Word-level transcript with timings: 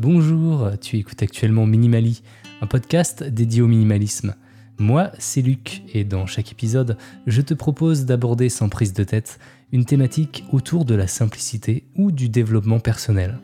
Bonjour, 0.00 0.70
tu 0.80 0.96
écoutes 0.96 1.22
actuellement 1.22 1.66
Minimali, 1.66 2.22
un 2.62 2.66
podcast 2.66 3.22
dédié 3.22 3.60
au 3.60 3.66
minimalisme. 3.66 4.34
Moi, 4.78 5.10
c'est 5.18 5.42
Luc, 5.42 5.82
et 5.92 6.04
dans 6.04 6.24
chaque 6.24 6.52
épisode, 6.52 6.96
je 7.26 7.42
te 7.42 7.52
propose 7.52 8.06
d'aborder 8.06 8.48
sans 8.48 8.70
prise 8.70 8.94
de 8.94 9.04
tête 9.04 9.38
une 9.72 9.84
thématique 9.84 10.44
autour 10.52 10.86
de 10.86 10.94
la 10.94 11.06
simplicité 11.06 11.84
ou 11.96 12.12
du 12.12 12.30
développement 12.30 12.80
personnel. 12.80 13.40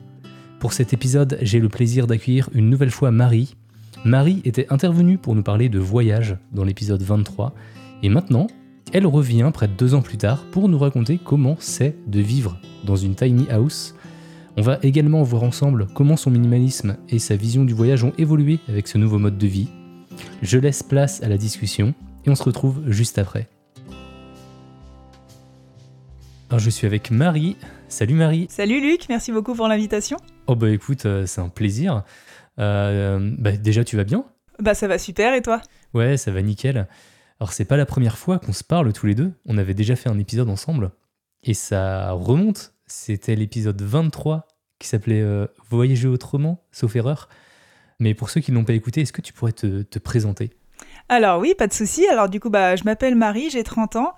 Pour 0.59 0.73
cet 0.73 0.95
épisode, 0.95 1.37
j'ai 1.43 1.61
le 1.61 1.69
plaisir 1.69 2.07
d'accueillir 2.07 2.49
une 2.55 2.71
nouvelle 2.71 2.91
fois 2.91 3.11
Marie. 3.11 3.55
Marie 4.07 4.41
était 4.47 4.73
intervenue 4.73 5.19
pour 5.19 5.35
nous 5.35 5.43
parler 5.43 5.69
de 5.69 5.79
voyage 5.79 6.39
dans 6.53 6.65
l'épisode 6.65 7.03
23, 7.03 7.55
et 8.03 8.09
maintenant, 8.09 8.47
elle 8.95 9.07
revient 9.07 9.51
près 9.53 9.69
de 9.69 9.75
deux 9.75 9.93
ans 9.93 10.01
plus 10.01 10.17
tard 10.17 10.47
pour 10.53 10.71
nous 10.71 10.79
raconter 10.79 11.21
comment 11.23 11.57
c'est 11.61 11.97
de 12.07 12.21
vivre 12.21 12.59
dans 12.87 12.97
une 12.97 13.15
tiny 13.15 13.47
house 13.51 13.95
on 14.57 14.63
va 14.63 14.79
également 14.83 15.23
voir 15.23 15.43
ensemble 15.43 15.87
comment 15.95 16.17
son 16.17 16.31
minimalisme 16.31 16.97
et 17.11 17.19
sa 17.19 17.37
vision 17.37 17.65
du 17.65 17.75
voyage 17.75 18.05
ont 18.05 18.15
évolué 18.17 18.59
avec 18.69 18.89
ce 18.89 18.97
nouveau 18.97 19.19
mode 19.19 19.37
de 19.37 19.47
vie. 19.47 19.69
Je 20.41 20.59
laisse 20.59 20.83
place 20.83 21.23
à 21.23 21.29
la 21.29 21.37
discussion 21.37 21.95
et 22.25 22.31
on 22.31 22.35
se 22.35 22.43
retrouve 22.43 22.83
juste 22.87 23.19
après. 23.19 23.49
Alors 26.49 26.59
je 26.59 26.71
suis 26.71 26.87
avec 26.87 27.11
Marie. 27.11 27.57
Salut 27.89 28.15
Marie. 28.15 28.47
Salut 28.49 28.81
Luc, 28.81 29.11
merci 29.11 29.31
beaucoup 29.31 29.55
pour 29.55 29.69
l'invitation. 29.69 30.17
Oh 30.47 30.57
bah 30.57 30.71
écoute, 30.71 31.05
euh, 31.05 31.27
c'est 31.27 31.43
un 31.43 31.51
plaisir. 31.51 32.03
Euh, 32.59 33.35
bah 33.39 33.53
déjà 33.53 33.85
tu 33.85 33.97
vas 33.97 34.05
bien? 34.05 34.25
Bah 34.59 34.75
ça 34.75 34.89
va 34.89 34.99
super 34.99 35.35
et 35.35 35.43
toi? 35.43 35.61
Ouais, 35.93 36.17
ça 36.17 36.31
va 36.31 36.41
nickel. 36.41 36.89
Alors 37.41 37.53
c'est 37.53 37.67
pas 37.67 37.77
la 37.77 37.85
première 37.85 38.17
fois 38.17 38.39
qu'on 38.39 38.55
se 38.55 38.65
parle 38.65 38.91
tous 38.95 39.07
les 39.07 39.15
deux. 39.15 39.33
On 39.45 39.59
avait 39.59 39.75
déjà 39.75 39.97
fait 39.97 40.09
un 40.09 40.19
épisode 40.19 40.49
ensemble 40.49 40.93
et 41.43 41.53
ça 41.53 42.13
remonte 42.13 42.73
c'était 42.87 43.35
l'épisode 43.35 43.83
23 43.83 44.47
qui 44.79 44.89
s'appelait 44.89 45.23
euh, 45.23 45.47
Voyager 45.71 46.09
autrement, 46.09 46.65
sauf 46.73 46.97
erreur. 46.97 47.29
Mais 47.99 48.15
pour 48.15 48.31
ceux 48.31 48.41
qui 48.41 48.53
ne 48.53 48.57
l'ont 48.57 48.65
pas 48.65 48.75
écouté, 48.75 49.01
est-ce 49.01 49.13
que 49.13 49.23
tu 49.23 49.33
pourrais 49.33 49.53
te 49.53 49.99
présenter? 49.99 50.51
Alors 51.09 51.39
oui, 51.39 51.55
pas 51.57 51.67
de 51.67 51.73
souci. 51.73 52.07
Alors 52.09 52.29
du 52.29 52.41
coup, 52.41 52.51
bah, 52.51 52.77
je 52.77 52.85
m'appelle 52.85 53.15
Marie, 53.15 53.51
j'ai 53.51 53.63
30 53.63 53.97
ans. 53.97 54.15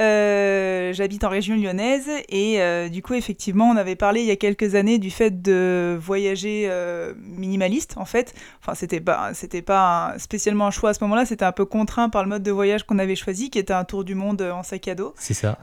Euh, 0.00 0.94
j'habite 0.94 1.24
en 1.24 1.28
région 1.28 1.56
lyonnaise 1.56 2.08
et 2.30 2.62
euh, 2.62 2.88
du 2.88 3.02
coup 3.02 3.12
effectivement 3.12 3.68
on 3.68 3.76
avait 3.76 3.96
parlé 3.96 4.20
il 4.20 4.26
y 4.26 4.30
a 4.30 4.36
quelques 4.36 4.74
années 4.74 4.98
du 4.98 5.10
fait 5.10 5.42
de 5.42 5.98
voyager 6.00 6.68
euh, 6.70 7.12
minimaliste 7.18 7.96
en 7.98 8.06
fait. 8.06 8.32
Enfin 8.62 8.74
c'était 8.74 9.00
pas 9.00 9.34
c'était 9.34 9.60
pas 9.60 10.14
spécialement 10.16 10.68
un 10.68 10.70
choix 10.70 10.90
à 10.90 10.94
ce 10.94 11.04
moment-là, 11.04 11.26
c'était 11.26 11.44
un 11.44 11.52
peu 11.52 11.66
contraint 11.66 12.08
par 12.08 12.22
le 12.22 12.30
mode 12.30 12.42
de 12.42 12.50
voyage 12.50 12.84
qu'on 12.84 12.98
avait 12.98 13.16
choisi 13.16 13.50
qui 13.50 13.58
était 13.58 13.74
un 13.74 13.84
tour 13.84 14.04
du 14.04 14.14
monde 14.14 14.40
en 14.40 14.62
sac 14.62 14.88
à 14.88 14.94
dos. 14.94 15.12
C'est 15.18 15.34
ça. 15.34 15.58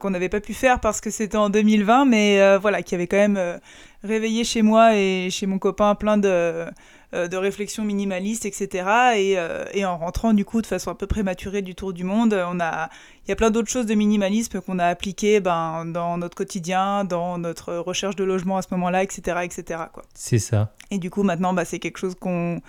qu'on 0.00 0.10
n'avait 0.10 0.30
pas 0.30 0.40
pu 0.40 0.54
faire 0.54 0.80
parce 0.80 1.00
que 1.00 1.10
c'était 1.10 1.36
en 1.36 1.50
2020 1.50 2.06
mais 2.06 2.56
voilà 2.56 2.82
qui 2.82 2.96
avait 2.96 3.06
quand 3.06 3.18
même 3.18 3.60
réveillé 4.02 4.42
chez 4.42 4.62
moi 4.62 4.96
et 4.96 5.28
chez 5.30 5.46
mon 5.46 5.58
copain 5.58 5.94
plein 5.94 6.16
de 6.16 6.66
de 7.12 7.36
réflexion 7.36 7.84
minimaliste, 7.84 8.46
etc. 8.46 8.84
Euh, 9.16 9.64
et, 9.72 9.84
en 9.84 9.98
rentrant 9.98 10.32
du 10.32 10.44
coup 10.44 10.62
de 10.62 10.66
façon 10.66 10.90
un 10.90 10.94
peu 10.94 11.06
prématurée 11.06 11.62
du 11.62 11.74
tour 11.74 11.92
du 11.92 12.04
monde, 12.04 12.34
on 12.34 12.60
a, 12.60 12.88
il 13.24 13.28
y 13.28 13.32
a 13.32 13.36
plein 13.36 13.50
d'autres 13.50 13.70
choses 13.70 13.86
de 13.86 13.94
minimalisme 13.94 14.60
qu'on 14.60 14.78
a 14.78 14.86
appliquées 14.86 15.40
ben, 15.40 15.84
dans 15.84 16.16
notre 16.18 16.36
quotidien, 16.36 17.04
dans 17.04 17.38
notre 17.38 17.74
recherche 17.74 18.16
de 18.16 18.24
logement 18.24 18.56
à 18.56 18.62
ce 18.62 18.68
moment-là, 18.72 19.02
etc. 19.02 19.40
etc. 19.42 19.84
C'est 20.14 20.38
ça. 20.38 20.74
Et 20.90 20.98
du 20.98 21.10
coup 21.10 21.22
maintenant 21.22 21.52
bah, 21.52 21.64
c'est 21.64 21.78
quelque 21.78 21.98
chose 21.98 22.14
qu'on 22.14 22.60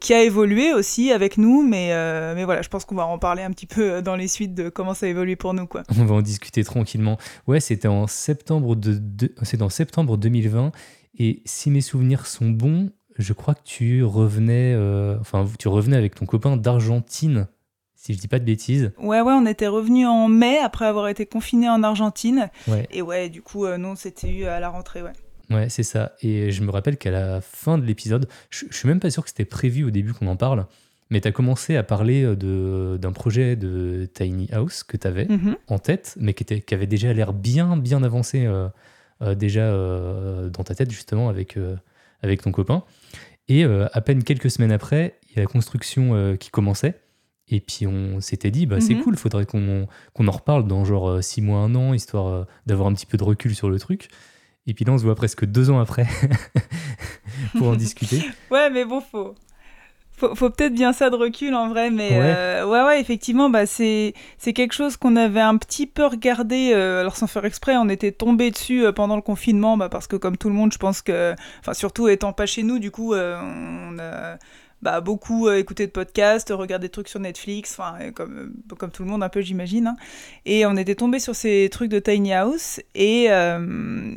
qui 0.00 0.12
a 0.12 0.22
évolué 0.22 0.74
aussi 0.74 1.10
avec 1.10 1.38
nous, 1.38 1.62
mais, 1.62 1.88
euh, 1.92 2.34
mais 2.34 2.44
voilà, 2.44 2.60
je 2.60 2.68
pense 2.68 2.84
qu'on 2.84 2.94
va 2.94 3.06
en 3.06 3.18
parler 3.18 3.42
un 3.42 3.50
petit 3.50 3.66
peu 3.66 4.02
dans 4.02 4.14
les 4.14 4.28
suites 4.28 4.54
de 4.54 4.68
comment 4.68 4.92
ça 4.92 5.06
a 5.06 5.08
évolué 5.08 5.36
pour 5.36 5.54
nous. 5.54 5.66
Quoi. 5.66 5.84
On 5.96 6.04
va 6.04 6.16
en 6.16 6.22
discuter 6.22 6.62
tranquillement. 6.64 7.16
Ouais, 7.46 7.60
c'était 7.60 7.88
en 7.88 8.06
septembre, 8.06 8.76
de, 8.76 9.00
en 9.58 9.70
septembre 9.70 10.18
2020, 10.18 10.72
et 11.18 11.42
si 11.46 11.70
mes 11.70 11.80
souvenirs 11.80 12.26
sont 12.26 12.50
bons, 12.50 12.90
je 13.18 13.32
crois 13.32 13.54
que 13.54 13.62
tu 13.64 14.04
revenais, 14.04 14.74
euh, 14.74 15.18
enfin, 15.20 15.46
tu 15.58 15.68
revenais 15.68 15.96
avec 15.96 16.14
ton 16.14 16.26
copain 16.26 16.56
d'Argentine, 16.56 17.46
si 17.94 18.14
je 18.14 18.18
dis 18.18 18.28
pas 18.28 18.38
de 18.38 18.44
bêtises. 18.44 18.92
Ouais, 18.98 19.20
ouais, 19.20 19.32
on 19.32 19.46
était 19.46 19.66
revenu 19.66 20.06
en 20.06 20.28
mai 20.28 20.58
après 20.58 20.86
avoir 20.86 21.08
été 21.08 21.26
confiné 21.26 21.68
en 21.68 21.82
Argentine. 21.82 22.50
Et 22.90 23.02
ouais, 23.02 23.28
du 23.28 23.42
coup, 23.42 23.64
euh, 23.64 23.78
non, 23.78 23.94
c'était 23.94 24.30
eu 24.30 24.44
à 24.44 24.60
la 24.60 24.68
rentrée, 24.68 25.02
ouais. 25.02 25.12
Ouais, 25.50 25.68
c'est 25.68 25.82
ça. 25.82 26.12
Et 26.22 26.50
je 26.50 26.62
me 26.62 26.70
rappelle 26.70 26.96
qu'à 26.96 27.10
la 27.10 27.40
fin 27.40 27.76
de 27.76 27.84
l'épisode, 27.84 28.28
je, 28.50 28.64
je, 28.70 28.76
suis 28.76 28.88
même 28.88 29.00
pas 29.00 29.10
sûr 29.10 29.22
que 29.22 29.28
c'était 29.28 29.44
prévu 29.44 29.84
au 29.84 29.90
début 29.90 30.14
qu'on 30.14 30.28
en 30.28 30.36
parle, 30.36 30.66
mais 31.10 31.20
tu 31.20 31.28
as 31.28 31.32
commencé 31.32 31.76
à 31.76 31.82
parler 31.82 32.24
euh, 32.24 32.96
d'un 32.96 33.12
projet 33.12 33.54
de 33.56 34.08
Tiny 34.14 34.48
House 34.52 34.82
que 34.82 34.96
tu 34.96 35.06
avais 35.06 35.26
mhm. 35.26 35.56
en 35.68 35.78
tête, 35.78 36.16
mais 36.18 36.32
qui, 36.32 36.42
était, 36.42 36.60
qui 36.60 36.74
avait 36.74 36.86
déjà 36.86 37.12
l'air 37.12 37.32
bien, 37.32 37.76
bien 37.76 38.02
avancé 38.02 38.48
déjà 39.36 39.70
dans 39.70 40.64
ta 40.64 40.74
tête, 40.74 40.90
justement, 40.90 41.28
avec, 41.28 41.56
avec 42.22 42.42
ton 42.42 42.52
copain. 42.52 42.84
Et 43.48 43.64
euh, 43.64 43.86
à 43.92 44.00
peine 44.00 44.22
quelques 44.22 44.50
semaines 44.50 44.72
après, 44.72 45.18
il 45.28 45.36
y 45.36 45.38
a 45.38 45.42
la 45.42 45.46
construction 45.46 46.14
euh, 46.14 46.36
qui 46.36 46.50
commençait. 46.50 47.00
Et 47.48 47.60
puis 47.60 47.86
on 47.86 48.20
s'était 48.20 48.50
dit, 48.50 48.66
bah, 48.66 48.80
c'est 48.80 48.94
mhm. 48.94 49.02
cool, 49.02 49.14
il 49.14 49.18
faudrait 49.18 49.46
qu'on 49.46 49.86
en 50.26 50.30
reparle 50.30 50.66
dans 50.66 50.84
genre 50.84 51.22
6 51.22 51.40
euh, 51.40 51.44
mois, 51.44 51.58
un 51.58 51.74
an, 51.74 51.92
histoire 51.92 52.46
d'avoir 52.66 52.88
un 52.88 52.94
petit 52.94 53.06
peu 53.06 53.18
de 53.18 53.24
recul 53.24 53.54
sur 53.54 53.68
le 53.68 53.78
truc. 53.78 54.08
Et 54.66 54.74
puis 54.74 54.84
là, 54.84 54.92
on 54.92 54.98
se 54.98 55.02
voit 55.02 55.16
presque 55.16 55.44
deux 55.44 55.70
ans 55.70 55.80
après 55.80 56.06
pour 57.58 57.68
en 57.68 57.76
discuter. 57.76 58.22
Ouais, 58.50 58.70
mais 58.70 58.84
bon, 58.84 59.00
faut, 59.00 59.34
faut, 60.22 60.34
faut 60.36 60.50
peut-être 60.50 60.74
bien 60.74 60.92
ça 60.92 61.10
de 61.10 61.16
recul 61.16 61.54
en 61.54 61.68
vrai, 61.68 61.90
mais 61.90 62.10
ouais, 62.10 62.18
euh, 62.20 62.86
ouais, 62.86 63.00
effectivement, 63.00 63.50
bah, 63.50 63.66
c'est, 63.66 64.14
c'est 64.38 64.52
quelque 64.52 64.72
chose 64.72 64.96
qu'on 64.96 65.16
avait 65.16 65.40
un 65.40 65.56
petit 65.56 65.86
peu 65.86 66.06
regardé, 66.06 66.72
euh, 66.72 67.00
alors 67.00 67.16
sans 67.16 67.26
faire 67.26 67.44
exprès, 67.44 67.76
on 67.76 67.88
était 67.88 68.12
tombé 68.12 68.50
dessus 68.50 68.84
euh, 68.84 68.92
pendant 68.92 69.16
le 69.16 69.22
confinement, 69.22 69.76
bah, 69.76 69.88
parce 69.88 70.06
que 70.06 70.16
comme 70.16 70.36
tout 70.36 70.48
le 70.48 70.54
monde, 70.54 70.72
je 70.72 70.78
pense 70.78 71.02
que, 71.02 71.34
enfin 71.60 71.74
surtout 71.74 72.08
étant 72.08 72.32
pas 72.32 72.46
chez 72.46 72.62
nous, 72.62 72.78
du 72.78 72.90
coup, 72.90 73.14
on 73.14 73.98
a 73.98 74.36
bah, 74.82 75.00
beaucoup 75.00 75.50
écouté 75.50 75.86
de 75.86 75.92
podcasts, 75.92 76.50
regardé 76.50 76.88
des 76.88 76.90
trucs 76.90 77.08
sur 77.08 77.20
Netflix, 77.20 77.76
enfin 77.78 78.10
comme, 78.12 78.52
comme 78.76 78.90
tout 78.90 79.04
le 79.04 79.10
monde 79.10 79.22
un 79.22 79.28
peu 79.28 79.40
j'imagine. 79.40 79.86
Hein. 79.86 79.96
Et 80.44 80.66
on 80.66 80.76
était 80.76 80.94
tombé 80.96 81.18
sur 81.18 81.34
ces 81.34 81.68
trucs 81.70 81.90
de 81.90 81.98
Tiny 81.98 82.32
House, 82.32 82.80
et, 82.94 83.28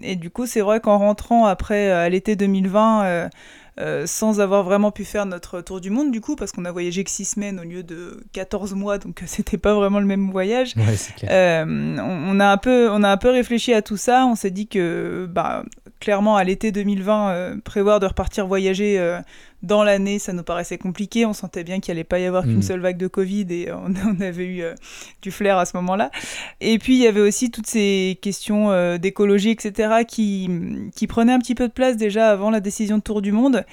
et 0.04 0.16
du 0.16 0.30
coup 0.30 0.46
c'est 0.46 0.62
vrai 0.62 0.80
qu'en 0.80 0.98
rentrant 0.98 1.46
après 1.46 1.92
à 1.92 2.10
l'été 2.10 2.36
2020, 2.36 3.30
euh, 3.78 4.08
sans 4.08 4.40
avoir 4.40 4.64
vraiment 4.64 4.92
pu 4.92 5.04
faire 5.04 5.26
notre 5.26 5.60
tour 5.60 5.82
du 5.82 5.90
monde 5.90 6.10
du 6.10 6.22
coup, 6.22 6.38
parce 6.38 6.54
qu'on 6.54 6.64
a 6.64 6.72
voyagé 6.72 7.04
que 7.04 7.12
6 7.12 7.26
semaines 7.26 7.60
au 7.60 7.64
lieu 7.64 7.84
de 7.84 8.24
14 8.32 8.74
mois, 8.74 8.98
donc 9.00 9.22
c'était 9.26 9.58
pas 9.58 9.74
vraiment 9.74 10.00
le 10.00 10.06
même 10.06 10.32
voyage. 10.32 10.76
Euh, 11.30 11.66
on, 12.00 12.40
a 12.40 12.48
un 12.48 12.58
peu, 12.58 12.90
on 12.90 13.04
a 13.04 13.10
un 13.10 13.18
peu 13.18 13.30
réfléchi 13.30 13.74
à 13.74 13.82
tout 13.82 13.98
ça, 13.98 14.26
on 14.28 14.36
s'est 14.36 14.52
dit 14.52 14.68
que 14.68 15.28
bah, 15.30 15.66
clairement 16.00 16.38
à 16.38 16.44
l'été 16.44 16.72
2020, 16.72 17.30
euh, 17.30 17.56
prévoir 17.64 18.00
de 18.00 18.06
repartir 18.06 18.48
voyager 18.48 19.00
dans 19.66 19.84
l'année, 19.84 20.20
ça 20.20 20.32
nous 20.32 20.44
paraissait 20.44 20.78
compliqué. 20.78 21.26
On 21.26 21.34
sentait 21.34 21.64
bien 21.64 21.80
qu'il 21.80 21.92
allait 21.92 22.04
pas 22.04 22.20
y 22.20 22.26
avoir 22.26 22.44
qu'une 22.44 22.58
mm. 22.58 22.62
seule 22.62 22.80
vague 22.80 22.98
de 22.98 23.08
Covid 23.08 23.48
et 23.50 23.72
on, 23.72 24.22
avait 24.22 24.46
eu 24.46 24.62
euh, 24.62 24.74
du 25.22 25.32
flair 25.32 25.58
à 25.58 25.66
ce 25.66 25.76
moment-là. 25.78 26.12
Et 26.62 26.78
puis 26.80 26.96
il 26.96 27.02
y 27.02 27.08
avait 27.08 27.22
aussi 27.22 27.52
toutes 27.52 27.68
ces 27.68 28.18
questions 28.22 28.72
euh, 28.72 28.98
d'écologie, 28.98 29.50
etc., 29.50 30.06
qui, 30.08 30.50
qui 30.96 31.08
prenaient 31.08 31.34
un 31.34 31.40
petit 31.40 31.56
peu 31.56 31.68
de 31.68 31.74
place 31.74 31.98
déjà 31.98 32.30
avant 32.30 32.50
la 32.50 32.60
décision 32.60 32.98
de 32.98 33.04
Tour 33.04 33.22
du 33.22 33.32
Monde. 33.32 33.66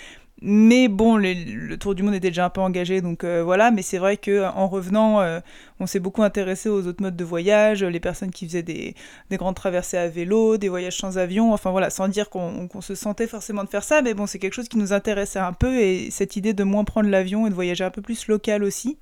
Mais 0.45 0.89
bon, 0.89 1.17
le 1.19 1.77
Tour 1.77 1.95
du 1.95 2.03
Monde 2.03 2.15
était 2.15 2.31
déjà 2.31 2.47
un 2.47 2.51
peu 2.51 2.61
engagé, 2.61 3.01
donc 3.01 3.23
euh, 3.23 3.45
voilà. 3.45 3.71
Mais 3.71 3.83
c'est 3.83 3.99
vrai 3.99 4.17
que 4.17 4.45
en 4.45 4.67
revenant, 4.67 5.21
euh, 5.21 5.39
on 5.79 5.87
s'est 5.87 6.01
beaucoup 6.01 6.25
intéressé 6.25 6.69
aux 6.69 6.85
autres 6.89 7.01
modes 7.01 7.15
de 7.15 7.25
voyage, 7.25 7.85
les 7.85 8.01
personnes 8.01 8.33
qui 8.33 8.47
faisaient 8.47 8.65
des, 8.65 8.97
des, 9.31 9.37
grandes 9.37 9.55
traversées 9.55 9.99
à 9.99 10.09
vélo, 10.09 10.57
des 10.57 10.69
voyages 10.69 10.99
sans 10.99 11.17
avion. 11.17 11.53
Enfin 11.53 11.71
voilà, 11.71 11.91
sans 11.91 12.09
dire 12.09 12.29
qu'on 12.29 12.69
se 12.81 12.97
sentait 12.97 13.29
forcément 13.29 13.63
de 13.63 13.69
faire 13.69 13.85
ça, 13.85 14.03
mais 14.03 14.15
bon, 14.15 14.27
c'est 14.27 14.41
quelque 14.41 14.55
chose 14.55 14.69
qui 14.69 14.79
nous 14.79 14.93
intéressait 14.93 15.39
un 15.39 15.53
peu 15.53 15.79
et 15.79 16.11
cette 16.11 16.35
idée 16.35 16.55
de 16.55 16.65
moins 16.65 16.83
prendre 16.83 17.09
l'avion 17.09 17.47
et 17.47 17.51
de 17.51 17.55
voyager 17.55 17.85
un 17.85 17.91
peu 17.91 18.03
plus 18.03 18.27
local 18.27 18.65
aussi. 18.65 18.99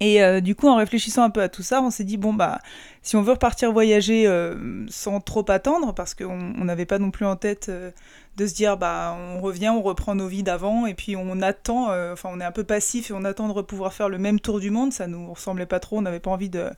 Et 0.00 0.22
euh, 0.22 0.40
du 0.40 0.54
coup, 0.54 0.68
en 0.68 0.76
réfléchissant 0.76 1.24
un 1.24 1.30
peu 1.30 1.42
à 1.42 1.48
tout 1.48 1.62
ça, 1.62 1.82
on 1.82 1.90
s'est 1.90 2.04
dit 2.04 2.16
bon 2.16 2.32
bah 2.32 2.60
si 3.02 3.16
on 3.16 3.22
veut 3.22 3.32
repartir 3.32 3.72
voyager 3.72 4.26
euh, 4.26 4.86
sans 4.88 5.20
trop 5.20 5.44
attendre, 5.48 5.92
parce 5.92 6.14
qu'on 6.14 6.64
n'avait 6.64 6.86
pas 6.86 7.00
non 7.00 7.10
plus 7.10 7.26
en 7.26 7.34
tête 7.34 7.68
euh, 7.68 7.90
de 8.36 8.46
se 8.46 8.54
dire 8.54 8.76
bah 8.76 9.16
on 9.18 9.40
revient, 9.40 9.70
on 9.70 9.82
reprend 9.82 10.14
nos 10.14 10.28
vies 10.28 10.44
d'avant 10.44 10.86
et 10.86 10.94
puis 10.94 11.16
on 11.16 11.42
attend, 11.42 11.88
enfin 12.12 12.30
on 12.32 12.40
est 12.40 12.44
un 12.44 12.52
peu 12.52 12.62
passif 12.62 13.10
et 13.10 13.14
on 13.14 13.24
attend 13.24 13.52
de 13.52 13.60
pouvoir 13.62 13.92
faire 13.92 14.08
le 14.08 14.18
même 14.18 14.38
tour 14.38 14.60
du 14.60 14.70
monde. 14.70 14.92
Ça 14.92 15.08
nous 15.08 15.32
ressemblait 15.32 15.66
pas 15.66 15.80
trop, 15.80 15.98
on 15.98 16.02
n'avait 16.02 16.20
pas 16.20 16.30
envie 16.30 16.50
de 16.50 16.70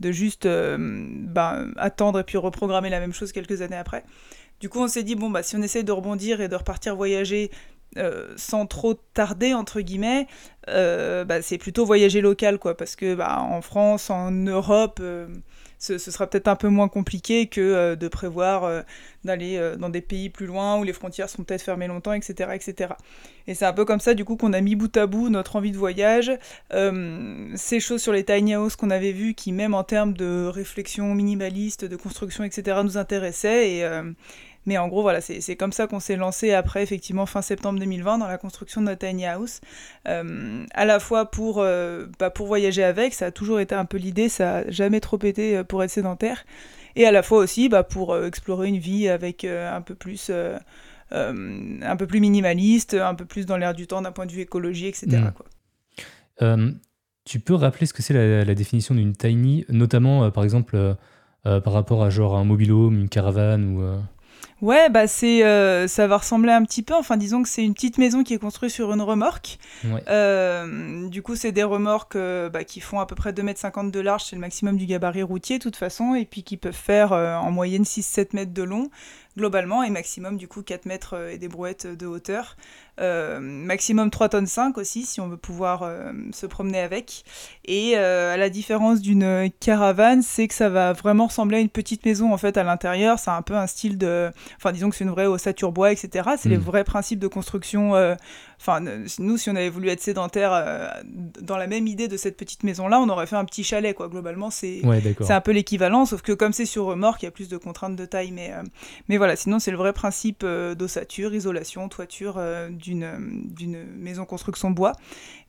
de 0.00 0.10
juste 0.10 0.48
bah, 0.48 1.58
attendre 1.76 2.18
et 2.20 2.24
puis 2.24 2.38
reprogrammer 2.38 2.88
la 2.88 2.98
même 2.98 3.12
chose 3.12 3.32
quelques 3.32 3.60
années 3.60 3.76
après. 3.76 4.04
Du 4.60 4.68
coup, 4.70 4.80
on 4.80 4.88
s'est 4.88 5.02
dit 5.02 5.14
bon 5.14 5.28
bah 5.28 5.42
si 5.42 5.56
on 5.56 5.62
essaye 5.62 5.84
de 5.84 5.92
rebondir 5.92 6.40
et 6.40 6.48
de 6.48 6.56
repartir 6.56 6.96
voyager 6.96 7.50
euh, 7.96 8.32
sans 8.36 8.66
trop 8.66 8.94
tarder 9.14 9.54
entre 9.54 9.80
guillemets, 9.80 10.26
euh, 10.68 11.24
bah, 11.24 11.42
c'est 11.42 11.58
plutôt 11.58 11.84
voyager 11.84 12.20
local 12.20 12.58
quoi, 12.58 12.76
parce 12.76 12.96
que 12.96 13.14
bah, 13.14 13.40
en 13.40 13.60
France, 13.62 14.10
en 14.10 14.32
Europe, 14.32 14.98
euh, 15.00 15.28
ce, 15.78 15.98
sera 15.98 16.26
peut-être 16.26 16.48
un 16.48 16.56
peu 16.56 16.68
moins 16.68 16.88
compliqué 16.88 17.46
que 17.46 17.94
de 17.94 18.08
prévoir 18.08 18.84
d'aller 19.22 19.74
dans 19.78 19.90
des 19.90 20.00
pays 20.00 20.30
plus 20.30 20.46
loin 20.46 20.78
où 20.78 20.82
les 20.82 20.94
frontières 20.94 21.28
sont 21.28 21.44
peut-être 21.44 21.60
fermées 21.60 21.88
longtemps, 21.88 22.14
etc., 22.14 22.52
etc. 22.54 22.94
Et 23.46 23.54
c'est 23.54 23.66
un 23.66 23.72
peu 23.74 23.84
comme 23.84 24.00
ça 24.00 24.14
du 24.14 24.24
coup 24.24 24.36
qu'on 24.36 24.54
a 24.54 24.62
mis 24.62 24.76
bout 24.76 24.96
à 24.96 25.06
bout 25.06 25.28
notre 25.28 25.56
envie 25.56 25.72
de 25.72 25.76
voyage, 25.76 26.32
ces 26.70 27.80
choses 27.80 28.00
sur 28.00 28.12
les 28.14 28.24
tiny 28.24 28.56
houses 28.56 28.76
qu'on 28.76 28.88
avait 28.88 29.12
vues, 29.12 29.34
qui 29.34 29.52
même 29.52 29.74
en 29.74 29.84
termes 29.84 30.14
de 30.14 30.46
réflexion 30.46 31.14
minimaliste, 31.14 31.84
de 31.84 31.96
construction, 31.96 32.44
etc., 32.44 32.80
nous 32.82 32.96
intéressaient 32.96 33.70
et 33.72 33.84
Mais 34.66 34.78
en 34.78 34.88
gros, 34.88 35.02
voilà, 35.02 35.20
c'est 35.20 35.56
comme 35.56 35.72
ça 35.72 35.86
qu'on 35.86 36.00
s'est 36.00 36.16
lancé 36.16 36.52
après, 36.52 36.82
effectivement, 36.82 37.26
fin 37.26 37.42
septembre 37.42 37.78
2020, 37.78 38.18
dans 38.18 38.26
la 38.26 38.38
construction 38.38 38.80
de 38.80 38.86
notre 38.86 39.06
tiny 39.06 39.26
house. 39.26 39.60
à 40.06 40.84
la 40.84 41.00
fois 41.00 41.30
pour, 41.30 41.64
bah, 42.18 42.30
pour 42.30 42.46
voyager 42.46 42.82
avec, 42.82 43.14
ça 43.14 43.26
a 43.26 43.30
toujours 43.30 43.60
été 43.60 43.74
un 43.74 43.84
peu 43.84 43.98
l'idée, 43.98 44.28
ça 44.28 44.44
n'a 44.64 44.70
jamais 44.70 45.00
trop 45.00 45.18
été 45.22 45.62
pour 45.64 45.82
être 45.82 45.90
sédentaire. 45.90 46.44
Et 46.96 47.06
à 47.06 47.12
la 47.12 47.22
fois 47.22 47.38
aussi 47.38 47.68
bah, 47.68 47.82
pour 47.82 48.16
explorer 48.16 48.68
une 48.68 48.78
vie 48.78 49.08
avec 49.08 49.44
un 49.44 49.82
peu 49.82 49.94
plus 49.94 50.30
euh, 51.12 51.78
un 51.82 51.96
peu 51.96 52.06
plus 52.06 52.18
minimaliste, 52.18 52.94
un 52.94 53.14
peu 53.14 53.24
plus 53.24 53.46
dans 53.46 53.56
l'air 53.56 53.74
du 53.74 53.86
temps 53.86 54.02
d'un 54.02 54.10
point 54.10 54.26
de 54.26 54.32
vue 54.32 54.40
écologie, 54.40 54.86
etc. 54.86 55.06
Mm. 55.06 55.32
Euh, 56.42 56.72
tu 57.24 57.40
peux 57.40 57.54
rappeler 57.54 57.86
ce 57.86 57.92
que 57.92 58.02
c'est 58.02 58.14
la, 58.44 58.54
définition 58.54 58.94
d'une 58.94 59.14
tiny, 59.14 59.64
notamment 59.68 60.24
euh, 60.24 60.30
par 60.30 60.44
exemple 60.44 60.96
par 61.44 61.74
rapport 61.74 62.02
à 62.02 62.08
genre 62.08 62.36
un 62.36 62.44
mobile 62.44 62.72
home, 62.72 62.98
une 62.98 63.10
caravane 63.10 63.76
ou 63.76 63.82
Ouais, 64.64 64.88
bah 64.88 65.06
c'est, 65.06 65.40
ça 65.88 66.06
va 66.06 66.16
ressembler 66.16 66.52
un 66.52 66.62
petit 66.64 66.82
peu. 66.82 66.94
Enfin, 66.94 67.16
disons 67.18 67.42
que 67.42 67.48
c'est 67.48 67.62
une 67.62 67.74
petite 67.74 67.98
maison 67.98 68.22
qui 68.22 68.32
est 68.32 68.38
construite 68.38 68.70
sur 68.70 68.92
une 68.92 69.02
remorque. 69.02 69.58
du 71.10 71.22
coup, 71.22 71.36
c'est 71.36 71.52
des 71.52 71.62
remorques 71.62 72.16
bah, 72.16 72.64
qui 72.64 72.80
font 72.80 72.98
à 72.98 73.06
peu 73.06 73.14
près 73.14 73.32
2,50 73.32 73.80
m 73.80 73.90
de 73.90 74.00
large, 74.00 74.24
c'est 74.24 74.36
le 74.36 74.40
maximum 74.40 74.76
du 74.76 74.86
gabarit 74.86 75.22
routier, 75.22 75.58
de 75.58 75.62
toute 75.62 75.76
façon, 75.76 76.14
et 76.14 76.24
puis 76.24 76.42
qui 76.42 76.56
peuvent 76.56 76.72
faire 76.72 77.12
en 77.12 77.50
moyenne 77.50 77.82
6-7 77.82 78.28
mètres 78.32 78.54
de 78.54 78.62
long 78.62 78.88
globalement, 79.36 79.82
et 79.82 79.90
maximum 79.90 80.36
du 80.36 80.48
coup 80.48 80.62
4 80.62 80.86
mètres 80.86 81.14
euh, 81.14 81.32
et 81.32 81.38
des 81.38 81.48
brouettes 81.48 81.86
de 81.86 82.06
hauteur. 82.06 82.56
Euh, 83.00 83.40
maximum 83.40 84.10
3 84.10 84.28
tonnes 84.28 84.46
5 84.46 84.78
aussi, 84.78 85.04
si 85.04 85.20
on 85.20 85.28
veut 85.28 85.36
pouvoir 85.36 85.82
euh, 85.82 86.12
se 86.32 86.46
promener 86.46 86.78
avec. 86.78 87.24
Et 87.64 87.96
à 87.96 88.36
la 88.36 88.50
différence 88.50 89.00
d'une 89.00 89.50
caravane, 89.58 90.22
c'est 90.22 90.46
que 90.46 90.54
ça 90.54 90.68
va 90.68 90.92
vraiment 90.92 91.26
ressembler 91.26 91.56
à 91.56 91.60
une 91.60 91.68
petite 91.68 92.04
maison 92.06 92.32
en 92.32 92.36
fait 92.36 92.56
à 92.56 92.62
l'intérieur. 92.62 93.18
C'est 93.18 93.30
un 93.30 93.42
peu 93.42 93.56
un 93.56 93.66
style 93.66 93.98
de. 93.98 94.30
Enfin, 94.56 94.70
disons 94.70 94.90
que 94.90 94.96
c'est 94.96 95.04
une 95.04 95.10
vraie 95.10 95.26
ossature 95.26 95.72
bois, 95.72 95.90
etc. 95.90 96.30
C'est 96.38 96.48
les 96.48 96.58
hmm. 96.58 96.60
vrais 96.60 96.84
principes 96.84 97.18
de 97.18 97.26
construction 97.26 97.94
Enfin, 98.60 98.80
nous, 99.18 99.36
si 99.36 99.50
on 99.50 99.56
avait 99.56 99.68
voulu 99.68 99.88
être 99.88 100.00
sédentaire 100.00 100.52
euh, 100.52 100.88
dans 101.40 101.56
la 101.56 101.66
même 101.66 101.86
idée 101.86 102.08
de 102.08 102.16
cette 102.16 102.36
petite 102.36 102.62
maison-là, 102.62 103.00
on 103.00 103.08
aurait 103.08 103.26
fait 103.26 103.36
un 103.36 103.44
petit 103.44 103.64
chalet, 103.64 103.94
quoi. 103.94 104.08
Globalement, 104.08 104.50
c'est 104.50 104.82
un 105.28 105.40
peu 105.40 105.52
l'équivalent, 105.52 106.06
sauf 106.06 106.22
que 106.22 106.32
comme 106.32 106.52
c'est 106.52 106.66
sur 106.66 106.84
remorque, 106.84 107.22
il 107.22 107.26
y 107.26 107.28
a 107.28 107.32
plus 107.32 107.48
de 107.48 107.56
contraintes 107.56 107.96
de 107.96 108.04
taille. 108.04 108.30
Mais, 108.30 108.52
euh, 108.52 108.62
mais 109.08 109.16
voilà, 109.16 109.36
sinon, 109.36 109.58
c'est 109.58 109.70
le 109.70 109.76
vrai 109.76 109.92
principe 109.92 110.42
euh, 110.44 110.74
d'ossature, 110.74 111.34
isolation, 111.34 111.88
toiture 111.88 112.40
d'une 112.70 113.84
maison 113.96 114.24
construction 114.24 114.70
bois. 114.70 114.92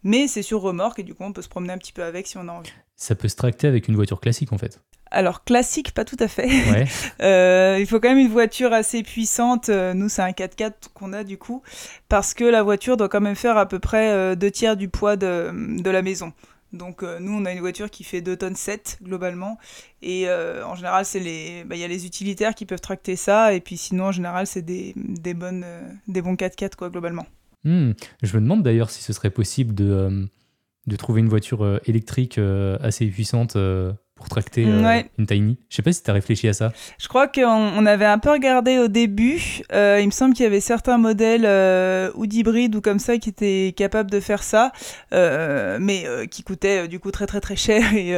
Mais 0.03 0.27
c'est 0.27 0.41
sur 0.41 0.61
remorque 0.61 0.99
et 0.99 1.03
du 1.03 1.13
coup, 1.15 1.23
on 1.23 1.33
peut 1.33 1.41
se 1.41 1.49
promener 1.49 1.73
un 1.73 1.77
petit 1.77 1.93
peu 1.93 2.03
avec 2.03 2.27
si 2.27 2.37
on 2.37 2.47
a 2.47 2.51
envie. 2.51 2.71
Ça 2.95 3.15
peut 3.15 3.27
se 3.27 3.35
tracter 3.35 3.67
avec 3.67 3.87
une 3.87 3.95
voiture 3.95 4.19
classique, 4.19 4.53
en 4.53 4.57
fait 4.57 4.79
alors 5.15 5.43
classique, 5.43 5.93
pas 5.93 6.05
tout 6.05 6.17
à 6.19 6.27
fait. 6.27 6.45
Euh, 7.21 7.77
il 7.79 7.87
faut 7.87 7.99
quand 7.99 8.09
même 8.09 8.17
une 8.17 8.31
voiture 8.31 8.73
assez 8.73 9.01
puissante. 9.01 9.69
Euh, 9.69 9.93
nous, 9.93 10.09
c'est 10.09 10.21
un 10.21 10.31
4x4 10.31 10.73
qu'on 10.93 11.13
a 11.13 11.23
du 11.23 11.37
coup, 11.37 11.61
parce 12.09 12.33
que 12.33 12.43
la 12.43 12.61
voiture 12.61 12.97
doit 12.97 13.09
quand 13.09 13.21
même 13.21 13.35
faire 13.35 13.57
à 13.57 13.67
peu 13.67 13.79
près 13.79 14.11
euh, 14.11 14.35
deux 14.35 14.51
tiers 14.51 14.75
du 14.75 14.89
poids 14.89 15.15
de, 15.15 15.89
la 15.89 16.01
maison. 16.01 16.33
Donc 16.73 17.03
nous, 17.03 17.31
on 17.31 17.45
a 17.45 17.51
une 17.53 17.61
voiture 17.61 17.89
qui 17.89 18.03
fait 18.03 18.21
2 18.21 18.35
tonnes 18.35 18.55
7 18.55 18.99
globalement. 19.01 19.57
Et 20.01 20.27
en 20.29 20.75
général, 20.75 21.05
c'est 21.05 21.19
les, 21.19 21.63
bah, 21.63 21.75
il 21.75 21.81
y 21.81 21.85
a 21.85 21.87
les 21.87 22.05
utilitaires 22.05 22.53
qui 22.53 22.65
peuvent 22.65 22.81
tracter 22.81 23.15
ça. 23.15 23.53
Et 23.53 23.61
puis 23.61 23.77
sinon, 23.77 24.05
en 24.05 24.11
général, 24.11 24.45
c'est 24.45 24.61
des, 24.61 24.93
bonnes, 25.33 25.65
des 26.07 26.21
bons 26.21 26.35
4x4 26.35 26.75
quoi 26.75 26.89
globalement. 26.89 27.25
Hmm. 27.63 27.91
Je 28.21 28.35
me 28.35 28.41
demande 28.41 28.61
d'ailleurs 28.61 28.89
si 28.89 29.01
ce 29.01 29.13
serait 29.13 29.29
possible 29.29 29.73
de, 29.73 30.27
de 30.85 30.95
trouver 30.97 31.21
une 31.21 31.29
voiture 31.29 31.79
électrique 31.85 32.39
assez 32.81 33.05
puissante 33.07 33.57
pour 34.25 34.29
tracter 34.29 34.65
euh, 34.65 35.01
une 35.19 35.27
Tiny. 35.27 35.57
Je 35.69 35.75
sais 35.75 35.81
pas 35.83 35.93
si 35.93 36.01
tu 36.01 36.09
as 36.09 36.13
réfléchi 36.13 36.47
à 36.47 36.53
ça. 36.53 36.73
Je 36.97 37.07
crois 37.07 37.27
qu'on 37.27 37.43
on 37.45 37.85
avait 37.85 38.05
un 38.05 38.17
peu 38.17 38.31
regardé 38.31 38.79
au 38.79 38.87
début. 38.87 39.61
Euh, 39.71 39.99
il 40.01 40.07
me 40.07 40.11
semble 40.11 40.33
qu'il 40.33 40.43
y 40.43 40.47
avait 40.47 40.59
certains 40.59 40.97
modèles 40.97 41.45
euh, 41.45 42.09
ou 42.15 42.25
d'hybrides 42.25 42.75
ou 42.75 42.81
comme 42.81 42.97
ça 42.97 43.17
qui 43.19 43.29
étaient 43.29 43.73
capables 43.77 44.09
de 44.09 44.19
faire 44.19 44.41
ça, 44.41 44.71
mais 45.11 46.05
qui 46.31 46.43
coûtaient 46.43 46.87
du 46.87 46.99
coup 46.99 47.11
très 47.11 47.27
très 47.27 47.39
très 47.39 47.55
cher 47.55 47.93
et 47.93 48.17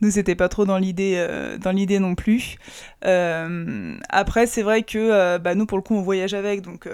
nous 0.00 0.10
c'était 0.10 0.34
pas 0.34 0.48
trop 0.48 0.64
dans 0.64 0.78
l'idée 0.78 1.24
dans 1.60 1.72
l'idée 1.72 1.98
non 1.98 2.14
plus. 2.14 2.56
après 3.02 4.46
c'est 4.46 4.62
vrai 4.62 4.82
que 4.82 5.38
bah, 5.38 5.54
nous 5.54 5.66
pour 5.66 5.78
le 5.78 5.82
coup 5.82 5.94
on 5.94 6.02
voyage 6.02 6.34
avec 6.34 6.62
donc 6.62 6.88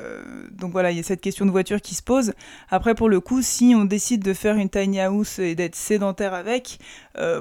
donc 0.52 0.72
voilà 0.72 0.90
il 0.90 0.96
y 0.96 1.00
a 1.00 1.04
cette 1.04 1.20
question 1.20 1.46
de 1.46 1.50
voiture 1.50 1.80
qui 1.80 1.94
se 1.94 2.02
pose. 2.02 2.32
Après 2.70 2.94
pour 2.94 3.08
le 3.08 3.20
coup 3.20 3.42
si 3.42 3.74
on 3.76 3.84
décide 3.84 4.22
de 4.22 4.34
faire 4.34 4.56
une 4.56 4.70
tiny 4.70 5.00
house 5.00 5.38
et 5.38 5.54
d'être 5.54 5.76
sédentaire 5.76 6.34
avec, 6.34 6.78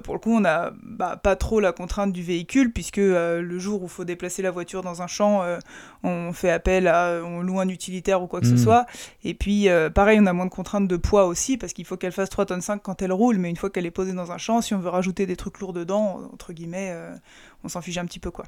pour 0.04 0.14
le 0.14 0.20
coup 0.20 0.36
on 0.36 0.46
a 0.46 0.72
bah, 0.84 1.18
pas 1.22 1.36
trop 1.36 1.60
la 1.60 1.72
contrainte 1.72 2.12
du 2.12 2.24
véhicule, 2.24 2.72
puisque 2.72 2.98
euh, 2.98 3.42
le 3.42 3.60
jour 3.60 3.82
où 3.82 3.86
il 3.86 3.90
faut 3.90 4.06
déplacer 4.06 4.42
la 4.42 4.52
voiture 4.52 4.82
dans 4.82 5.02
un 5.02 5.08
champ, 5.08 5.44
euh, 5.44 5.60
on 6.04 6.34
fait 6.34 6.52
appel 6.52 6.88
à, 6.88 7.22
on 7.24 7.42
loue 7.42 7.60
un 7.60 7.70
utilitaire 7.70 8.22
ou 8.22 8.28
quoi 8.28 8.42
que 8.42 8.48
ce 8.48 8.54
hmm. 8.54 8.58
soit. 8.58 8.86
Et 9.24 9.34
puis, 9.34 9.70
euh, 9.70 9.90
pareil, 9.90 10.20
on 10.22 10.26
a 10.26 10.34
moins 10.34 10.46
de 10.46 10.52
contraintes 10.52 10.88
de 10.88 10.98
poids 10.98 11.26
aussi, 11.26 11.58
parce 11.58 11.74
qu'il 11.74 11.86
faut 11.86 11.98
qu'elle 11.98 12.12
fasse 12.12 12.30
3 12.30 12.48
tonnes 12.48 12.62
5 12.62 12.82
quand 12.82 13.02
elle 13.02 13.14
roule, 13.14 13.38
mais 13.38 13.50
une 13.50 13.56
fois 13.56 13.70
qu'elle 13.70 13.86
est 13.86 13.92
posée 13.92 14.14
dans 14.14 14.32
un 14.32 14.38
champ, 14.38 14.62
si 14.62 14.74
on 14.74 14.80
veut 14.80 14.90
rajouter 14.90 15.26
des 15.26 15.36
trucs 15.36 15.60
lourds 15.60 15.74
dedans, 15.74 16.30
entre 16.34 16.54
guillemets, 16.54 16.96
on 17.64 17.70
s'en 17.70 17.82
fiche 17.82 17.98
un 17.98 18.06
petit 18.06 18.20
peu, 18.20 18.32
quoi. 18.32 18.46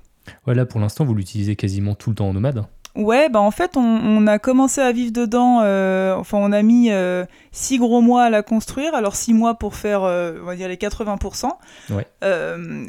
Ouais, 0.48 0.56
là, 0.56 0.66
pour 0.66 0.80
l'instant, 0.80 1.06
vous 1.06 1.16
l'utilisez 1.16 1.56
quasiment 1.56 1.96
tout 1.96 2.10
le 2.10 2.16
temps 2.16 2.30
en 2.30 2.34
nomade 2.34 2.66
Ouais, 2.96 3.30
bah 3.30 3.40
en 3.40 3.52
fait, 3.52 3.78
on, 3.78 4.28
a 4.28 4.38
commencé 4.38 4.82
à 4.82 4.92
vivre 4.92 5.14
dedans. 5.14 5.62
Euh, 5.64 6.14
enfin, 6.16 6.38
on 6.40 6.52
a 6.52 6.62
mis 6.62 6.92
euh, 6.92 7.26
six 7.52 7.78
gros 7.78 8.02
mois 8.02 8.24
à 8.24 8.30
la 8.30 8.44
construire. 8.44 8.94
Alors, 8.96 9.16
six 9.16 9.34
mois 9.34 9.56
pour 9.56 9.76
faire, 9.76 10.04
euh, 10.04 10.40
on 10.42 10.46
va 10.46 10.56
dire, 10.56 10.68
les 10.68 10.76
80%. 10.76 11.52
Ouais. 11.90 12.06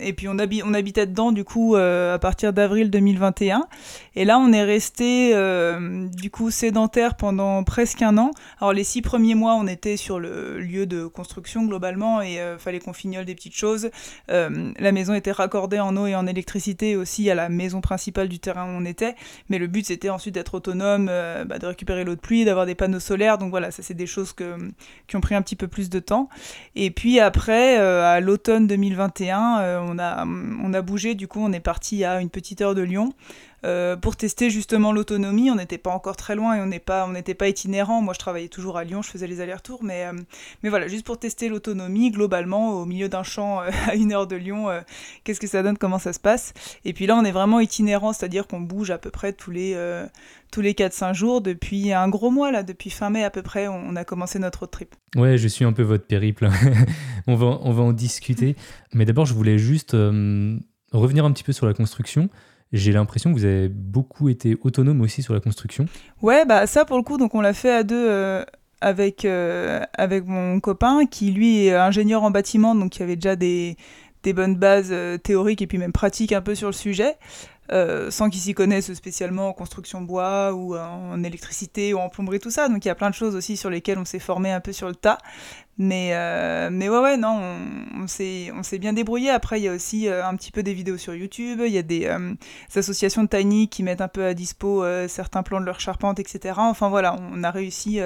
et 0.01 0.13
puis, 0.13 0.29
on, 0.29 0.37
on 0.39 0.75
habitait 0.75 1.07
dedans, 1.07 1.31
du 1.31 1.45
coup, 1.45 1.77
à 1.77 2.19
partir 2.21 2.53
d'avril 2.53 2.91
2021. 2.91 3.67
Et 4.15 4.25
là, 4.25 4.39
on 4.39 4.53
est 4.53 4.65
resté, 4.65 5.35
du 6.17 6.31
coup, 6.31 6.51
sédentaire 6.51 7.15
pendant 7.15 7.65
presque 7.65 8.03
un 8.03 8.19
an. 8.19 8.31
Alors, 8.61 8.73
les 8.73 8.85
six 8.85 9.03
premiers 9.03 9.35
mois, 9.35 9.55
on 9.55 9.67
était 9.67 9.97
sur 9.97 10.19
le 10.19 10.61
lieu 10.61 10.87
de 10.87 11.07
construction, 11.07 11.65
globalement, 11.65 12.21
et 12.21 12.39
fallait 12.59 12.81
qu'on 12.81 12.93
fignole 12.93 13.25
des 13.25 13.35
petites 13.35 13.57
choses. 13.57 13.91
la 14.29 14.93
maison 14.93 15.15
était 15.15 15.33
raccordée 15.33 15.81
en 15.81 15.97
eau 15.97 16.07
et 16.07 16.15
en 16.15 16.27
électricité 16.27 16.97
aussi 16.97 17.31
à 17.31 17.35
la 17.35 17.49
maison 17.49 17.81
principale 17.81 18.29
du 18.29 18.39
terrain 18.39 18.65
où 18.65 18.77
on 18.79 18.85
était. 18.85 19.15
Mais 19.49 19.59
le 19.59 19.67
but, 19.67 19.87
c'était 19.87 20.11
ensuite 20.11 20.35
d'être 20.35 20.55
autonome, 20.55 21.09
euh, 21.11 21.45
bah, 21.45 21.59
de 21.59 21.67
récupérer 21.67 22.05
l'eau 22.05 22.15
de 22.15 22.21
pluie, 22.21 22.45
d'avoir 22.45 22.67
des 22.67 22.75
panneaux 22.75 23.01
solaires. 23.01 23.39
Donc 23.39 23.51
voilà, 23.51 23.71
ça 23.71 23.83
c'est 23.83 23.95
des 23.95 24.07
choses 24.07 24.33
que, 24.33 24.57
qui 25.07 25.17
ont 25.17 25.21
pris 25.21 25.35
un 25.35 25.43
petit 25.43 25.57
peu 25.57 25.69
plus 25.69 25.91
de 25.91 25.99
temps. 25.99 26.29
Et 26.75 26.91
puis 26.91 27.21
après, 27.21 27.79
euh, 27.79 28.05
à 28.05 28.21
l'automne 28.21 28.67
2021, 28.67 29.61
euh, 29.61 29.81
on, 29.83 29.99
a, 29.99 30.25
on 30.25 30.75
a 30.75 30.83
bougé, 30.83 31.15
du 31.15 31.29
coup 31.29 31.41
on 31.41 31.53
est 31.53 31.61
parti 31.61 32.05
à 32.05 32.21
une 32.21 32.31
petite 32.31 32.61
heure 32.61 32.75
de 32.75 32.83
Lyon. 32.83 33.13
Euh, 33.65 33.97
pour 33.97 34.17
tester 34.17 34.51
justement 34.51 34.93
l'autonomie. 34.93 35.51
On 35.51 35.55
n'était 35.55 35.79
pas 35.79 35.91
encore 35.91 36.17
très 36.17 36.35
loin 36.35 36.57
et 36.57 36.61
on 36.61 36.67
n'était 36.67 37.35
pas, 37.35 37.49
itinérant. 37.49 38.03
Moi, 38.03 38.13
je 38.13 38.19
travaillais 38.19 38.49
toujours 38.49 38.77
à 38.77 38.85
Lyon, 38.85 39.03
je 39.03 39.11
faisais 39.11 39.29
les 39.29 39.41
allers-retours, 39.41 39.85
mais, 39.85 40.07
euh, 40.07 40.69
voilà, 40.69 40.89
juste 40.89 41.07
pour 41.07 41.19
tester 41.19 41.49
l'autonomie 41.49 42.11
globalement 42.11 42.81
au 42.81 42.87
milieu 42.87 43.09
d'un 43.09 43.23
champ 43.23 43.61
euh, 43.61 43.71
à 43.89 43.95
une 43.95 44.13
heure 44.13 44.27
de 44.27 44.37
Lyon, 44.37 44.69
qu'est-ce 45.25 45.41
que 45.41 45.47
ça 45.47 45.63
donne, 45.63 45.79
comment 45.79 45.99
ça 45.99 46.13
se 46.13 46.19
passe? 46.19 46.55
Et 46.85 46.93
puis 46.93 47.07
là, 47.07 47.17
on 47.17 47.25
est 47.25 47.31
vraiment 47.31 47.61
itinérant, 47.61 48.13
c'est-à-dire 48.13 48.47
qu'on 48.47 48.61
bouge 48.61 48.91
à 48.91 48.99
peu 48.99 49.11
près 49.11 49.33
tous 49.33 49.51
les 49.51 49.77
tous 50.51 50.61
les 50.61 50.75
4-5 50.75 51.15
jours 51.15 51.41
depuis 51.41 51.93
un 51.93 52.09
gros 52.09 52.31
mois 52.31 52.53
là, 52.53 52.63
depuis 52.63 52.91
fin 52.91 53.09
mai 53.09 53.25
à 53.25 53.31
peu 53.31 53.41
près, 53.41 53.69
on 53.69 53.97
a 53.97 54.05
commencé 54.05 54.39
notre 54.39 54.61
road 54.61 54.71
trip. 54.71 54.95
Ouais, 55.17 55.39
je 55.39 55.49
suis 55.49 55.65
un 55.65 55.73
peu 55.73 55.83
votre 55.83 56.05
périple. 56.05 56.49
on 57.27 57.37
va 57.37 57.59
on 57.63 57.73
va 57.73 57.83
en 57.83 57.93
discuter, 57.93 58.57
mais 58.93 59.05
d'abord 59.05 59.27
je 59.27 59.35
voulais 59.35 59.59
juste 59.59 59.93
revenir 59.93 61.25
un 61.25 61.33
petit 61.33 61.45
peu 61.45 61.53
sur 61.53 61.67
la 61.67 61.75
construction. 61.75 62.29
J'ai 62.73 62.93
l'impression 62.93 63.33
que 63.33 63.39
vous 63.39 63.45
avez 63.45 63.69
beaucoup 63.69 64.29
été 64.29 64.57
autonome 64.63 65.03
aussi 65.03 65.23
sur 65.23 65.35
la 65.35 65.41
construction. 65.41 65.87
Ouais, 66.23 66.47
bah 66.47 66.67
ça 66.67 66.85
pour 66.85 66.97
le 66.97 67.03
coup, 67.03 67.19
donc 67.19 67.35
on 67.35 67.43
l'a 67.43 67.53
fait 67.53 67.71
à 67.71 67.83
deux 67.83 68.09
euh, 68.09 68.45
avec, 68.81 69.25
euh, 69.25 69.81
avec 69.95 70.27
mon 70.27 70.59
copain 70.59 71.05
qui 71.07 71.33
lui 71.33 71.67
est 71.67 71.75
ingénieur 71.75 72.23
en 72.23 72.31
bâtiment, 72.31 72.75
donc 72.75 72.93
qui 72.93 73.03
avait 73.03 73.17
déjà 73.17 73.37
des, 73.37 73.77
des 74.23 74.33
bonnes 74.33 74.57
bases 74.57 74.89
euh, 74.91 75.19
théoriques 75.19 75.61
et 75.61 75.67
puis 75.67 75.77
même 75.77 75.93
pratiques 75.93 76.33
un 76.33 76.41
peu 76.41 76.55
sur 76.55 76.69
le 76.69 76.73
sujet. 76.73 77.17
sans 78.11 78.31
qu'il 78.31 78.41
s'y 78.41 78.55
connaisse 78.55 78.93
spécialement 78.95 79.49
en 79.49 79.53
construction 79.53 80.01
bois 80.01 80.53
ou 80.55 80.75
en 80.77 81.23
électricité 81.23 81.93
ou 81.93 81.99
en 81.99 82.09
plomberie, 82.09 82.39
tout 82.39 82.51
ça. 82.51 82.69
Donc 82.69 82.85
il 82.85 82.89
y 82.89 82.91
a 82.91 82.95
plein 82.95 83.11
de 83.11 83.15
choses 83.15 83.35
aussi 83.37 83.57
sur 83.57 83.69
lesquelles 83.69 83.99
on 83.99 84.05
s'est 84.07 84.19
formé 84.19 84.51
un 84.51 84.61
peu 84.61 84.73
sur 84.73 84.89
le 84.89 84.95
tas. 84.95 85.19
Mais, 85.79 86.11
euh, 86.13 86.69
mais 86.71 86.91
ouais, 86.91 86.99
ouais, 86.99 87.17
non, 87.17 87.41
on, 87.41 88.03
on 88.03 88.07
s'est 88.07 88.79
bien 88.79 88.93
débrouillé. 88.93 89.31
Après, 89.31 89.59
il 89.59 89.65
y 89.65 89.69
a 89.69 89.73
aussi 89.73 90.07
euh, 90.07 90.25
un 90.25 90.37
petit 90.37 90.53
peu 90.53 90.63
des 90.63 90.75
vidéos 90.75 90.99
sur 90.99 91.15
YouTube. 91.15 91.63
Il 91.65 91.73
y 91.73 91.79
a 91.79 91.83
des, 91.83 92.07
euh, 92.07 92.35
associations 92.75 93.25
de 93.25 93.29
tiny 93.29 93.69
qui 93.69 93.83
mettent 93.83 94.03
un 94.03 94.09
peu 94.09 94.25
à 94.25 94.35
dispo 94.35 94.85
certains 95.09 95.43
plans 95.43 95.61
de 95.61 95.67
leur 95.67 95.81
charpente, 95.81 96.19
etc. 96.19 96.55
Enfin 96.59 96.89
voilà, 96.89 97.17
on 97.33 97.43
a 97.43 97.51
réussi 97.51 98.01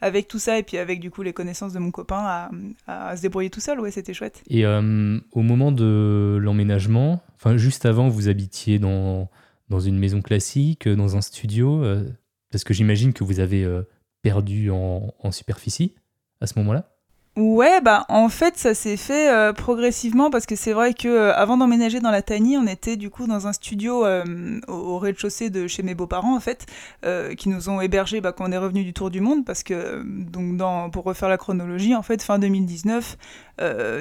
avec 0.00 0.28
tout 0.28 0.38
ça 0.38 0.58
et 0.58 0.62
puis 0.62 0.78
avec 0.78 1.00
du 1.00 1.10
coup 1.10 1.22
les 1.22 1.32
connaissances 1.32 1.72
de 1.72 1.78
mon 1.78 1.90
copain 1.90 2.50
à, 2.86 3.16
se 3.16 3.22
débrouiller 3.22 3.50
tout 3.50 3.60
seul. 3.60 3.80
Ouais, 3.80 3.90
c'était 3.90 4.14
chouette. 4.14 4.42
Et 4.48 4.66
au 4.66 5.42
moment 5.42 5.72
de 5.72 6.38
l'emménagement, 6.40 7.22
enfin 7.36 7.56
juste 7.56 7.86
avant, 7.86 8.08
vous 8.08 8.28
habitiez 8.28 8.78
dans, 8.78 9.28
dans 9.68 9.80
une 9.80 9.98
maison 9.98 10.22
classique, 10.22 10.88
dans 10.88 11.16
un 11.16 11.20
studio, 11.20 11.84
parce 12.50 12.64
que 12.64 12.74
j'imagine 12.74 13.12
que 13.12 13.24
vous 13.24 13.40
avez 13.40 13.66
perdu 14.22 14.70
en 14.70 15.30
superficie 15.30 15.94
à 16.40 16.46
ce 16.46 16.58
moment-là? 16.58 16.91
Ouais, 17.34 17.80
bah 17.80 18.04
en 18.10 18.28
fait 18.28 18.58
ça 18.58 18.74
s'est 18.74 18.98
fait 18.98 19.30
euh, 19.30 19.54
progressivement 19.54 20.28
parce 20.28 20.44
que 20.44 20.54
c'est 20.54 20.74
vrai 20.74 20.92
que 20.92 21.08
euh, 21.08 21.34
avant 21.34 21.56
d'emménager 21.56 21.98
dans 21.98 22.10
la 22.10 22.20
Tani, 22.20 22.58
on 22.58 22.66
était 22.66 22.98
du 22.98 23.08
coup 23.08 23.26
dans 23.26 23.46
un 23.46 23.54
studio 23.54 24.04
euh, 24.04 24.60
au, 24.68 24.98
rez-de-chaussée 24.98 25.48
de 25.48 25.66
chez 25.66 25.82
mes 25.82 25.94
beaux-parents 25.94 26.36
en 26.36 26.40
fait, 26.40 26.66
qui 27.38 27.48
nous 27.48 27.70
ont 27.70 27.80
hébergés 27.80 28.20
bah, 28.20 28.32
quand 28.32 28.46
on 28.46 28.52
est 28.52 28.58
revenu 28.58 28.84
du 28.84 28.92
tour 28.92 29.10
du 29.10 29.22
monde 29.22 29.46
parce 29.46 29.62
que 29.62 30.02
donc 30.04 30.58
dans, 30.58 30.90
pour 30.90 31.04
refaire 31.04 31.30
la 31.30 31.38
chronologie 31.38 31.94
en 31.94 32.02
fait 32.02 32.22
fin 32.22 32.38
2019, 32.38 33.16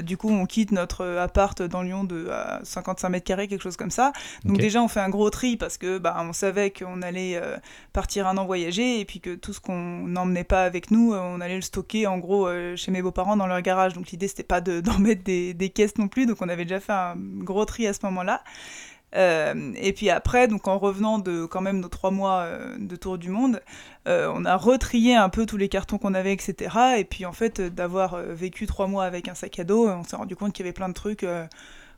du 0.03 0.17
coup 0.17 0.29
on 0.29 0.45
quitte 0.45 0.73
notre 0.73 1.05
appart 1.05 1.61
dans 1.61 1.83
Lyon 1.83 2.03
de 2.03 2.29
55 2.63 3.09
mètres 3.09 3.25
carrés 3.25 3.47
quelque 3.47 3.63
chose 3.63 3.77
comme 3.77 3.91
ça. 3.91 4.11
Donc 4.43 4.57
déjà 4.57 4.81
on 4.81 4.89
fait 4.89 4.99
un 4.99 5.09
gros 5.09 5.29
tri 5.29 5.55
parce 5.55 5.77
que 5.77 5.99
bah 5.99 6.17
on 6.19 6.33
savait 6.33 6.71
qu'on 6.71 7.01
allait 7.01 7.41
partir 7.93 8.27
un 8.27 8.37
an 8.37 8.45
voyager 8.45 8.99
et 8.99 9.05
puis 9.05 9.21
que 9.21 9.35
tout 9.35 9.53
ce 9.53 9.61
qu'on 9.61 10.07
n'emmenait 10.07 10.43
pas 10.43 10.63
avec 10.63 10.91
nous, 10.91 11.13
on 11.13 11.39
allait 11.39 11.55
le 11.55 11.61
stocker 11.61 12.07
en 12.07 12.17
gros 12.17 12.49
chez 12.75 12.91
mes 12.91 13.01
beaux-parents 13.01 13.20
dans 13.25 13.47
leur 13.47 13.61
garage. 13.61 13.93
Donc 13.93 14.11
l'idée, 14.11 14.27
c'était 14.27 14.43
pas 14.43 14.61
d'en 14.61 14.99
mettre 14.99 15.23
des, 15.23 15.53
des, 15.53 15.69
caisses 15.69 15.97
non 15.97 16.07
plus. 16.07 16.25
Donc 16.25 16.37
on 16.41 16.49
avait 16.49 16.65
déjà 16.65 16.79
fait 16.79 16.93
un 16.93 17.15
gros 17.17 17.65
tri 17.65 17.87
à 17.87 17.93
ce 17.93 17.99
moment-là. 18.03 18.41
Euh, 19.15 19.73
et 19.75 19.93
puis 19.93 20.09
après, 20.09 20.47
donc 20.47 20.67
en 20.67 20.77
revenant 20.77 21.19
de 21.19 21.45
quand 21.45 21.61
même 21.61 21.79
nos 21.79 21.89
trois 21.89 22.11
mois 22.11 22.41
euh, 22.41 22.75
de 22.79 22.95
tour 22.95 23.17
du 23.17 23.29
monde, 23.29 23.61
euh, 24.07 24.31
on 24.33 24.45
a 24.45 24.55
retrié 24.55 25.15
un 25.15 25.29
peu 25.29 25.45
tous 25.45 25.57
les 25.57 25.69
cartons 25.69 25.97
qu'on 25.97 26.13
avait, 26.13 26.33
etc. 26.33 26.75
Et 26.97 27.03
puis 27.03 27.25
en 27.25 27.33
fait, 27.33 27.61
d'avoir 27.61 28.17
vécu 28.21 28.67
trois 28.67 28.87
mois 28.87 29.05
avec 29.05 29.27
un 29.27 29.35
sac 29.35 29.59
à 29.59 29.63
dos, 29.63 29.89
on 29.89 30.03
s'est 30.03 30.15
rendu 30.15 30.35
compte 30.35 30.53
qu'il 30.53 30.65
y 30.65 30.67
avait 30.67 30.73
plein 30.73 30.89
de 30.89 30.93
trucs 30.93 31.25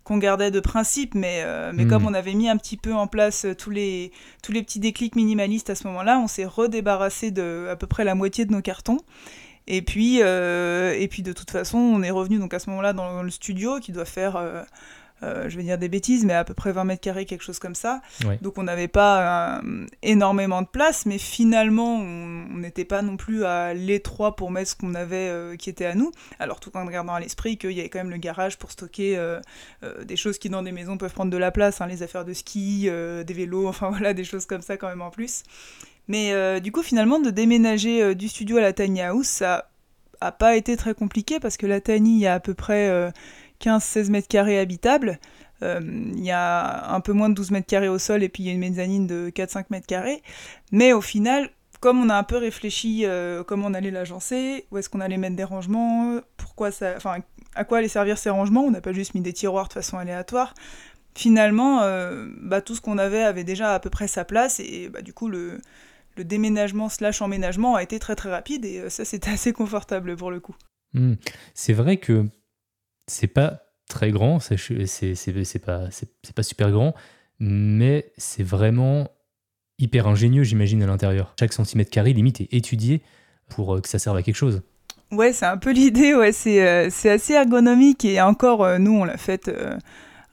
qu'on 0.03 0.17
gardait 0.17 0.51
de 0.51 0.59
principe, 0.59 1.15
mais, 1.15 1.45
mais 1.71 1.85
comme 1.85 2.03
hmm. 2.03 2.07
on 2.07 2.13
avait 2.13 2.33
mis 2.33 2.49
un 2.49 2.57
petit 2.57 2.75
peu 2.75 2.93
en 2.93 3.07
place 3.07 3.45
tous 3.57 3.69
les, 3.69 4.11
tous 4.41 4.51
les 4.51 4.61
petits 4.61 4.79
déclics 4.79 5.15
minimalistes 5.15 5.69
à 5.69 5.75
ce 5.75 5.87
moment-là, 5.87 6.19
on 6.19 6.27
s'est 6.27 6.45
redébarrassé 6.45 7.31
de 7.31 7.67
à 7.71 7.77
peu 7.77 7.87
près 7.87 8.03
la 8.03 8.15
moitié 8.15 8.43
de 8.43 8.51
nos 8.51 8.61
cartons. 8.61 8.99
Et 9.67 9.81
puis, 9.81 10.19
euh, 10.21 10.95
et 10.97 11.07
puis 11.07 11.23
de 11.23 11.33
toute 11.33 11.51
façon, 11.51 11.77
on 11.77 12.01
est 12.03 12.11
revenu 12.11 12.37
donc 12.37 12.53
à 12.53 12.59
ce 12.59 12.69
moment-là 12.69 12.93
dans 12.93 13.23
le 13.23 13.29
studio 13.29 13.79
qui 13.79 13.93
doit 13.93 14.03
faire, 14.03 14.35
euh, 14.35 14.61
euh, 15.23 15.47
je 15.47 15.55
vais 15.55 15.63
dire 15.63 15.77
des 15.77 15.87
bêtises, 15.87 16.25
mais 16.25 16.33
à 16.33 16.43
peu 16.43 16.53
près 16.53 16.73
20 16.73 16.83
mètres 16.83 17.01
carrés, 17.01 17.25
quelque 17.25 17.45
chose 17.45 17.59
comme 17.59 17.75
ça. 17.75 18.01
Donc 18.41 18.57
on 18.57 18.63
n'avait 18.63 18.89
pas 18.89 19.61
énormément 20.01 20.61
de 20.61 20.67
place, 20.67 21.05
mais 21.05 21.17
finalement, 21.17 21.95
on 21.95 22.57
n'était 22.57 22.83
pas 22.83 23.01
non 23.01 23.15
plus 23.15 23.45
à 23.45 23.73
l'étroit 23.73 24.35
pour 24.35 24.51
mettre 24.51 24.71
ce 24.71 24.75
qu'on 24.75 24.95
avait 24.95 25.55
qui 25.57 25.69
était 25.69 25.85
à 25.85 25.95
nous. 25.95 26.11
Alors 26.39 26.59
tout 26.59 26.75
en 26.75 26.83
gardant 26.85 27.13
à 27.13 27.21
l'esprit 27.21 27.57
qu'il 27.57 27.71
y 27.71 27.79
avait 27.79 27.89
quand 27.89 27.99
même 27.99 28.11
le 28.11 28.17
garage 28.17 28.57
pour 28.57 28.71
stocker 28.71 29.17
des 30.03 30.17
choses 30.17 30.37
qui 30.39 30.49
dans 30.49 30.63
des 30.63 30.73
maisons 30.73 30.97
peuvent 30.97 31.13
prendre 31.13 31.31
de 31.31 31.37
la 31.37 31.51
place, 31.51 31.79
hein, 31.79 31.87
les 31.87 32.03
affaires 32.03 32.25
de 32.25 32.33
ski, 32.33 32.89
des 32.89 33.33
vélos, 33.33 33.69
enfin 33.69 33.89
voilà, 33.91 34.13
des 34.13 34.25
choses 34.25 34.45
comme 34.45 34.61
ça 34.61 34.75
quand 34.75 34.89
même 34.89 35.01
en 35.01 35.09
plus. 35.09 35.43
Mais 36.07 36.33
euh, 36.33 36.59
du 36.59 36.71
coup, 36.71 36.83
finalement, 36.83 37.19
de 37.19 37.29
déménager 37.29 38.01
euh, 38.01 38.15
du 38.15 38.27
studio 38.27 38.57
à 38.57 38.61
la 38.61 38.73
Tiny 38.73 39.01
House, 39.01 39.27
ça 39.27 39.69
a 40.21 40.31
pas 40.31 40.55
été 40.55 40.75
très 40.77 40.93
compliqué 40.93 41.39
parce 41.39 41.57
que 41.57 41.65
la 41.65 41.81
Tiny, 41.81 42.15
il 42.15 42.19
y 42.19 42.27
a 42.27 42.35
à 42.35 42.39
peu 42.39 42.53
près 42.53 43.11
15-16 43.61 44.07
euh, 44.07 44.09
mètres 44.11 44.27
carrés 44.27 44.59
habitables. 44.59 45.19
Il 45.61 46.25
y 46.25 46.31
a 46.31 46.93
un 46.93 46.99
peu 46.99 47.13
moins 47.13 47.29
de 47.29 47.35
12 47.35 47.51
mètres 47.51 47.67
carrés 47.67 47.87
au 47.87 47.97
sol 47.97 48.21
et 48.21 48.27
puis 48.27 48.43
il 48.43 48.47
y 48.47 48.49
a 48.49 48.51
une 48.51 48.59
mezzanine 48.59 49.07
de 49.07 49.29
4-5 49.29 49.67
mètres 49.69 49.87
carrés. 49.87 50.21
Mais 50.73 50.91
au 50.91 50.99
final, 50.99 51.49
comme 51.79 52.03
on 52.03 52.09
a 52.09 52.17
un 52.17 52.23
peu 52.23 52.35
réfléchi 52.35 53.05
comment 53.47 53.67
on 53.67 53.73
allait 53.73 53.89
l'agencer, 53.89 54.65
où 54.71 54.77
est-ce 54.77 54.89
qu'on 54.89 54.99
allait 54.99 55.15
mettre 55.15 55.37
des 55.37 55.45
rangements, 55.45 56.19
pourquoi 56.35 56.71
ça, 56.71 56.95
enfin, 56.97 57.19
à 57.55 57.63
quoi 57.63 57.77
allaient 57.77 57.87
servir 57.87 58.17
ces 58.17 58.29
rangements, 58.29 58.65
on 58.65 58.71
n'a 58.71 58.81
pas 58.81 58.91
juste 58.91 59.13
mis 59.13 59.21
des 59.21 59.31
tiroirs 59.31 59.69
de 59.69 59.73
façon 59.73 59.97
aléatoire. 59.97 60.53
Finalement, 61.15 61.79
bah, 62.41 62.59
tout 62.59 62.75
ce 62.75 62.81
qu'on 62.81 62.97
avait 62.97 63.23
avait 63.23 63.45
déjà 63.45 63.73
à 63.73 63.79
peu 63.79 63.89
près 63.89 64.09
sa 64.09 64.25
place 64.25 64.59
et 64.59 64.89
bah, 64.89 65.01
du 65.01 65.13
coup 65.13 65.29
le, 65.29 65.61
le 66.15 66.23
déménagement 66.23 66.89
slash 66.89 67.21
emménagement 67.21 67.75
a 67.75 67.83
été 67.83 67.99
très 67.99 68.15
très 68.15 68.29
rapide 68.29 68.65
et 68.65 68.79
euh, 68.79 68.89
ça 68.89 69.05
c'était 69.05 69.31
assez 69.31 69.53
confortable 69.53 70.15
pour 70.15 70.31
le 70.31 70.39
coup. 70.39 70.55
Hmm. 70.93 71.13
C'est 71.53 71.73
vrai 71.73 71.97
que 71.97 72.25
c'est 73.07 73.27
pas 73.27 73.61
très 73.89 74.11
grand, 74.11 74.39
c'est 74.39 75.59
pas, 75.59 75.89
pas 76.35 76.43
super 76.43 76.71
grand, 76.71 76.93
mais 77.39 78.11
c'est 78.17 78.43
vraiment 78.43 79.09
hyper 79.79 80.07
ingénieux 80.07 80.43
j'imagine 80.43 80.81
à 80.83 80.87
l'intérieur. 80.87 81.33
Chaque 81.39 81.53
centimètre 81.53 81.91
carré 81.91 82.13
limite 82.13 82.41
est 82.41 82.53
étudié 82.53 83.01
pour 83.49 83.75
euh, 83.75 83.81
que 83.81 83.89
ça 83.89 83.99
serve 83.99 84.17
à 84.17 84.23
quelque 84.23 84.35
chose. 84.35 84.61
Ouais, 85.11 85.33
c'est 85.33 85.45
un 85.45 85.57
peu 85.57 85.71
l'idée, 85.73 86.15
ouais, 86.15 86.31
c'est 86.31 86.65
euh, 86.65 86.89
assez 87.05 87.33
ergonomique 87.33 88.05
et 88.05 88.21
encore, 88.21 88.79
nous 88.79 88.93
on 88.93 89.03
l'a 89.03 89.17
fait 89.17 89.49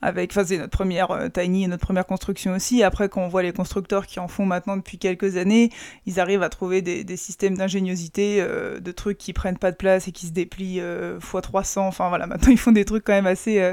avec, 0.03 0.31
enfin 0.33 0.45
c'est 0.45 0.59
notre 0.59 0.71
première 0.71 1.11
euh, 1.11 1.29
tiny 1.29 1.65
et 1.65 1.67
notre 1.67 1.85
première 1.85 2.07
construction 2.07 2.53
aussi. 2.53 2.83
Après, 2.83 3.09
quand 3.09 3.23
on 3.23 3.29
voit 3.29 3.43
les 3.43 3.53
constructeurs 3.53 4.07
qui 4.07 4.19
en 4.21 4.29
font 4.29 4.47
maintenant 4.47 4.77
depuis 4.77 4.99
quelques 4.99 5.37
années, 5.37 5.71
ils 6.07 6.21
arrivent 6.21 6.43
à 6.43 6.49
trouver 6.49 6.83
des, 6.83 7.05
des 7.05 7.17
systèmes 7.17 7.57
d'ingéniosité, 7.57 8.41
euh, 8.41 8.81
de 8.81 8.93
trucs 8.93 9.19
qui 9.19 9.33
prennent 9.33 9.59
pas 9.59 9.71
de 9.71 9.77
place 9.77 10.09
et 10.09 10.13
qui 10.13 10.27
se 10.27 10.33
déplient 10.33 10.81
euh, 10.81 11.19
x 11.19 11.43
300. 11.43 11.87
Enfin 11.87 12.09
voilà, 12.09 12.27
maintenant 12.27 12.51
ils 12.51 12.59
font 12.59 12.73
des 12.73 12.85
trucs 12.85 13.05
quand 13.05 13.13
même 13.13 13.27
assez 13.27 13.73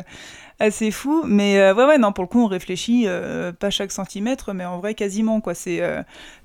assez 0.59 0.91
fou. 0.91 1.23
Mais 1.25 1.71
ouais, 1.71 1.85
ouais, 1.85 1.97
non, 1.97 2.11
pour 2.11 2.23
le 2.23 2.27
coup, 2.27 2.43
on 2.43 2.47
réfléchit 2.47 3.07
pas 3.59 3.69
chaque 3.69 3.91
centimètre, 3.91 4.53
mais 4.53 4.65
en 4.65 4.79
vrai, 4.79 4.93
quasiment, 4.93 5.41
quoi. 5.41 5.53
C'est 5.53 5.81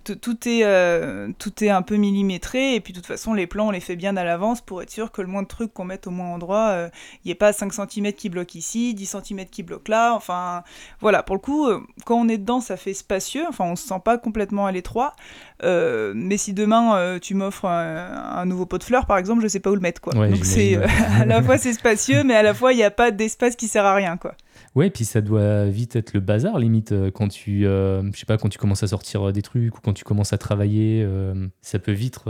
tout 0.05 0.49
est, 0.49 0.65
euh, 0.65 1.29
tout 1.39 1.63
est 1.63 1.71
un 1.71 1.83
peu 1.83 1.97
millimétré, 1.97 2.75
et 2.75 2.81
puis 2.81 2.93
de 2.93 2.99
toute 2.99 3.07
façon, 3.07 3.35
les 3.35 3.47
plans, 3.47 3.69
on 3.69 3.71
les 3.71 3.81
fait 3.81 3.97
bien 3.97 4.17
à 4.17 4.25
l'avance 4.25 4.61
pour 4.61 4.83
être 4.83 4.91
sûr 4.91 5.13
que 5.13 5.23
le 5.23 5.29
moins 5.29 5.43
de 5.43 5.49
trucs 5.49 5.73
qu'on 5.73 5.85
mette 5.85 6.07
au 6.07 6.11
moins 6.11 6.29
endroit, 6.29 6.71
il 6.73 6.77
euh, 6.77 6.89
n'y 7.25 7.31
ait 7.31 7.37
pas 7.37 7.53
5 7.53 7.73
cm 7.73 8.13
qui 8.13 8.29
bloquent 8.29 8.59
ici, 8.59 8.95
10 8.95 9.17
cm 9.25 9.47
qui 9.47 9.63
bloquent 9.63 9.91
là, 9.91 10.15
enfin, 10.15 10.65
voilà, 11.01 11.23
pour 11.23 11.37
le 11.37 11.41
coup, 11.41 11.67
euh, 11.67 11.81
quand 12.05 12.17
on 12.17 12.29
est 12.29 12.39
dedans, 12.39 12.61
ça 12.61 12.77
fait 12.77 12.95
spacieux, 12.95 13.45
enfin, 13.49 13.65
on 13.65 13.77
se 13.77 13.87
sent 13.87 14.01
pas 14.05 14.19
complètement 14.19 14.67
à 14.67 14.73
l'étroit, 14.73 15.15
mais 15.63 16.37
si 16.37 16.53
demain, 16.53 17.19
tu 17.21 17.35
m'offres 17.35 17.67
un, 17.67 18.45
nouveau 18.47 18.67
pot 18.67 18.79
de 18.79 18.85
fleurs, 18.85 19.07
par 19.07 19.19
exemple, 19.19 19.43
je 19.43 19.49
sais 19.49 19.61
pas 19.61 19.71
où 19.71 19.75
le 19.75 19.81
mettre, 19.81 20.01
quoi. 20.01 20.15
Donc 20.15 20.45
c'est, 20.45 20.77
à 21.21 21.25
la 21.25 21.43
fois, 21.43 21.59
c'est 21.59 21.73
spacieux, 21.73 22.25
mais 22.25 22.35
à 22.35 22.43
la 22.43 22.55
fois, 22.55 22.73
il 22.73 22.77
n'y 22.77 22.85
a 22.85 22.91
pas 22.91 23.11
d'espace 23.11 23.57
qui 23.57 23.69
sert 23.69 23.85
à 23.85 23.95
rien, 23.95 24.17
quoi. 24.17 24.35
Ouais, 24.75 24.89
puis 24.89 25.05
ça 25.05 25.21
doit 25.21 25.67
vite 25.67 25.97
être 25.97 26.15
le 26.15 26.21
bazar, 26.21 26.59
limite, 26.59 26.93
euh, 26.93 27.11
quand 27.11 27.29
tu, 27.29 27.67
euh, 27.67 28.03
je 28.13 28.19
sais 28.19 28.27
pas, 28.27 28.39
quand 28.39 28.49
tu 28.49 28.59
commences 28.59 28.83
à 28.83 28.87
sortir 28.87 29.29
euh, 29.29 29.33
des 29.33 29.43
trucs 29.43 29.77
ou 29.77 29.81
quand 29.83 29.93
tu 29.93 30.05
commences 30.05 30.33
à 30.33 30.39
travailler, 30.39 31.07
ça 31.61 31.79
peut 31.79 31.93
vite 31.93 32.21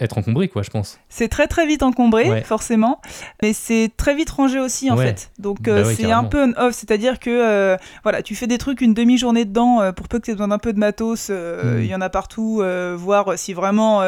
être 0.00 0.18
encombré, 0.18 0.48
quoi, 0.48 0.62
je 0.62 0.70
pense. 0.70 0.98
C'est 1.08 1.28
très 1.28 1.46
très 1.46 1.66
vite 1.66 1.82
encombré, 1.82 2.42
forcément, 2.42 3.00
mais 3.42 3.52
c'est 3.52 3.90
très 3.96 4.14
vite 4.14 4.30
rangé 4.30 4.58
aussi, 4.58 4.90
en 4.90 4.96
fait. 4.96 5.30
Donc 5.38 5.62
bah 5.62 5.84
c'est 5.84 6.10
un 6.10 6.24
peu 6.24 6.42
on-off, 6.42 6.74
c'est-à-dire 6.74 7.18
que 7.18 7.76
voilà, 8.02 8.22
tu 8.22 8.34
fais 8.34 8.46
des 8.46 8.58
trucs 8.58 8.80
une 8.80 8.94
demi-journée 8.94 9.44
dedans 9.44 9.92
pour 9.92 10.08
peu 10.08 10.18
que 10.18 10.24
tu 10.24 10.30
aies 10.30 10.34
besoin 10.34 10.48
d'un 10.48 10.58
peu 10.58 10.72
de 10.72 10.78
matos, 10.78 11.30
hmm. 11.30 11.80
il 11.80 11.86
y 11.86 11.94
en 11.94 12.00
a 12.00 12.10
partout, 12.10 12.62
voir 12.96 13.38
si 13.38 13.52
vraiment 13.52 14.02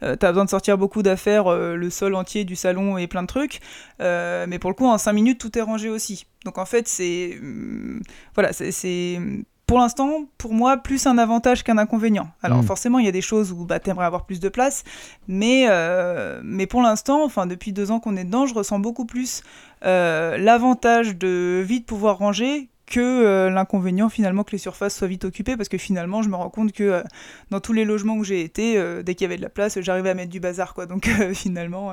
tu 0.00 0.04
as 0.04 0.28
besoin 0.28 0.44
de 0.44 0.50
sortir 0.50 0.78
beaucoup 0.78 1.02
d'affaires, 1.02 1.50
le 1.50 1.90
sol 1.90 2.14
entier 2.14 2.44
du 2.44 2.56
salon 2.56 2.98
et 2.98 3.06
plein 3.06 3.22
de 3.22 3.28
trucs. 3.28 3.60
mais 4.00 4.58
pour 4.58 4.70
le 4.70 4.74
coup, 4.74 4.86
en 4.86 4.98
5 4.98 5.12
minutes, 5.12 5.38
tout 5.40 5.56
est 5.58 5.62
rangé 5.62 5.88
aussi. 5.88 6.26
Donc 6.44 6.58
en 6.58 6.64
fait, 6.64 6.88
c'est. 6.88 7.38
Hum, 7.40 8.00
voilà, 8.34 8.52
c'est 8.52 9.20
pour 9.68 9.78
l'instant, 9.78 10.24
pour 10.38 10.54
moi, 10.54 10.78
plus 10.78 11.06
un 11.06 11.18
avantage 11.18 11.62
qu'un 11.62 11.76
inconvénient. 11.76 12.30
Alors 12.42 12.62
mm. 12.62 12.66
forcément, 12.66 12.98
il 12.98 13.04
y 13.04 13.08
a 13.08 13.12
des 13.12 13.20
choses 13.20 13.52
où 13.52 13.66
bah, 13.66 13.78
tu 13.78 13.90
aimerais 13.90 14.06
avoir 14.06 14.24
plus 14.24 14.40
de 14.40 14.48
place, 14.48 14.82
mais, 15.28 15.66
euh, 15.68 16.40
mais 16.42 16.66
pour 16.66 16.80
l'instant, 16.80 17.22
enfin 17.22 17.46
depuis 17.46 17.74
deux 17.74 17.90
ans 17.90 18.00
qu'on 18.00 18.16
est 18.16 18.24
dedans, 18.24 18.46
je 18.46 18.54
ressens 18.54 18.78
beaucoup 18.78 19.04
plus 19.04 19.42
euh, 19.84 20.38
l'avantage 20.38 21.16
de 21.16 21.62
vite 21.64 21.84
pouvoir 21.84 22.16
ranger 22.16 22.70
que 22.86 23.00
euh, 23.00 23.50
l'inconvénient 23.50 24.08
finalement 24.08 24.42
que 24.42 24.52
les 24.52 24.58
surfaces 24.58 24.96
soient 24.96 25.06
vite 25.06 25.26
occupées 25.26 25.58
parce 25.58 25.68
que 25.68 25.76
finalement 25.76 26.22
je 26.22 26.30
me 26.30 26.36
rends 26.36 26.48
compte 26.48 26.72
que 26.72 27.02
dans 27.50 27.60
tous 27.60 27.74
les 27.74 27.84
logements 27.84 28.14
où 28.14 28.24
j'ai 28.24 28.40
été 28.40 28.82
dès 29.02 29.14
qu'il 29.14 29.26
y 29.26 29.26
avait 29.26 29.36
de 29.36 29.42
la 29.42 29.50
place 29.50 29.78
j'arrivais 29.82 30.08
à 30.08 30.14
mettre 30.14 30.30
du 30.30 30.40
bazar 30.40 30.72
quoi 30.72 30.86
donc 30.86 31.06
finalement 31.34 31.92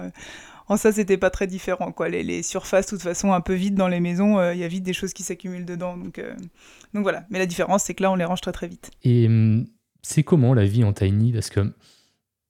en 0.68 0.78
ça, 0.78 0.92
c'était 0.92 1.18
pas 1.18 1.30
très 1.30 1.48
différent. 1.48 1.92
Quoi. 1.92 2.10
Les, 2.10 2.44
surfaces, 2.44 2.88
de 2.88 2.92
toute 2.92 3.02
façon, 3.02 3.34
un 3.34 3.42
peu 3.42 3.54
vides 3.54 3.76
dans 3.76 3.88
les 3.88 4.00
maisons, 4.00 4.40
euh, 4.40 4.54
il 4.54 4.60
y 4.60 4.64
a 4.64 4.68
vite 4.68 4.84
des 4.84 4.94
choses 4.94 5.14
qui 5.14 5.24
s'accumulent 5.24 5.66
dedans. 5.66 5.96
Donc, 5.96 6.18
euh, 6.20 6.34
donc 6.94 7.04
voilà. 7.04 7.26
Mais 7.30 7.40
la 7.40 7.46
différence, 7.46 7.84
c'est 7.84 7.94
que 7.94 8.04
là, 8.04 8.12
on 8.12 8.16
les 8.16 8.26
range 8.26 8.42
très 8.42 8.52
très 8.52 8.68
vite. 8.68 8.92
Et 9.04 9.28
hum, 9.28 9.66
c'est 10.02 10.24
comment 10.24 10.54
la 10.54 10.66
vie 10.66 10.84
en 10.84 10.94
tiny 10.94 11.32
Parce 11.32 11.50
que 11.50 11.72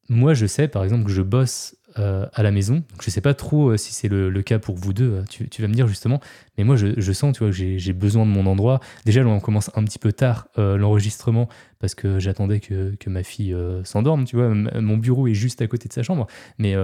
moi, 0.08 0.34
je 0.34 0.46
sais, 0.46 0.68
par 0.68 0.84
exemple, 0.84 1.06
que 1.06 1.12
je 1.12 1.22
bosse 1.22 1.76
euh, 1.98 2.26
à 2.34 2.44
la 2.44 2.52
maison. 2.52 2.76
Donc, 2.76 3.02
je 3.02 3.10
sais 3.10 3.22
pas 3.22 3.34
trop 3.34 3.76
si 3.76 3.94
c'est 3.94 4.08
le, 4.08 4.32
cas 4.44 4.60
pour 4.60 4.76
vous 4.76 4.94
deux, 4.94 5.24
tu, 5.30 5.62
vas 5.62 5.68
me 5.68 5.74
dire 5.74 5.88
justement. 5.88 6.22
Mais 6.58 6.64
moi, 6.64 6.78
je, 6.78 7.12
sens 7.12 7.34
tu 7.34 7.40
vois, 7.40 7.50
que 7.50 7.78
j'ai 7.78 7.94
besoin 7.94 8.26
de 8.26 8.32
mon 8.32 8.46
endroit. 8.46 8.80
Déjà, 9.06 9.26
on 9.26 9.40
commence 9.42 9.72
un 9.76 9.84
petit 9.84 10.00
peu 10.00 10.14
tard 10.14 10.48
l'enregistrement 10.58 11.50
parce 11.80 11.96
que 11.96 12.20
j'attendais 12.20 12.60
que, 12.62 12.96
que, 12.96 13.10
ma 13.10 13.24
fille 13.24 13.56
s'endorme. 13.84 14.26
Tu 14.26 14.36
vois, 14.36 14.50
mon 14.50 14.98
bureau 14.98 15.28
est 15.28 15.34
juste 15.34 15.62
à 15.62 15.68
côté 15.68 15.88
de 15.88 15.94
sa 15.94 16.04
chambre. 16.04 16.28
Mais 16.60 16.76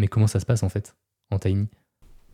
mais 0.00 0.08
comment 0.08 0.26
ça 0.26 0.40
se 0.40 0.46
passe 0.46 0.62
en 0.62 0.68
fait 0.68 0.96
en 1.30 1.38
tiny 1.38 1.68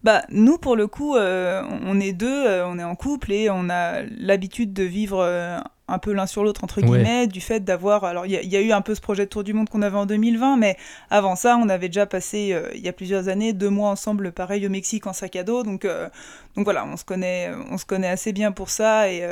bah, 0.03 0.23
nous, 0.29 0.57
pour 0.57 0.77
le 0.77 0.87
coup, 0.87 1.17
euh, 1.17 1.65
on 1.85 1.99
est 1.99 2.13
deux, 2.13 2.47
euh, 2.47 2.65
on 2.69 2.79
est 2.79 2.85
en 2.85 2.95
couple 2.95 3.33
et 3.33 3.51
on 3.51 3.69
a 3.69 4.03
l'habitude 4.03 4.73
de 4.73 4.85
vivre 4.85 5.19
euh, 5.19 5.59
un 5.89 5.99
peu 5.99 6.13
l'un 6.13 6.27
sur 6.27 6.45
l'autre, 6.45 6.63
entre 6.63 6.81
guillemets, 6.81 7.27
du 7.27 7.41
fait 7.41 7.59
d'avoir. 7.59 8.05
Alors, 8.05 8.25
il 8.25 8.31
y, 8.31 8.57
a 8.57 8.61
eu 8.61 8.71
un 8.71 8.83
peu 8.83 8.95
ce 8.95 9.01
projet 9.01 9.25
de 9.25 9.31
Tour 9.31 9.43
du 9.43 9.53
Monde 9.53 9.69
qu'on 9.69 9.83
avait 9.83 9.97
en 9.97 10.07
2020, 10.07 10.59
mais 10.59 10.77
avant 11.11 11.35
ça, 11.35 11.59
on 11.61 11.69
avait 11.69 11.89
déjà 11.89 12.07
passé, 12.07 12.57
il 12.75 12.81
y 12.81 12.89
a 12.89 12.93
plusieurs 12.93 13.27
années, 13.27 13.53
deux 13.53 13.71
mois 13.71 13.91
ensemble, 13.91 14.31
pareil, 14.31 14.65
au 14.65 14.71
Mexique 14.71 15.09
en 15.09 15.13
sac 15.13 15.35
à 15.35 15.43
dos. 15.43 15.65
Donc, 15.65 15.85
donc 16.55 16.65
voilà, 16.65 16.85
on 16.87 16.97
se, 16.97 17.05
connaît, 17.05 17.51
on 17.71 17.77
se 17.77 17.85
connaît 17.85 18.09
assez 18.09 18.33
bien 18.33 18.53
pour 18.53 18.71
ça 18.71 19.11
et 19.11 19.27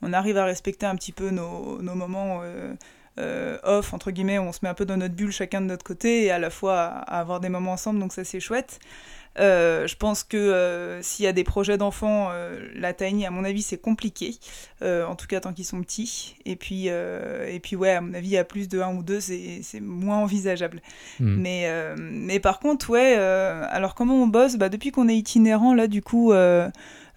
on 0.00 0.12
arrive 0.12 0.36
à 0.36 0.44
respecter 0.44 0.86
un 0.86 0.94
petit 0.94 1.12
peu 1.12 1.30
nos, 1.30 1.82
nos 1.82 1.94
moments 1.96 2.42
off, 3.18 3.94
entre 3.94 4.10
guillemets, 4.10 4.38
on 4.38 4.52
se 4.52 4.60
met 4.62 4.68
un 4.68 4.74
peu 4.74 4.84
dans 4.84 4.96
notre 4.96 5.14
bulle 5.14 5.32
chacun 5.32 5.60
de 5.60 5.66
notre 5.66 5.84
côté 5.84 6.24
et 6.24 6.30
à 6.30 6.38
la 6.38 6.50
fois 6.50 6.82
à 6.82 7.20
avoir 7.20 7.40
des 7.40 7.48
moments 7.48 7.72
ensemble, 7.72 8.00
donc 8.00 8.12
ça 8.12 8.24
c'est 8.24 8.40
chouette. 8.40 8.80
Euh, 9.40 9.88
je 9.88 9.96
pense 9.96 10.22
que 10.22 10.36
euh, 10.36 11.02
s'il 11.02 11.24
y 11.24 11.28
a 11.28 11.32
des 11.32 11.42
projets 11.42 11.76
d'enfants, 11.76 12.28
euh, 12.30 12.60
la 12.74 12.92
tiny, 12.92 13.26
à 13.26 13.30
mon 13.30 13.44
avis, 13.44 13.62
c'est 13.62 13.78
compliqué. 13.78 14.36
en 14.82 15.16
tout 15.16 15.26
cas, 15.26 15.40
tant 15.40 15.52
qu'ils 15.52 15.64
sont 15.64 15.80
petits. 15.82 16.36
Et 16.44 16.56
puis, 16.56 16.86
et 16.86 17.60
puis, 17.62 17.76
ouais, 17.76 17.90
à 17.90 18.00
mon 18.00 18.14
avis, 18.14 18.36
à 18.36 18.44
plus 18.44 18.68
de 18.68 18.80
un 18.80 18.94
ou 18.94 19.02
deux, 19.02 19.20
c'est 19.20 19.80
moins 19.80 20.18
envisageable. 20.18 20.80
Hmm. 21.20 21.36
Mais, 21.40 21.70
mais 21.96 22.40
par 22.40 22.60
contre, 22.60 22.90
ouais, 22.90 23.14
alors 23.14 23.94
comment 23.94 24.22
on 24.22 24.26
bosse? 24.26 24.56
Bah, 24.56 24.68
Depuis 24.68 24.90
qu'on 24.90 25.08
est 25.08 25.16
itinérant, 25.16 25.74
là, 25.74 25.86
du 25.86 26.02
coup, 26.02 26.32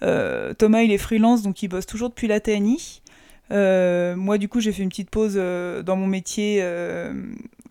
Thomas, 0.01 0.81
il 0.81 0.91
est 0.91 0.97
freelance, 0.97 1.41
donc 1.41 1.61
il 1.61 1.67
bosse 1.67 1.85
toujours 1.85 2.09
depuis 2.09 2.27
la 2.27 2.39
TNI. 2.39 3.01
Moi, 3.49 4.37
du 4.37 4.49
coup, 4.49 4.59
j'ai 4.59 4.71
fait 4.71 4.83
une 4.83 4.89
petite 4.89 5.09
pause 5.09 5.35
dans 5.35 5.95
mon 5.95 6.07
métier 6.07 6.61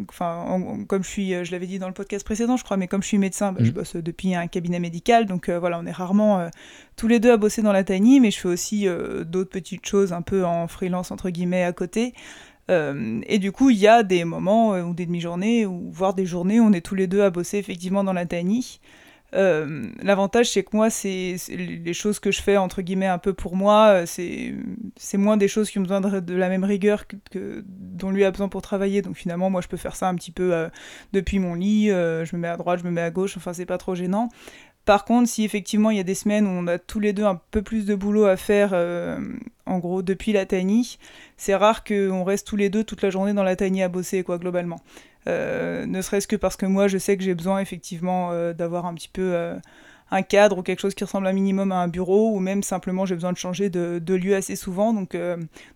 enfin, 0.09 0.85
comme 0.89 1.03
je 1.03 1.09
suis, 1.09 1.35
euh, 1.35 1.45
je 1.45 1.53
l'avais 1.53 1.67
dit 1.67 1.79
dans 1.79 1.89
le 1.89 1.95
podcast 1.95 2.25
précédent, 2.25 2.57
je 2.57 2.65
crois, 2.65 2.77
mais 2.77 2.89
comme 2.89 3.03
je 3.03 3.09
suis 3.09 3.19
médecin, 3.19 3.53
bah, 3.53 3.61
je 3.63 3.71
mm. 3.71 3.75
bosse 3.75 3.97
depuis 3.97 4.35
un 4.35 4.47
cabinet 4.47 4.81
médical, 4.81 5.27
donc 5.27 5.49
euh, 5.49 5.59
voilà, 5.59 5.79
on 5.79 5.87
est 5.87 5.93
rarement 5.93 6.41
euh, 6.41 6.49
tous 6.97 7.09
les 7.09 7.21
deux 7.21 7.33
à 7.33 7.37
bosser 7.37 7.63
dans 7.63 7.73
la 7.73 7.85
tiny, 7.85 8.21
mais 8.21 8.31
je 8.31 8.39
fais 8.39 8.49
aussi 8.49 8.87
d'autres 9.27 9.51
petites 9.51 9.87
choses 9.87 10.13
un 10.13 10.23
peu 10.23 10.45
en 10.45 10.67
freelance 10.67 11.11
entre 11.11 11.31
guillemets 11.31 11.65
à 11.65 11.73
côté. 11.73 12.15
et 12.69 13.39
du 13.39 13.53
coup, 13.53 13.71
il 13.71 13.77
y 13.77 13.87
a 13.87 14.03
des 14.03 14.25
moments 14.25 14.71
ou 14.71 14.95
des 14.95 15.05
demi-journées, 15.07 15.67
ou 15.67 15.91
voire 15.93 16.15
des 16.15 16.27
journées 16.27 16.59
où 16.59 16.65
on 16.65 16.73
est 16.73 16.81
tous 16.81 16.95
les 16.95 17.07
deux 17.07 17.23
à 17.23 17.31
bosser 17.31 17.59
effectivement 17.59 18.03
dans 18.03 18.15
la 18.15 18.25
tiny. 18.25 18.81
Euh, 19.35 19.87
l'avantage, 20.03 20.51
c'est 20.51 20.63
que 20.63 20.75
moi, 20.75 20.89
c'est 20.91 21.37
les 21.49 21.95
choses 21.95 22.21
que 22.21 22.31
je 22.31 22.41
fais, 22.41 22.57
entre 22.57 22.83
guillemets, 22.83 23.07
un 23.07 23.19
peu 23.19 23.33
pour 23.33 23.57
moi, 23.57 23.89
euh, 23.89 24.07
c'est 24.07 25.19
moins 25.19 25.37
des 25.37 25.49
choses 25.49 25.71
qui 25.71 25.79
ont 25.79 25.83
besoin 25.83 26.01
de, 26.01 26.35
la 26.35 26.49
même 26.49 26.65
rigueur 26.65 27.07
que, 27.07 27.65
dont 27.67 28.11
lui 28.11 28.25
a 28.25 28.31
besoin 28.31 28.49
pour 28.49 28.63
travailler. 28.63 29.03
Donc 29.03 29.17
finalement, 29.17 29.51
moi, 29.51 29.61
je 29.61 29.69
peux 29.69 29.77
faire 29.77 29.97
ça 29.97 30.09
un 30.09 30.15
petit 30.15 30.31
peu 30.31 30.55
euh, 30.55 30.69
depuis 31.13 31.39
mon 31.39 31.55
lit, 31.55 31.89
je 31.89 32.37
me 32.37 32.41
mets 32.41 32.49
à 32.49 32.57
droite, 32.57 32.81
je 32.81 32.85
me 32.85 32.91
mets 32.91 33.03
à 33.03 33.11
gauche, 33.11 33.37
enfin, 33.37 33.53
c'est 33.53 33.67
pas 33.67 33.79
trop 33.79 33.95
gênant. 33.95 34.29
Par 34.85 35.05
contre, 35.05 35.29
si 35.29 35.45
effectivement 35.45 35.91
il 35.91 35.97
y 35.97 36.01
a 36.01 36.05
des 36.05 36.15
semaines 36.15 36.47
où 36.47 36.51
on 36.51 36.69
a 36.69 36.79
tous 36.79 37.01
les 37.01 37.13
deux 37.13 37.25
un 37.25 37.41
peu 37.51 37.61
plus 37.61 37.87
de 37.87 37.97
boulot 37.97 38.27
à 38.27 38.37
faire, 38.37 38.73
en 39.67 39.79
gros, 39.79 40.03
depuis 40.03 40.33
la 40.33 40.47
tiny, 40.47 40.99
c'est 41.37 41.57
rare 41.57 41.83
qu'on 41.83 42.23
reste 42.23 42.47
tous 42.47 42.55
les 42.55 42.71
deux 42.71 42.85
toute 42.85 43.03
la 43.03 43.11
journée 43.11 43.33
dans 43.33 43.43
la 43.43 43.57
tiny 43.57 43.83
à 43.83 43.89
bosser, 43.89 44.23
quoi, 44.23 44.39
globalement. 44.39 44.81
Euh, 45.29 45.87
ne 45.87 46.01
serait-ce 46.03 46.29
que 46.29 46.37
parce 46.37 46.57
que 46.57 46.67
moi, 46.67 46.89
je 46.89 46.99
sais 46.99 47.17
que 47.17 47.23
j'ai 47.23 47.35
besoin 47.35 47.61
effectivement 47.61 48.31
euh, 48.33 48.53
d'avoir 48.53 48.87
un 48.87 48.95
petit 48.95 49.09
peu 49.09 49.35
euh, 49.35 49.57
un 50.11 50.23
cadre 50.23 50.59
ou 50.59 50.63
quelque 50.63 50.81
chose 50.81 50.95
qui 50.95 51.05
ressemble 51.05 51.27
un 51.27 51.33
minimum 51.33 51.73
à 51.73 51.77
un 51.77 51.89
bureau, 51.89 52.33
ou 52.35 52.39
même 52.39 52.63
simplement 52.63 53.07
j'ai 53.07 53.15
besoin 53.15 53.33
de 53.33 53.39
changer 53.39 53.71
de, 53.71 54.15
lieu 54.15 54.37
assez 54.37 54.57
souvent. 54.57 54.93
Donc, 54.93 55.17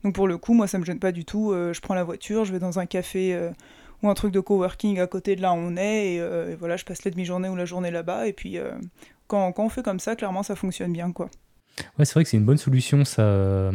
donc 0.05 0.15
pour 0.15 0.29
le 0.29 0.39
coup, 0.39 0.55
moi, 0.55 0.69
ça 0.69 0.79
me 0.79 0.85
gêne 0.85 1.01
pas 1.01 1.13
du 1.13 1.25
tout. 1.25 1.53
je 1.53 1.81
prends 1.81 1.95
la 1.95 2.05
voiture, 2.05 2.45
je 2.45 2.53
vais 2.53 2.61
dans 2.61 2.79
un 2.79 2.87
café 2.87 3.37
ou 4.03 4.09
un 4.09 4.15
truc 4.15 4.33
de 4.33 4.39
coworking 4.39 5.01
à 5.01 5.09
côté 5.09 5.35
de 5.35 5.43
là 5.43 5.53
où 5.53 5.57
on 5.57 5.77
est, 5.77 6.15
et, 6.15 6.55
voilà, 6.55 6.77
je 6.77 6.85
passe 6.85 7.05
la 7.05 7.11
demi-journée 7.11 7.49
ou 7.49 7.57
la 7.57 7.65
journée 7.65 7.91
là-bas. 7.91 8.29
Et 8.29 8.33
puis 8.33 8.57
quand, 9.27 9.51
quand, 9.51 9.65
on 9.65 9.69
fait 9.69 9.83
comme 9.83 9.99
ça, 9.99 10.15
clairement, 10.15 10.45
ça 10.45 10.55
fonctionne 10.55 10.93
bien, 10.93 11.11
quoi. 11.11 11.29
Ouais, 11.99 12.05
c'est 12.05 12.15
vrai 12.15 12.23
que 12.23 12.31
c'est 12.31 12.37
une 12.37 12.45
bonne 12.45 12.57
solution, 12.57 13.05
ça 13.05 13.73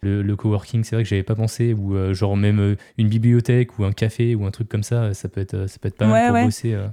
le, 0.00 0.34
coworking, 0.34 0.84
c'est 0.84 0.96
vrai 0.96 1.02
que 1.04 1.08
j'avais 1.08 1.22
pas 1.22 1.34
pensé, 1.34 1.72
ou 1.72 1.96
euh, 1.96 2.14
genre 2.14 2.36
même 2.36 2.60
euh, 2.60 2.76
une 2.98 3.08
bibliothèque 3.08 3.78
ou 3.78 3.84
un 3.84 3.92
café 3.92 4.34
ou 4.34 4.46
un 4.46 4.50
truc 4.50 4.68
comme 4.68 4.82
ça, 4.82 5.14
ça 5.14 5.28
peut 5.28 5.40
être, 5.40 5.66
ça 5.68 5.78
peut 5.80 5.88
être 5.88 5.96
pas 5.96 6.06
mal 6.06 6.32
pour 6.32 6.44
bosser. 6.44 6.74
Euh. 6.74 6.88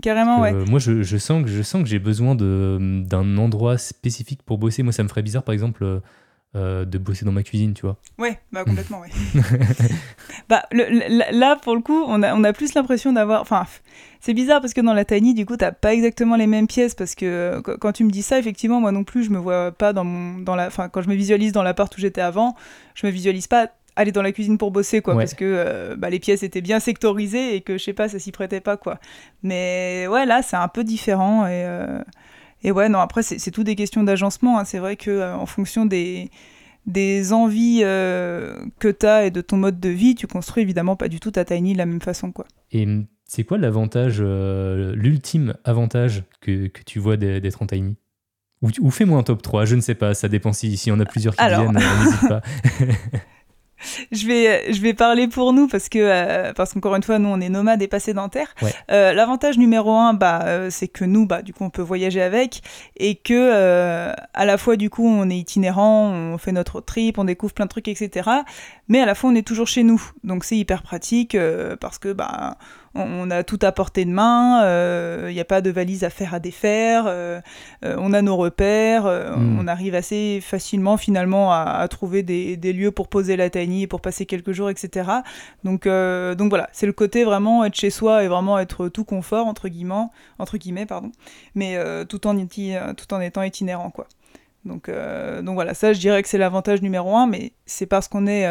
Carrément, 0.00 0.40
ouais. 0.40 0.52
moi, 0.52 0.78
je, 0.78 1.02
je, 1.02 1.16
sens 1.18 1.44
que 1.44 1.50
je 1.50 1.62
sens 1.62 1.82
que 1.82 1.88
j'ai 1.88 1.98
besoin 1.98 2.34
d'un 2.34 3.36
endroit 3.36 3.76
spécifique 3.76 4.42
pour 4.42 4.58
bosser. 4.58 4.82
Moi, 4.82 4.92
ça 4.92 5.02
me 5.02 5.08
ferait 5.08 5.22
bizarre, 5.22 5.42
par 5.42 5.52
exemple, 5.52 6.00
de 6.54 6.98
bosser 6.98 7.24
dans 7.24 7.32
ma 7.32 7.42
cuisine, 7.42 7.74
tu 7.74 7.82
vois. 7.82 7.96
Ouais, 8.18 8.38
bah 8.52 8.64
complètement, 8.64 9.00
ouais. 9.00 9.08
bah, 10.48 10.64
là, 10.70 11.56
pour 11.56 11.74
le 11.74 11.80
coup, 11.80 12.04
on 12.06 12.22
a, 12.22 12.34
on 12.34 12.44
a 12.44 12.52
plus 12.52 12.74
l'impression 12.74 13.12
d'avoir. 13.12 13.40
Enfin, 13.40 13.66
c'est 14.22 14.34
bizarre 14.34 14.60
parce 14.60 14.72
que 14.72 14.80
dans 14.80 14.94
la 14.94 15.04
tiny, 15.04 15.34
du 15.34 15.44
coup, 15.44 15.56
t'as 15.56 15.72
pas 15.72 15.92
exactement 15.92 16.36
les 16.36 16.46
mêmes 16.46 16.68
pièces 16.68 16.94
parce 16.94 17.16
que 17.16 17.26
euh, 17.26 17.60
quand 17.60 17.90
tu 17.90 18.04
me 18.04 18.10
dis 18.10 18.22
ça, 18.22 18.38
effectivement, 18.38 18.80
moi 18.80 18.92
non 18.92 19.02
plus, 19.02 19.24
je 19.24 19.30
me 19.30 19.38
vois 19.38 19.72
pas 19.72 19.92
dans 19.92 20.04
mon, 20.04 20.38
dans 20.38 20.54
la, 20.54 20.68
enfin, 20.68 20.88
quand 20.88 21.02
je 21.02 21.08
me 21.08 21.14
visualise 21.16 21.50
dans 21.50 21.64
l'appart 21.64 21.94
où 21.96 22.00
j'étais 22.00 22.20
avant, 22.20 22.54
je 22.94 23.04
me 23.04 23.10
visualise 23.10 23.48
pas 23.48 23.72
aller 23.96 24.12
dans 24.12 24.22
la 24.22 24.32
cuisine 24.32 24.58
pour 24.58 24.70
bosser 24.70 25.02
quoi 25.02 25.14
parce 25.14 25.34
que 25.34 25.44
euh, 25.44 25.96
bah, 25.96 26.08
les 26.08 26.18
pièces 26.18 26.42
étaient 26.42 26.62
bien 26.62 26.80
sectorisées 26.80 27.56
et 27.56 27.60
que 27.60 27.76
je 27.76 27.84
sais 27.84 27.92
pas 27.92 28.08
ça 28.08 28.18
s'y 28.18 28.32
prêtait 28.32 28.62
pas 28.62 28.78
quoi 28.78 28.98
mais 29.42 30.06
ouais 30.08 30.24
là 30.24 30.40
c'est 30.40 30.56
un 30.56 30.68
peu 30.68 30.82
différent 30.82 31.46
et 31.46 31.64
euh, 31.66 31.98
et 32.62 32.70
ouais 32.70 32.88
non 32.88 32.98
après 32.98 33.22
c'est 33.22 33.50
tout 33.50 33.64
des 33.64 33.74
questions 33.74 34.02
d'agencement 34.02 34.58
hein. 34.58 34.64
c'est 34.64 34.78
vrai 34.78 34.96
que 34.96 35.32
en 35.34 35.46
fonction 35.46 35.86
des 35.86 36.30
des 36.86 37.32
envies 37.32 37.80
que 37.82 38.90
tu 38.90 39.06
as 39.06 39.26
et 39.26 39.30
de 39.30 39.40
ton 39.40 39.56
mode 39.56 39.78
de 39.78 39.88
vie, 39.88 40.16
tu 40.16 40.26
construis 40.26 40.64
évidemment 40.64 40.96
pas 40.96 41.06
du 41.06 41.20
tout 41.20 41.30
ta 41.30 41.44
tiny 41.44 41.74
de 41.74 41.78
la 41.78 41.86
même 41.86 42.00
façon. 42.00 42.32
Quoi. 42.32 42.44
Et 42.72 42.88
c'est 43.34 43.44
quoi 43.44 43.56
l'avantage, 43.56 44.18
euh, 44.20 44.94
l'ultime 44.94 45.54
avantage 45.64 46.24
que, 46.42 46.66
que, 46.66 46.82
tu 46.82 46.98
vois 46.98 47.16
d'être 47.16 47.62
en 47.62 47.66
tiny? 47.66 47.96
Ou, 48.60 48.68
ou 48.80 48.90
fais-moi 48.90 49.18
un 49.18 49.22
top 49.22 49.40
3, 49.40 49.64
je 49.64 49.74
ne 49.74 49.80
sais 49.80 49.94
pas, 49.94 50.12
ça 50.12 50.28
dépend 50.28 50.52
si, 50.52 50.76
si 50.76 50.92
on 50.92 51.00
a 51.00 51.06
plusieurs 51.06 51.34
qui 51.34 51.46
viennent, 51.46 51.74
euh, 51.74 52.04
n'hésite 52.04 52.28
pas. 52.28 52.42
je 54.12 54.26
vais, 54.26 54.72
je 54.72 54.80
vais 54.80 54.94
parler 54.94 55.28
pour 55.28 55.52
nous 55.52 55.68
parce 55.68 55.88
que, 55.88 55.98
euh, 55.98 56.52
parce 56.52 56.72
qu'encore 56.72 56.94
une 56.96 57.02
fois, 57.02 57.18
nous, 57.18 57.28
on 57.28 57.40
est 57.40 57.48
nomades 57.48 57.82
et 57.82 57.88
pas 57.88 58.00
sédentaires. 58.00 58.54
Euh, 58.90 59.12
l'avantage 59.12 59.58
numéro 59.58 59.92
un, 59.92 60.14
bah, 60.14 60.42
euh, 60.44 60.70
c'est 60.70 60.88
que 60.88 61.04
nous, 61.04 61.26
bah, 61.26 61.42
du 61.42 61.52
coup, 61.52 61.64
on 61.64 61.70
peut 61.70 61.82
voyager 61.82 62.22
avec 62.22 62.62
et 62.96 63.16
que, 63.16 64.12
à 64.34 64.44
la 64.44 64.58
fois, 64.58 64.76
du 64.76 64.90
coup, 64.90 65.06
on 65.06 65.28
est 65.30 65.36
itinérant, 65.36 66.10
on 66.10 66.38
fait 66.38 66.52
notre 66.52 66.80
trip, 66.80 67.18
on 67.18 67.24
découvre 67.24 67.52
plein 67.52 67.66
de 67.66 67.70
trucs, 67.70 67.88
etc. 67.88 68.28
Mais 68.88 69.00
à 69.00 69.06
la 69.06 69.14
fois, 69.14 69.30
on 69.30 69.34
est 69.34 69.46
toujours 69.46 69.66
chez 69.66 69.82
nous. 69.82 70.02
Donc, 70.24 70.44
c'est 70.44 70.56
hyper 70.56 70.82
pratique 70.82 71.36
parce 71.80 71.98
que, 71.98 72.12
bah, 72.12 72.56
on, 72.94 73.30
a 73.30 73.42
tout 73.42 73.58
à 73.62 73.72
portée 73.72 74.04
de 74.04 74.10
main, 74.10 74.60
il 74.60 74.66
euh, 74.66 75.32
n'y 75.32 75.40
a 75.40 75.44
pas 75.44 75.60
de 75.60 75.70
valise 75.70 76.04
à 76.04 76.10
faire 76.10 76.34
à 76.34 76.40
défaire, 76.40 77.04
euh, 77.06 77.40
euh, 77.84 77.96
on 77.98 78.12
a 78.12 78.20
nos 78.22 78.36
repères, 78.36 79.04
hmm. 79.04 79.58
on 79.58 79.66
arrive 79.66 79.94
assez 79.94 80.40
facilement 80.42 80.96
finalement 80.96 81.52
à, 81.52 81.86
trouver 81.88 82.22
des, 82.22 82.72
lieux 82.72 82.90
pour 82.90 83.08
poser 83.08 83.36
la 83.36 83.50
tiny 83.50 83.82
et 83.82 83.86
pour 83.86 84.00
passer 84.00 84.26
quelques 84.26 84.52
jours, 84.52 84.70
etc. 84.70 85.10
Donc, 85.64 85.86
donc 85.86 86.48
voilà, 86.50 86.68
c'est 86.72 86.86
le 86.86 86.92
côté 86.92 87.24
vraiment 87.24 87.64
être 87.64 87.74
chez 87.74 87.90
soi 87.90 88.24
et 88.24 88.28
vraiment 88.28 88.58
être 88.58 88.88
tout 88.88 89.04
confort, 89.04 89.46
entre 89.46 89.68
guillemets, 89.68 89.82
entre 90.38 90.58
guillemets 90.58 90.86
pardon, 90.86 91.12
mais 91.54 91.76
tout, 92.06 92.26
en, 92.26 92.36
tout 92.36 93.14
en 93.14 93.20
étant 93.20 93.42
itinérant. 93.42 93.90
quoi. 93.90 94.06
Donc, 94.64 94.90
donc 95.42 95.54
voilà, 95.54 95.74
ça 95.74 95.92
je 95.92 95.98
dirais 95.98 96.22
que 96.22 96.28
c'est 96.28 96.38
l'avantage 96.38 96.82
numéro 96.82 97.16
un, 97.16 97.26
mais 97.26 97.52
c'est 97.66 97.86
parce 97.86 98.08
qu'on 98.08 98.26
est 98.26 98.46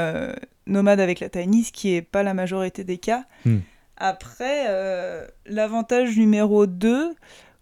nomade 0.67 0.99
avec 0.99 1.19
la 1.19 1.29
tiny, 1.29 1.63
ce 1.63 1.71
qui 1.71 1.93
n'est 1.93 2.01
pas 2.01 2.23
la 2.23 2.33
majorité 2.33 2.83
des 2.83 2.97
cas. 2.97 3.23
Hmm. 3.45 3.59
Après, 4.03 4.65
euh, 4.67 5.27
l'avantage 5.45 6.17
numéro 6.17 6.65
2, 6.65 7.13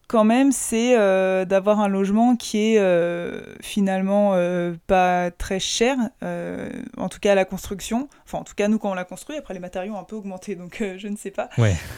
quand 0.07 0.23
même, 0.23 0.53
c'est 0.53 0.97
euh, 0.97 1.43
d'avoir 1.43 1.81
un 1.81 1.89
logement 1.89 2.37
qui 2.37 2.75
est 2.75 2.79
euh, 2.79 3.41
finalement 3.59 4.35
pas 4.87 5.31
très 5.31 5.59
cher, 5.59 5.97
en 6.21 7.09
tout 7.09 7.19
cas 7.19 7.33
à 7.33 7.35
la 7.35 7.43
construction. 7.43 8.07
Enfin, 8.25 8.37
en 8.37 8.43
tout 8.45 8.55
cas, 8.55 8.69
nous, 8.69 8.79
quand 8.79 8.89
on 8.89 8.93
l'a 8.93 9.03
construit, 9.03 9.35
après 9.35 9.53
les 9.53 9.59
matériaux 9.59 9.95
ont 9.95 9.99
un 9.99 10.05
peu 10.05 10.15
augmenté, 10.15 10.55
donc 10.55 10.81
je 10.97 11.07
ne 11.09 11.17
sais 11.17 11.29
pas. 11.29 11.49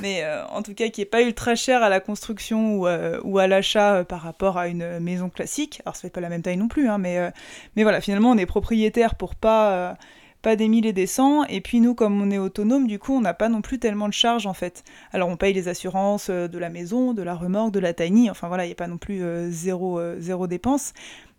Mais 0.01 0.25
en 0.49 0.63
tout 0.63 0.73
cas, 0.73 0.89
qui 0.89 1.01
n'est 1.01 1.05
pas 1.05 1.21
ultra 1.21 1.53
cher 1.53 1.83
à 1.83 1.89
la 1.89 1.99
construction 1.99 2.77
ou, 2.77 2.87
ou 3.23 3.37
à 3.37 3.45
l'achat 3.45 4.03
par 4.05 4.21
rapport 4.21 4.57
à 4.57 4.69
une 4.69 4.99
maison 4.99 5.29
classique. 5.29 5.83
Alors, 5.85 5.95
ça 5.95 6.01
fait 6.01 6.09
pas 6.09 6.19
la 6.19 6.29
même 6.29 6.41
taille 6.41 6.57
non 6.57 6.67
plus, 6.67 6.89
hein, 6.89 6.97
mais, 6.97 7.31
mais 7.75 7.83
voilà, 7.83 8.01
finalement, 8.01 8.31
on 8.31 8.37
est 8.39 8.47
propriétaire 8.47 9.13
pour 9.13 9.35
pas 9.35 9.97
pas 10.41 10.55
des 10.55 10.67
mille 10.67 10.85
et 10.85 10.93
des 10.93 11.07
cents. 11.07 11.43
Et 11.45 11.61
puis 11.61 11.79
nous, 11.79 11.95
comme 11.95 12.21
on 12.21 12.31
est 12.31 12.37
autonome, 12.37 12.87
du 12.87 12.99
coup, 12.99 13.13
on 13.15 13.21
n'a 13.21 13.33
pas 13.33 13.49
non 13.49 13.61
plus 13.61 13.79
tellement 13.79 14.07
de 14.07 14.13
charges 14.13 14.47
en 14.47 14.53
fait. 14.53 14.83
Alors 15.11 15.29
on 15.29 15.37
paye 15.37 15.53
les 15.53 15.67
assurances 15.67 16.29
euh, 16.29 16.47
de 16.47 16.57
la 16.57 16.69
maison, 16.69 17.13
de 17.13 17.21
la 17.21 17.35
remorque, 17.35 17.71
de 17.71 17.79
la 17.79 17.93
tiny. 17.93 18.29
Enfin 18.29 18.47
voilà, 18.47 18.65
il 18.65 18.67
n'y 18.67 18.73
a 18.73 18.75
pas 18.75 18.87
non 18.87 18.97
plus 18.97 19.23
euh, 19.23 19.49
zéro, 19.51 19.99
euh, 19.99 20.15
zéro 20.19 20.47
dépense. 20.47 20.93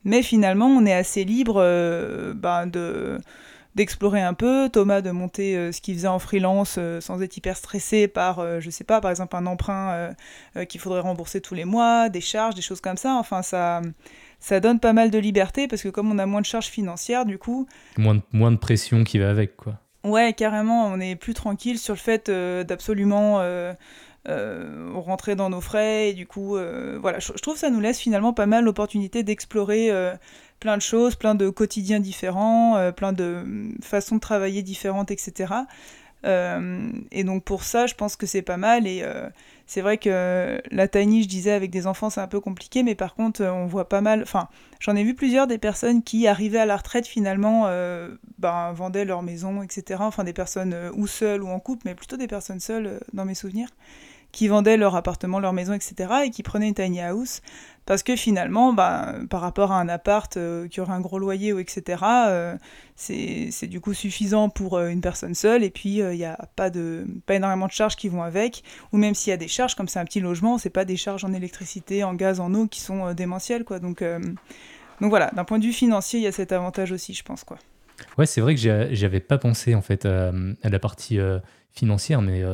Mais 0.04 0.22
finalement, 0.22 0.66
on 0.66 0.84
est 0.84 0.92
assez 0.92 1.24
libre 1.24 1.62
ben, 2.34 2.66
de 2.66 3.18
d'explorer 3.76 4.20
un 4.20 4.34
peu, 4.34 4.68
Thomas 4.68 5.00
de 5.00 5.10
monter 5.12 5.72
ce 5.72 5.80
qu'il 5.80 5.94
faisait 5.94 6.08
en 6.08 6.18
freelance 6.18 6.78
sans 7.00 7.22
être 7.22 7.36
hyper 7.36 7.56
stressé 7.56 8.08
par, 8.08 8.60
je 8.60 8.68
sais 8.68 8.84
pas, 8.84 9.00
par 9.00 9.12
exemple 9.12 9.36
un 9.36 9.46
emprunt 9.46 10.12
qu'il 10.68 10.80
faudrait 10.80 11.00
rembourser 11.00 11.40
tous 11.40 11.54
les 11.54 11.64
mois, 11.64 12.08
des 12.08 12.20
charges, 12.20 12.56
des 12.56 12.62
choses 12.62 12.80
comme 12.80 12.96
ça. 12.96 13.14
Enfin, 13.14 13.42
ça, 13.42 13.80
ça 14.42 14.58
donne 14.58 14.80
pas 14.80 14.92
mal 14.92 15.10
de 15.10 15.18
liberté 15.18 15.68
parce 15.68 15.82
que 15.82 15.88
comme 15.88 16.10
on 16.10 16.18
a 16.18 16.26
moins 16.26 16.40
de 16.40 16.46
charges 16.46 16.66
financières, 16.66 17.24
du 17.24 17.38
coup. 17.38 17.66
Moins 17.96 18.16
de, 18.16 18.22
moins 18.32 18.50
de 18.50 18.56
pression 18.56 19.04
qui 19.04 19.18
va 19.18 19.30
avec, 19.30 19.56
quoi. 19.56 19.78
Ouais, 20.04 20.32
carrément, 20.32 20.86
on 20.88 20.98
est 20.98 21.14
plus 21.14 21.32
tranquille 21.32 21.78
sur 21.78 21.94
le 21.94 21.98
fait 21.98 22.28
euh, 22.28 22.64
d'absolument 22.64 23.38
euh, 23.38 23.72
euh, 24.28 24.90
rentrer 24.94 25.36
dans 25.36 25.48
nos 25.48 25.60
frais. 25.60 26.10
Et 26.10 26.12
du 26.12 26.26
coup, 26.26 26.58
voilà, 27.00 27.20
je, 27.20 27.32
trouve 27.34 27.54
que 27.54 27.60
ça 27.60 27.70
nous 27.70 27.80
laisse 27.80 28.00
finalement 28.00 28.32
pas 28.32 28.46
mal 28.46 28.64
l'opportunité 28.64 29.22
d'explorer 29.22 29.90
plein 30.58 30.76
de 30.76 30.82
choses, 30.82 31.14
plein 31.14 31.36
de 31.36 31.48
quotidiens 31.48 32.00
différents, 32.00 32.90
plein 32.92 33.12
de 33.12 33.44
mm, 33.46 33.76
façons 33.80 34.16
de 34.16 34.20
travailler 34.20 34.62
différentes, 34.62 35.12
etc. 35.12 35.54
et 36.24 37.24
donc 37.24 37.44
pour 37.44 37.62
ça, 37.62 37.86
je 37.86 37.94
pense 37.94 38.16
que 38.16 38.26
c'est 38.26 38.42
pas 38.42 38.56
mal. 38.56 38.88
Et 38.88 39.04
c'est 39.72 39.80
vrai 39.80 39.96
que 39.96 40.60
la 40.70 40.86
tiny, 40.86 41.22
je 41.22 41.28
disais, 41.28 41.52
avec 41.52 41.70
des 41.70 41.86
enfants, 41.86 42.10
c'est 42.10 42.20
un 42.20 42.26
peu 42.26 42.40
compliqué, 42.40 42.82
mais 42.82 42.94
par 42.94 43.14
contre, 43.14 43.42
on 43.42 43.64
voit 43.64 43.88
pas 43.88 44.02
mal. 44.02 44.20
Enfin, 44.20 44.48
j'en 44.80 44.94
ai 44.94 45.02
vu 45.02 45.14
plusieurs 45.14 45.46
des 45.46 45.56
personnes 45.56 46.02
qui, 46.02 46.26
arrivaient 46.26 46.58
à 46.58 46.66
la 46.66 46.76
retraite, 46.76 47.06
finalement, 47.06 47.62
euh, 47.68 48.10
ben, 48.38 48.72
vendaient 48.72 49.06
leur 49.06 49.22
maison, 49.22 49.62
etc. 49.62 50.00
Enfin, 50.04 50.24
des 50.24 50.34
personnes 50.34 50.74
euh, 50.74 50.90
ou 50.92 51.06
seules 51.06 51.42
ou 51.42 51.48
en 51.48 51.58
couple, 51.58 51.84
mais 51.86 51.94
plutôt 51.94 52.18
des 52.18 52.26
personnes 52.26 52.60
seules, 52.60 52.86
euh, 52.86 53.00
dans 53.14 53.24
mes 53.24 53.34
souvenirs, 53.34 53.70
qui 54.32 54.48
vendaient 54.48 54.76
leur 54.76 54.96
appartement, 54.96 55.38
leur 55.38 55.52
maison, 55.52 55.74
etc. 55.74 56.12
et 56.24 56.30
qui 56.30 56.42
prenaient 56.42 56.68
une 56.68 56.74
tiny 56.74 57.00
house 57.00 57.42
parce 57.84 58.04
que 58.04 58.14
finalement, 58.14 58.72
bah, 58.72 59.16
par 59.28 59.40
rapport 59.40 59.72
à 59.72 59.80
un 59.80 59.88
appart 59.88 60.36
euh, 60.36 60.68
qui 60.68 60.80
aurait 60.80 60.92
un 60.92 61.00
gros 61.00 61.18
loyer 61.18 61.52
etc., 61.58 62.02
euh, 62.28 62.56
c'est 62.94 63.66
du 63.66 63.80
coup 63.80 63.92
suffisant 63.92 64.48
pour 64.48 64.76
euh, 64.76 64.88
une 64.88 65.00
personne 65.00 65.34
seule. 65.34 65.64
Et 65.64 65.70
puis, 65.70 65.96
il 65.96 66.16
n'y 66.16 66.24
a 66.24 66.38
pas, 66.54 66.70
de, 66.70 67.04
pas 67.26 67.34
énormément 67.34 67.66
de 67.66 67.72
charges 67.72 67.96
qui 67.96 68.08
vont 68.08 68.22
avec. 68.22 68.62
Ou 68.92 68.98
même 68.98 69.14
s'il 69.14 69.30
y 69.30 69.34
a 69.34 69.36
des 69.36 69.48
charges, 69.48 69.74
comme 69.74 69.88
c'est 69.88 69.98
un 69.98 70.04
petit 70.04 70.20
logement, 70.20 70.58
c'est 70.58 70.70
pas 70.70 70.84
des 70.84 70.96
charges 70.96 71.24
en 71.24 71.32
électricité, 71.32 72.04
en 72.04 72.14
gaz, 72.14 72.38
en 72.38 72.54
eau 72.54 72.68
qui 72.68 72.80
sont 72.80 73.12
démentielles. 73.14 73.64
Quoi. 73.64 73.80
Donc, 73.80 74.04
donc 75.00 75.10
voilà, 75.10 75.30
d'un 75.32 75.44
point 75.44 75.58
de 75.58 75.64
vue 75.64 75.72
financier, 75.72 76.20
il 76.20 76.22
y 76.22 76.28
a 76.28 76.32
cet 76.32 76.52
avantage 76.52 76.92
aussi, 76.92 77.14
je 77.14 77.24
pense. 77.24 77.42
Quoi. 77.42 77.58
Ouais, 78.16 78.26
c'est 78.26 78.40
vrai 78.40 78.54
que 78.54 78.60
j'avais 78.92 79.20
pas 79.20 79.38
pensé 79.38 79.74
en 79.74 79.82
fait 79.82 80.06
à 80.06 80.32
la 80.62 80.78
partie 80.78 81.18
financière, 81.72 82.22
mais 82.22 82.44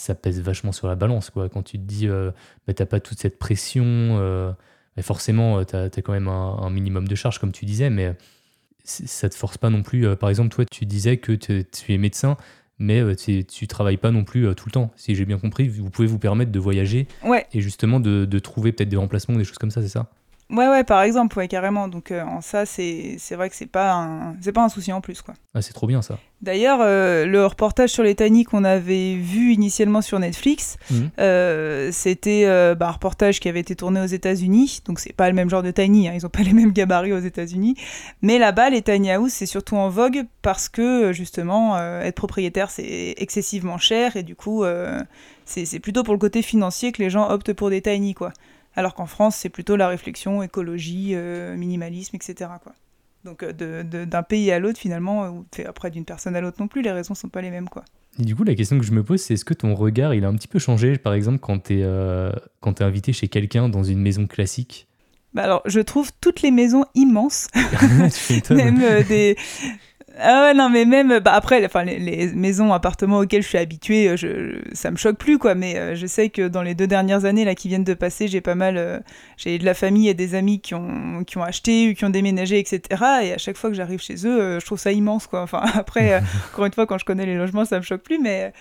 ça 0.00 0.14
pèse 0.14 0.40
vachement 0.40 0.72
sur 0.72 0.88
la 0.88 0.94
balance. 0.94 1.30
Quoi. 1.30 1.48
Quand 1.48 1.62
tu 1.62 1.78
te 1.78 1.84
dis, 1.84 2.08
euh, 2.08 2.30
bah, 2.66 2.74
t'as 2.74 2.86
pas 2.86 3.00
toute 3.00 3.18
cette 3.18 3.38
pression, 3.38 3.84
euh, 3.84 4.52
forcément, 5.00 5.58
euh, 5.58 5.64
tu 5.64 5.76
as, 5.76 6.02
quand 6.02 6.12
même 6.12 6.28
un, 6.28 6.70
minimum 6.70 7.06
de 7.06 7.14
charge, 7.14 7.38
comme 7.38 7.52
tu 7.52 7.64
disais, 7.64 7.90
mais 7.90 8.14
ça 8.84 9.28
te 9.28 9.34
force 9.34 9.58
pas 9.58 9.70
non 9.70 9.82
plus. 9.82 10.06
Euh, 10.06 10.16
par 10.16 10.30
exemple, 10.30 10.54
toi, 10.54 10.64
tu 10.64 10.86
disais 10.86 11.18
que 11.18 11.32
tu 11.32 11.64
es 11.88 11.98
médecin, 11.98 12.36
mais 12.78 13.14
tu, 13.14 13.68
travailles 13.68 13.98
pas 13.98 14.10
non 14.10 14.24
plus 14.24 14.54
tout 14.54 14.66
le 14.66 14.72
temps. 14.72 14.90
Si 14.96 15.14
j'ai 15.14 15.26
bien 15.26 15.38
compris, 15.38 15.68
vous 15.68 15.90
pouvez 15.90 16.08
vous 16.08 16.18
permettre 16.18 16.50
de 16.50 16.58
voyager 16.58 17.06
et 17.52 17.60
justement 17.60 18.00
de, 18.00 18.24
de 18.24 18.38
trouver 18.38 18.72
peut-être 18.72 18.88
des 18.88 18.96
remplacements, 18.96 19.36
des 19.36 19.44
choses 19.44 19.58
comme 19.58 19.70
ça, 19.70 19.82
c'est 19.82 19.88
ça? 19.88 20.10
Ouais, 20.50 20.68
ouais, 20.68 20.84
par 20.84 21.02
exemple, 21.02 21.38
ouais, 21.38 21.46
carrément. 21.46 21.86
Donc, 21.86 22.10
euh, 22.10 22.22
en 22.22 22.40
ça, 22.40 22.66
c'est 22.66 23.18
vrai 23.32 23.48
que 23.48 23.56
c'est 23.56 23.66
pas, 23.66 23.92
un, 23.92 24.34
pas 24.52 24.62
un 24.62 24.68
souci 24.68 24.92
en 24.92 25.00
plus, 25.00 25.22
quoi. 25.22 25.34
Ah, 25.54 25.62
c'est 25.62 25.72
trop 25.72 25.86
bien, 25.86 26.02
ça. 26.02 26.18
D'ailleurs, 26.42 26.80
euh, 26.80 27.26
le 27.26 27.46
reportage 27.46 27.90
sur 27.90 28.02
les 28.02 28.14
Tiny 28.14 28.44
qu'on 28.44 28.64
avait 28.64 29.14
vu 29.14 29.52
initialement 29.52 30.00
sur 30.00 30.18
Netflix, 30.18 30.76
mhm. 30.90 31.10
euh, 31.20 31.90
c'était 31.92 32.46
bah, 32.74 32.88
un 32.88 32.92
reportage 32.92 33.38
qui 33.40 33.48
avait 33.48 33.60
été 33.60 33.76
tourné 33.76 34.00
aux 34.00 34.06
États-Unis. 34.06 34.82
Donc, 34.86 34.98
c'est 34.98 35.12
pas 35.12 35.28
le 35.28 35.34
même 35.34 35.50
genre 35.50 35.62
de 35.62 35.70
Tiny, 35.70 36.08
hein, 36.08 36.12
ils 36.14 36.26
ont 36.26 36.30
pas 36.30 36.42
les 36.44 36.52
mêmes 36.52 36.72
gabarits 36.72 37.12
aux 37.12 37.20
États-Unis. 37.20 37.76
Mais 38.22 38.38
là-bas, 38.38 38.70
les 38.70 38.82
Tiny 38.82 39.12
House, 39.12 39.32
c'est 39.32 39.46
surtout 39.46 39.76
en 39.76 39.88
vogue 39.88 40.24
parce 40.42 40.68
que, 40.68 41.12
justement, 41.12 41.78
être 41.78 42.16
propriétaire, 42.16 42.70
c'est 42.70 43.14
excessivement 43.18 43.78
cher. 43.78 44.16
Et 44.16 44.24
du 44.24 44.34
coup, 44.34 44.64
c'est 45.44 45.80
plutôt 45.80 46.02
pour 46.02 46.14
le 46.14 46.20
côté 46.20 46.42
financier 46.42 46.90
que 46.90 47.02
les 47.02 47.10
gens 47.10 47.28
optent 47.30 47.52
pour 47.52 47.70
des 47.70 47.82
Tiny, 47.82 48.14
quoi 48.14 48.32
alors 48.80 48.94
qu'en 48.94 49.06
France, 49.06 49.36
c'est 49.36 49.50
plutôt 49.50 49.76
la 49.76 49.88
réflexion 49.88 50.42
écologie, 50.42 51.10
euh, 51.12 51.54
minimalisme, 51.54 52.16
etc. 52.16 52.50
Quoi. 52.62 52.72
Donc 53.24 53.42
euh, 53.42 53.82
d'un 53.82 54.22
pays 54.22 54.50
à 54.50 54.58
l'autre, 54.58 54.78
finalement, 54.78 55.28
ou 55.28 55.44
après 55.66 55.90
d'une 55.90 56.06
personne 56.06 56.34
à 56.34 56.40
l'autre 56.40 56.56
non 56.60 56.66
plus, 56.66 56.80
les 56.80 56.90
raisons 56.90 57.14
sont 57.14 57.28
pas 57.28 57.42
les 57.42 57.50
mêmes. 57.50 57.68
quoi. 57.68 57.84
Et 58.18 58.24
du 58.24 58.34
coup, 58.34 58.42
la 58.42 58.54
question 58.54 58.78
que 58.78 58.84
je 58.84 58.92
me 58.92 59.04
pose, 59.04 59.20
c'est 59.20 59.34
est-ce 59.34 59.44
que 59.44 59.52
ton 59.52 59.74
regard, 59.74 60.14
il 60.14 60.24
a 60.24 60.28
un 60.28 60.34
petit 60.34 60.48
peu 60.48 60.58
changé, 60.58 60.96
par 60.96 61.12
exemple, 61.12 61.38
quand 61.40 61.64
tu 61.64 61.80
es, 61.80 61.82
euh, 61.82 62.32
es 62.64 62.82
invité 62.82 63.12
chez 63.12 63.28
quelqu'un 63.28 63.68
dans 63.68 63.84
une 63.84 64.00
maison 64.00 64.26
classique? 64.26 64.88
Bah 65.34 65.42
alors, 65.42 65.60
je 65.66 65.80
trouve 65.80 66.10
toutes 66.22 66.40
les 66.40 66.50
maisons 66.50 66.86
immenses. 66.94 67.48
Même 68.50 68.80
des, 69.04 69.36
ah 70.22 70.42
ouais, 70.42 70.54
non, 70.54 70.68
mais 70.68 70.84
même, 70.84 71.18
bah 71.20 71.32
après, 71.32 71.60
les, 71.60 72.32
maisons, 72.34 72.72
appartements 72.72 73.18
auxquels 73.18 73.42
je 73.42 73.48
suis 73.48 73.58
habituée, 73.58 74.08
euh, 74.08 74.16
je, 74.16 74.60
ça 74.74 74.90
me 74.90 74.96
choque 74.96 75.16
plus, 75.16 75.38
quoi. 75.38 75.54
Mais 75.54 75.76
euh, 75.76 75.94
je 75.94 76.06
sais 76.06 76.28
que 76.28 76.48
dans 76.48 76.62
les 76.62 76.74
deux 76.74 76.86
dernières 76.86 77.24
années, 77.24 77.44
là, 77.44 77.54
qui 77.54 77.68
viennent 77.68 77.84
de 77.84 77.94
passer, 77.94 78.28
j'ai 78.28 78.40
pas 78.40 78.54
mal, 78.54 78.76
euh, 78.76 79.00
j'ai 79.36 79.58
de 79.58 79.64
la 79.64 79.74
famille 79.74 80.08
et 80.08 80.14
des 80.14 80.34
amis 80.34 80.60
qui 80.60 80.74
ont, 80.74 81.24
qui 81.24 81.38
ont 81.38 81.42
acheté 81.42 81.90
ou 81.90 81.94
qui 81.94 82.04
ont 82.04 82.10
déménagé, 82.10 82.58
etc. 82.58 82.82
Et 83.22 83.32
à 83.32 83.38
chaque 83.38 83.56
fois 83.56 83.70
que 83.70 83.76
j'arrive 83.76 84.00
chez 84.00 84.26
eux, 84.26 84.60
je 84.60 84.66
trouve 84.66 84.78
ça 84.78 84.92
immense, 84.92 85.26
quoi. 85.26 85.42
Enfin, 85.42 85.62
après, 85.74 86.22
encore 86.52 86.66
une 86.66 86.72
fois, 86.72 86.86
quand 86.86 86.98
je 86.98 87.04
connais 87.04 87.26
les 87.26 87.36
logements, 87.36 87.64
ça 87.64 87.78
me 87.78 87.82
choque 87.82 88.02
plus, 88.02 88.18
mais, 88.18 88.52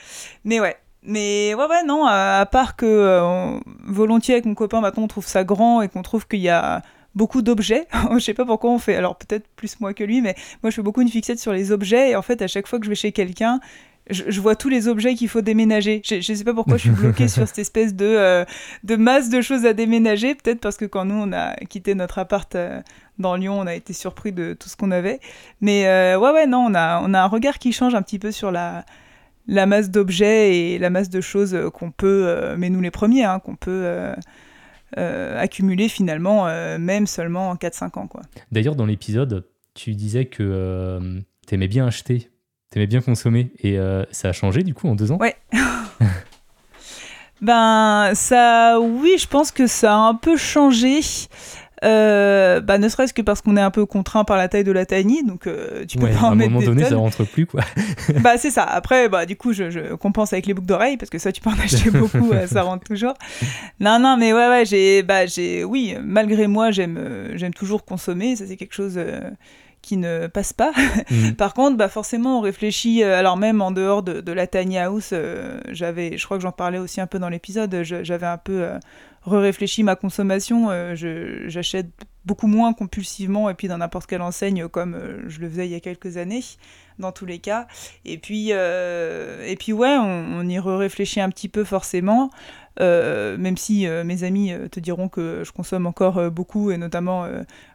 mais 0.45 0.59
ouais. 0.59 0.77
Mais 1.01 1.53
ouais, 1.55 1.65
ouais, 1.65 1.83
non, 1.85 2.05
à, 2.05 2.45
part 2.45 2.75
que 2.75 3.57
volontiers 3.87 4.33
avec 4.33 4.45
mon 4.45 4.53
copain, 4.53 4.81
maintenant, 4.81 5.03
on 5.03 5.07
trouve 5.07 5.25
ça 5.25 5.45
grand 5.45 5.81
et 5.81 5.87
qu'on 5.87 6.01
trouve 6.01 6.27
qu'il 6.27 6.41
y 6.41 6.49
a 6.49 6.81
beaucoup 7.15 7.41
d'objets. 7.41 7.87
je 8.13 8.19
sais 8.19 8.33
pas 8.33 8.45
pourquoi 8.45 8.71
on 8.71 8.79
fait, 8.79 8.95
alors 8.95 9.17
peut-être 9.17 9.47
plus 9.55 9.79
moi 9.79 9.93
que 9.93 10.03
lui, 10.03 10.21
mais 10.21 10.35
moi 10.63 10.69
je 10.69 10.75
fais 10.75 10.81
beaucoup 10.81 11.01
une 11.01 11.09
fixette 11.09 11.39
sur 11.39 11.53
les 11.53 11.71
objets 11.71 12.11
et 12.11 12.15
en 12.15 12.21
fait 12.21 12.41
à 12.41 12.47
chaque 12.47 12.67
fois 12.67 12.79
que 12.79 12.85
je 12.85 12.89
vais 12.89 12.95
chez 12.95 13.11
quelqu'un, 13.11 13.59
je, 14.09 14.41
vois 14.41 14.55
tous 14.55 14.69
les 14.69 14.87
objets 14.87 15.15
qu'il 15.15 15.29
faut 15.29 15.41
déménager. 15.41 16.01
Je, 16.03 16.19
je 16.19 16.33
sais 16.33 16.43
pas 16.43 16.53
pourquoi 16.53 16.77
je 16.77 16.83
suis 16.83 16.89
bloquée 16.89 17.27
sur 17.27 17.47
cette 17.47 17.59
espèce 17.59 17.93
de, 17.93 18.05
euh, 18.05 18.45
de 18.83 18.95
masse 18.95 19.29
de 19.29 19.41
choses 19.41 19.65
à 19.65 19.73
déménager. 19.73 20.35
Peut-être 20.35 20.59
parce 20.59 20.77
que 20.77 20.85
quand 20.85 21.05
nous, 21.05 21.15
on 21.15 21.31
a 21.31 21.55
quitté 21.65 21.95
notre 21.95 22.17
appart 22.19 22.53
euh, 22.55 22.81
dans 23.19 23.35
Lyon, 23.35 23.59
on 23.59 23.67
a 23.67 23.75
été 23.75 23.93
surpris 23.93 24.31
de 24.31 24.53
tout 24.53 24.69
ce 24.69 24.75
qu'on 24.75 24.91
avait. 24.91 25.19
Mais 25.61 25.87
euh, 25.87 26.17
ouais, 26.17 26.31
ouais, 26.31 26.47
non, 26.47 26.65
on 26.69 26.73
a, 26.73 27.01
on 27.03 27.13
a 27.13 27.21
un 27.21 27.27
regard 27.27 27.59
qui 27.59 27.71
change 27.71 27.93
un 27.93 28.01
petit 28.01 28.19
peu 28.19 28.31
sur 28.31 28.51
la, 28.51 28.83
la 29.47 29.65
masse 29.65 29.89
d'objets 29.89 30.57
et 30.57 30.79
la 30.79 30.89
masse 30.89 31.09
de 31.09 31.21
choses 31.21 31.57
qu'on 31.73 31.91
peut, 31.91 32.55
mais 32.57 32.69
nous 32.69 32.81
les 32.81 32.91
premiers, 32.91 33.25
hein, 33.25 33.39
qu'on 33.39 33.55
peut 33.55 34.13
accumulé 34.97 35.89
finalement, 35.89 36.47
euh, 36.47 36.77
même 36.77 37.07
seulement 37.07 37.49
en 37.49 37.55
4-5 37.55 37.99
ans. 37.99 38.07
Quoi. 38.07 38.21
D'ailleurs, 38.51 38.75
dans 38.75 38.85
l'épisode, 38.85 39.45
tu 39.73 39.93
disais 39.93 40.25
que 40.25 40.43
euh, 40.43 41.19
tu 41.47 41.55
aimais 41.55 41.67
bien 41.67 41.85
acheter, 41.87 42.29
tu 42.71 42.77
aimais 42.77 42.87
bien 42.87 43.01
consommer, 43.01 43.51
et 43.59 43.77
ça 44.11 44.29
a 44.29 44.31
changé 44.31 44.63
du 44.63 44.73
coup 44.73 44.87
en 44.87 44.95
deux 44.95 45.11
ans? 45.11 45.17
Ouais. 45.17 45.35
ben, 47.41 48.11
ça, 48.13 48.79
oui, 48.79 49.15
je 49.19 49.27
pense 49.27 49.51
que 49.51 49.67
ça 49.67 49.93
a 49.93 49.97
un 49.97 50.15
peu 50.15 50.37
changé. 50.37 51.01
Euh, 51.83 52.59
bah, 52.59 52.77
ne 52.77 52.89
serait-ce 52.89 53.13
que 53.13 53.21
parce 53.21 53.41
qu'on 53.41 53.55
est 53.55 53.61
un 53.61 53.71
peu 53.71 53.85
contraint 53.85 54.25
par 54.25 54.37
la 54.37 54.49
taille 54.49 54.63
de 54.63 54.71
la 54.71 54.85
tiny, 54.85 55.23
donc 55.23 55.47
euh, 55.47 55.85
tu 55.85 55.97
peux 55.97 56.09
pas 56.09 56.23
en 56.23 56.35
mettre 56.35 56.49
des 56.51 56.55
À 56.55 56.57
un 56.57 56.61
moment 56.61 56.65
donné, 56.65 56.83
ça 56.83 56.95
rentre 56.97 57.23
plus, 57.23 57.45
quoi. 57.45 57.61
bah, 58.21 58.37
c'est 58.37 58.51
ça. 58.51 58.63
Après, 58.63 59.07
bah, 59.07 59.25
du 59.25 59.35
coup, 59.35 59.53
je, 59.53 59.69
je, 59.69 59.95
compense 59.95 60.33
avec 60.33 60.45
les 60.45 60.53
boucles 60.53 60.67
d'oreilles, 60.67 60.97
parce 60.97 61.09
que 61.09 61.17
ça, 61.19 61.31
tu 61.31 61.41
peux 61.41 61.49
en 61.49 61.59
acheter 61.63 61.89
beaucoup, 61.89 62.31
euh, 62.31 62.47
ça 62.47 62.63
rentre 62.63 62.83
toujours. 62.83 63.13
Non, 63.79 63.99
non, 63.99 64.17
mais 64.17 64.33
ouais, 64.33 64.49
ouais, 64.49 64.65
j'ai, 64.65 65.03
bah, 65.03 65.25
j'ai, 65.25 65.63
oui, 65.63 65.95
malgré 66.01 66.47
moi, 66.47 66.71
j'aime, 66.71 66.99
j'aime 67.35 67.53
toujours 67.53 67.85
consommer, 67.85 68.35
ça, 68.35 68.45
c'est 68.45 68.57
quelque 68.57 68.75
chose 68.75 68.99
qui 69.81 69.95
ne 69.95 70.27
passe 70.27 70.51
pas. 70.51 70.71
Mm. 71.09 71.31
Par 71.31 71.53
contre, 71.53 71.77
bah 71.77 71.87
forcément, 71.87 72.39
on 72.39 72.41
réfléchit, 72.41 73.01
alors 73.01 73.37
même 73.37 73.61
en 73.61 73.71
dehors 73.71 74.03
de, 74.03 74.19
de 74.19 74.31
la 74.33 74.45
tiny 74.45 74.77
house, 74.77 75.13
j'avais, 75.69 76.17
je 76.17 76.25
crois 76.25 76.37
que 76.37 76.43
j'en 76.43 76.51
parlais 76.51 76.77
aussi 76.77 76.99
un 76.99 77.07
peu 77.07 77.17
dans 77.17 77.29
l'épisode, 77.29 77.83
j'avais 77.83 78.27
un 78.27 78.37
peu 78.37 78.67
réfléchi 79.37 79.83
ma 79.83 79.95
consommation. 79.95 80.69
Euh, 80.69 80.95
j'achète 81.47 81.87
beaucoup 82.25 82.47
moins 82.47 82.73
compulsivement 82.73 83.49
et 83.49 83.53
puis 83.53 83.67
dans 83.67 83.77
n'importe 83.77 84.07
quelle 84.07 84.21
enseigne 84.21 84.67
comme 84.67 84.93
euh, 84.93 85.23
je 85.27 85.39
le 85.39 85.49
faisais 85.49 85.65
il 85.65 85.71
y 85.71 85.75
a 85.75 85.79
quelques 85.79 86.17
années 86.17 86.43
dans 86.99 87.11
tous 87.11 87.25
les 87.25 87.39
cas. 87.39 87.67
Et 88.05 88.17
puis 88.17 88.49
euh, 88.51 89.45
et 89.45 89.55
puis 89.55 89.73
ouais 89.73 89.95
on, 89.97 90.47
y 90.47 90.59
réfléchit 90.59 91.21
un 91.21 91.29
petit 91.29 91.49
peu 91.49 91.63
forcément 91.63 92.29
même 92.79 93.57
si 93.57 93.85
mes 94.05 94.23
amis 94.23 94.53
te 94.71 94.79
diront 94.79 95.09
que 95.09 95.43
je 95.43 95.51
consomme 95.51 95.85
encore 95.85 96.31
beaucoup 96.31 96.71
et 96.71 96.77
notamment 96.77 97.27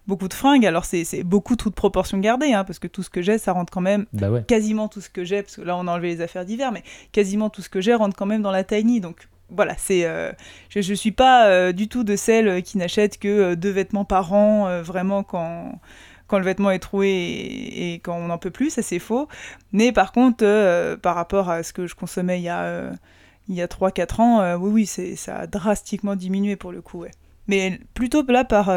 beaucoup 0.07 0.29
de 0.29 0.35
fringues. 0.35 0.65
Alors 0.65 0.87
c'est 0.87 1.25
beaucoup 1.25 1.57
toute 1.57 1.75
proportion 1.75 2.17
gardée 2.17 2.55
hein, 2.55 2.65
parce 2.65 2.79
que 2.79 2.89
tout 2.89 3.03
ce 3.03 3.11
que 3.11 3.21
j'ai 3.21 3.37
ça 3.37 3.53
rentre 3.53 3.71
quand 3.71 3.83
même 3.83 4.07
bah 4.15 4.41
quasiment 4.41 4.89
tout 4.89 5.03
ce 5.03 5.11
que 5.11 5.23
j'ai 5.23 5.43
parce 5.43 5.57
que 5.57 5.61
là 5.61 5.77
on 5.77 5.87
a 5.89 5.93
enlevé 5.93 6.09
les 6.09 6.21
affaires 6.23 6.47
d'hiver 6.47 6.73
mais 6.73 6.83
quasiment 7.13 7.51
tout 7.51 7.61
ce 7.61 7.69
que 7.69 7.83
j'ai 7.83 7.93
rentre 7.93 8.17
quand 8.17 8.25
même 8.25 8.41
dans 8.41 8.51
la 8.51 8.65
tiny. 8.65 9.03
Donc 9.03 9.29
voilà, 9.51 9.75
c'est, 9.79 10.05
euh, 10.05 10.33
je 10.71 10.79
ne 10.79 10.95
suis 10.95 11.13
pas 11.13 11.49
euh, 11.49 11.73
du 11.73 11.89
tout 11.89 12.05
de 12.05 12.17
celle 12.17 12.63
qui 12.63 12.79
n'achète 12.79 13.19
que 13.19 13.29
euh, 13.29 13.57
deux 13.57 13.71
vêtements 13.71 14.05
par 14.05 14.33
an, 14.33 14.83
vraiment 14.83 15.23
quand, 15.23 15.79
quand 16.27 16.39
le 16.39 16.45
vêtement 16.45 16.71
est 16.71 16.79
troué 16.79 17.11
et, 17.11 17.95
quand 18.03 18.17
on 18.17 18.27
n'en 18.27 18.39
peut 18.39 18.51
plus, 18.51 18.71
ça 18.71 18.83
c'est 18.83 18.99
faux. 18.99 19.29
Mais 19.73 19.93
par 19.93 20.13
contre, 20.13 20.97
par 20.97 21.15
rapport 21.15 21.51
à 21.51 21.63
ce 21.63 21.73
que 21.73 21.87
je 21.87 21.95
consommais 21.95 22.41
il 22.41 22.45
y 22.45 22.49
a, 22.49 22.91
il 23.49 23.61
a 23.61 23.67
3-4 23.67 24.21
ans, 24.21 24.57
oui, 24.57 24.71
oui, 24.71 24.87
c'est, 24.87 25.17
ça 25.17 25.37
a 25.37 25.47
drastiquement 25.47 26.17
diminué 26.17 26.57
pour 26.57 26.73
le 26.73 26.81
coup. 26.81 27.01
Ouais. 27.01 27.11
Mais 27.47 27.79
plutôt 27.93 28.25
là 28.27 28.45
par, 28.45 28.73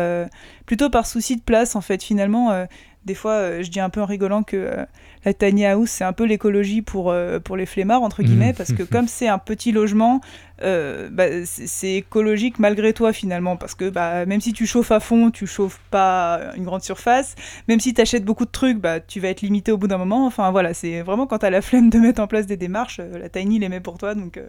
plutôt 0.65 0.89
par 0.89 1.07
souci 1.07 1.37
de 1.37 1.41
place, 1.41 1.75
en 1.75 1.81
fait, 1.81 2.03
finalement, 2.03 2.67
des 3.07 3.15
fois, 3.15 3.61
je 3.61 3.69
dis 3.69 3.79
un 3.79 3.89
peu 3.89 4.01
en 4.01 4.05
rigolant 4.05 4.43
que 4.43 4.85
la 5.25 5.33
tiny 5.33 5.65
house, 5.65 5.89
c'est 5.89 6.03
un 6.03 6.13
peu 6.13 6.25
l'écologie 6.25 6.81
pour, 6.81 7.09
euh, 7.09 7.39
pour 7.39 7.57
les 7.57 7.65
flemmards, 7.65 8.03
entre 8.03 8.21
guillemets, 8.21 8.51
mmh. 8.51 8.55
parce 8.55 8.73
que 8.73 8.83
comme 8.91 9.07
c'est 9.07 9.27
un 9.27 9.39
petit 9.39 9.71
logement, 9.71 10.21
euh, 10.61 11.09
bah, 11.11 11.25
c'est 11.45 11.95
écologique 11.95 12.59
malgré 12.59 12.93
toi 12.93 13.13
finalement, 13.13 13.57
parce 13.57 13.75
que 13.75 13.89
bah, 13.89 14.25
même 14.25 14.41
si 14.41 14.53
tu 14.53 14.65
chauffes 14.67 14.91
à 14.91 14.99
fond, 14.99 15.31
tu 15.31 15.47
chauffes 15.47 15.79
pas 15.89 16.51
une 16.55 16.65
grande 16.65 16.83
surface, 16.83 17.35
même 17.67 17.79
si 17.79 17.93
tu 17.93 18.01
achètes 18.01 18.25
beaucoup 18.25 18.45
de 18.45 18.51
trucs, 18.51 18.79
bah, 18.79 18.99
tu 18.99 19.19
vas 19.19 19.29
être 19.29 19.41
limité 19.41 19.71
au 19.71 19.77
bout 19.77 19.87
d'un 19.87 19.97
moment. 19.97 20.25
Enfin 20.27 20.51
voilà, 20.51 20.73
c'est 20.73 21.01
vraiment 21.01 21.25
quand 21.25 21.39
tu 21.39 21.45
as 21.45 21.49
la 21.49 21.61
flemme 21.61 21.89
de 21.89 21.97
mettre 21.99 22.21
en 22.21 22.27
place 22.27 22.45
des 22.45 22.57
démarches, 22.57 22.99
euh, 22.99 23.17
la 23.17 23.29
tiny 23.29 23.59
les 23.59 23.69
met 23.69 23.79
pour 23.79 23.97
toi, 23.97 24.15
donc 24.15 24.39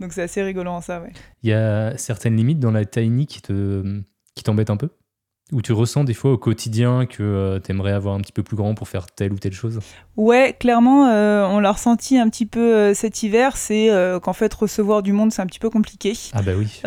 donc 0.00 0.12
c'est 0.12 0.22
assez 0.22 0.42
rigolant 0.42 0.80
ça. 0.80 1.00
Ouais. 1.00 1.12
Il 1.42 1.50
y 1.50 1.52
a 1.52 1.96
certaines 1.96 2.36
limites 2.36 2.58
dans 2.58 2.70
la 2.72 2.84
tiny 2.84 3.26
qui 3.26 3.42
te 3.42 4.02
qui 4.34 4.42
t'embêtent 4.42 4.70
un 4.70 4.76
peu? 4.76 4.88
Ou 5.52 5.60
tu 5.60 5.74
ressens 5.74 6.04
des 6.04 6.14
fois 6.14 6.32
au 6.32 6.38
quotidien 6.38 7.04
que 7.04 7.22
euh, 7.22 7.60
tu 7.60 7.72
aimerais 7.72 7.92
avoir 7.92 8.14
un 8.14 8.20
petit 8.20 8.32
peu 8.32 8.42
plus 8.42 8.56
grand 8.56 8.74
pour 8.74 8.88
faire 8.88 9.06
telle 9.06 9.34
ou 9.34 9.38
telle 9.38 9.52
chose? 9.52 9.80
Ouais, 10.16 10.56
clairement, 10.58 11.08
euh, 11.08 11.46
on 11.46 11.58
l'a 11.58 11.72
ressenti 11.72 12.16
un 12.16 12.30
petit 12.30 12.46
peu 12.46 12.74
euh, 12.74 12.94
cet 12.94 13.22
hiver, 13.22 13.56
c'est 13.58 13.90
qu'en 14.22 14.32
fait 14.32 14.52
recevoir 14.54 15.02
du 15.02 15.12
monde 15.12 15.30
c'est 15.30 15.42
un 15.42 15.46
petit 15.46 15.58
peu 15.58 15.68
compliqué. 15.68 16.14
Ah 16.32 16.40
bah 16.42 16.52
oui. 16.56 16.80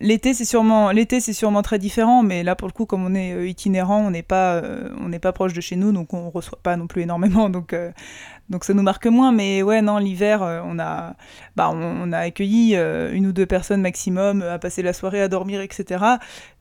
l'été 0.00 0.34
c'est 0.34 0.44
sûrement 0.44 0.90
l'été 0.90 1.20
c'est 1.20 1.32
sûrement 1.32 1.62
très 1.62 1.78
différent, 1.78 2.22
mais 2.22 2.42
là 2.42 2.54
pour 2.54 2.68
le 2.68 2.72
coup 2.72 2.84
comme 2.84 3.04
on 3.04 3.14
est 3.14 3.48
itinérant, 3.48 4.04
on 4.06 4.10
n'est 4.10 4.22
pas 4.22 4.62
on 5.00 5.08
n'est 5.08 5.18
pas 5.18 5.32
proche 5.32 5.54
de 5.54 5.60
chez 5.60 5.76
nous, 5.76 5.92
donc 5.92 6.12
on 6.12 6.28
reçoit 6.30 6.58
pas 6.62 6.76
non 6.76 6.86
plus 6.86 7.02
énormément, 7.02 7.48
donc 7.48 7.74
donc 8.50 8.64
ça 8.64 8.74
nous 8.74 8.82
marque 8.82 9.06
moins. 9.06 9.32
Mais 9.32 9.62
ouais, 9.62 9.80
non, 9.80 9.96
l'hiver, 9.96 10.42
on 10.42 10.78
a, 10.78 11.14
bah, 11.56 11.70
on, 11.72 12.12
a 12.12 12.18
accueilli 12.18 12.74
une 12.76 13.26
ou 13.26 13.32
deux 13.32 13.46
personnes 13.46 13.80
maximum 13.80 14.42
à 14.42 14.58
passer 14.58 14.82
la 14.82 14.92
soirée, 14.92 15.22
à 15.22 15.28
dormir, 15.28 15.62
etc. 15.62 16.04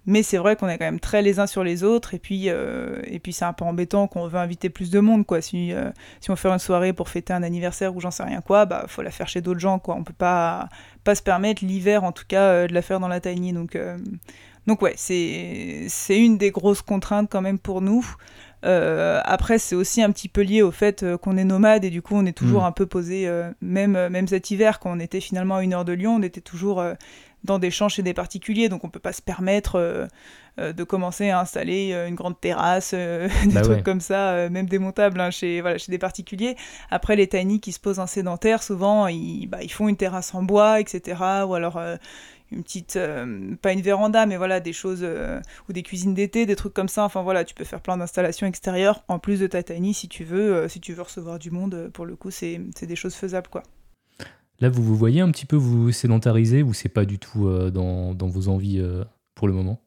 Mais 0.06 0.22
c'est 0.22 0.38
vrai 0.38 0.58
qu'on 0.58 0.68
est 0.68 0.78
quand 0.78 0.86
même 0.86 1.00
très 1.00 1.22
les 1.22 1.40
uns 1.40 1.48
sur 1.48 1.64
les 1.64 1.84
autres, 1.84 2.14
et 2.14 2.20
puis, 2.20 2.50
euh, 2.50 3.00
et 3.06 3.20
puis 3.20 3.32
c'est 3.32 3.46
un 3.46 3.54
peu 3.54 3.64
embêtant 3.64 4.08
qu'on 4.08 4.28
veut 4.28 4.40
inviter 4.40 4.70
plus 4.70 4.92
de 4.92 5.00
monde, 5.00 5.26
quoi. 5.26 5.42
Si, 5.42 5.72
euh, 5.72 5.92
si 6.20 6.30
on 6.30 6.36
fait 6.36 6.50
une 6.50 6.60
soirée 6.60 6.92
pour 6.92 7.08
fêter 7.08 7.32
un 7.32 7.42
anniversaire 7.42 7.96
ou 7.96 8.02
j'en 8.02 8.12
sais 8.12 8.24
rien 8.24 8.42
quoi, 8.42 8.66
bah 8.66 8.84
faut 8.88 9.02
la 9.02 9.12
faire 9.12 9.30
chez 9.30 9.40
d'autres 9.40 9.62
gens, 9.62 9.80
quoi. 9.80 9.96
On 9.96 10.04
peut 10.04 10.12
pas, 10.12 10.68
pas 11.06 11.16
se 11.16 11.24
permettre 11.24 11.64
l'hiver, 11.64 12.04
en 12.04 12.12
tout 12.12 12.26
cas, 12.28 12.44
euh, 12.44 12.68
de 12.68 12.74
la 12.74 12.82
faire 12.82 13.00
dans 13.00 13.08
la 13.08 13.22
tiny. 13.22 13.54
Donc, 13.54 13.78
donc 14.68 14.82
ouais, 14.82 14.94
c'est, 14.98 15.86
c'est 15.88 16.20
une 16.20 16.38
des 16.38 16.52
grosses 16.52 16.82
contraintes 16.82 17.30
quand 17.32 17.42
même 17.42 17.60
pour 17.60 17.82
nous. 17.82 18.06
après, 18.64 19.58
c'est 19.58 19.76
aussi 19.76 20.02
un 20.02 20.12
petit 20.12 20.28
peu 20.28 20.42
lié 20.42 20.62
au 20.62 20.72
fait 20.72 21.06
qu'on 21.18 21.38
est 21.38 21.44
nomade 21.46 21.86
et 21.86 21.90
du 21.90 22.02
coup, 22.02 22.16
on 22.16 22.26
est 22.26 22.38
toujours 22.38 22.64
mmh. 22.64 22.66
un 22.66 22.72
peu 22.74 22.86
posé, 22.86 23.30
même, 23.62 24.10
même 24.10 24.28
cet 24.28 24.52
hiver, 24.52 24.80
quand 24.80 24.92
on 24.92 25.00
était 25.00 25.22
finalement 25.22 25.58
à 25.58 25.64
une 25.64 25.74
heure 25.74 25.86
de 25.86 25.94
Lyon, 25.94 26.16
on 26.16 26.22
était 26.22 26.42
toujours 26.42 26.84
dans 27.44 27.60
des 27.60 27.72
champs 27.72 27.90
chez 27.90 28.04
des 28.04 28.14
particuliers, 28.14 28.70
donc 28.70 28.84
on 28.84 28.90
peut 28.90 29.00
pas 29.00 29.14
se 29.14 29.22
permettre 29.22 29.76
euh, 29.76 30.08
euh, 30.60 30.74
de 30.74 30.84
commencer 30.84 31.30
à 31.30 31.40
installer 31.40 31.92
euh, 31.94 32.08
une 32.08 32.16
grande 32.16 32.40
terrasse, 32.40 32.94
des 32.94 33.30
bah 33.54 33.62
trucs 33.62 33.84
comme 33.84 34.02
ça, 34.02 34.50
même 34.50 34.68
démontables 34.68 35.20
hein, 35.20 35.32
chez, 35.32 35.62
voilà, 35.62 35.78
chez 35.78 35.92
des 35.92 35.98
particuliers. 35.98 36.56
Après, 36.90 37.16
les 37.16 37.28
tiny 37.28 37.60
qui 37.60 37.72
se 37.72 37.80
posent 37.80 38.00
un 38.00 38.08
sédentaire, 38.08 38.64
souvent, 38.64 39.08
ils, 39.08 39.48
bah, 39.48 39.60
ils 39.62 39.72
font 39.72 39.88
une 39.88 39.98
terrasse 39.98 40.34
en 40.34 40.44
bois, 40.44 40.80
etc. 40.80 41.20
Ou 41.48 41.54
alors 41.54 41.80
une 42.52 42.64
petite, 42.64 43.00
pas 43.62 43.74
une 43.74 43.82
véranda, 43.82 44.26
mais 44.26 44.38
voilà, 44.38 44.60
des 44.60 44.74
choses, 44.74 45.06
ou 45.68 45.74
des 45.74 45.84
cuisines 45.84 46.14
d'été, 46.14 46.46
des 46.46 46.56
trucs 46.56 46.74
comme 46.74 46.88
ça. 46.90 47.04
Enfin 47.04 47.24
voilà, 47.24 47.44
tu 47.44 47.56
peux 47.56 47.64
faire 47.64 47.82
plein 47.82 47.98
d'installations 47.98 48.48
extérieures 48.48 49.04
en 49.08 49.20
plus 49.20 49.40
de 49.40 49.48
ta 49.48 49.64
tiny 49.64 49.94
si 49.94 50.08
tu 50.08 50.24
veux, 50.24 50.68
si 50.70 50.80
tu 50.80 50.94
veux 50.94 51.02
recevoir 51.02 51.40
du 51.40 51.52
monde. 51.52 51.90
Pour 51.94 52.06
le 52.06 52.16
coup, 52.16 52.32
c'est 52.32 52.60
des 52.82 52.96
choses 52.96 53.16
faisables, 53.16 53.50
quoi. 53.50 53.64
Là, 54.60 54.70
vous 54.70 54.84
vous 54.84 54.96
voyez 54.96 55.22
un 55.22 55.32
petit 55.32 55.46
peu 55.46 55.56
vous 55.56 55.92
sédentariser 55.92 56.64
ou 56.64 56.74
c'est 56.74 56.90
pas 56.90 57.06
du 57.06 57.20
tout 57.20 57.48
euh, 57.48 57.70
dans, 57.70 58.28
vos 58.28 58.50
envies 58.50 58.80
euh, 58.80 59.04
pour 59.36 59.48
le 59.48 59.54
moment? 59.54 59.80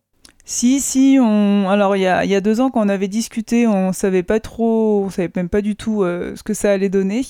Si, 0.44 0.80
si, 0.80 1.18
on... 1.20 1.68
alors 1.68 1.96
il 1.96 2.02
y 2.02 2.06
a, 2.06 2.40
deux 2.40 2.60
ans 2.60 2.70
quand 2.70 2.84
on 2.84 2.88
avait 2.88 3.08
discuté, 3.08 3.66
on 3.66 3.92
savait 3.92 4.22
pas 4.22 4.38
trop, 4.38 5.04
on 5.04 5.10
savait 5.10 5.30
même 5.34 5.48
pas 5.48 5.60
du 5.60 5.74
tout 5.74 6.02
euh, 6.02 6.36
ce 6.36 6.42
que 6.42 6.54
ça 6.54 6.70
allait 6.70 6.88
donner. 6.88 7.22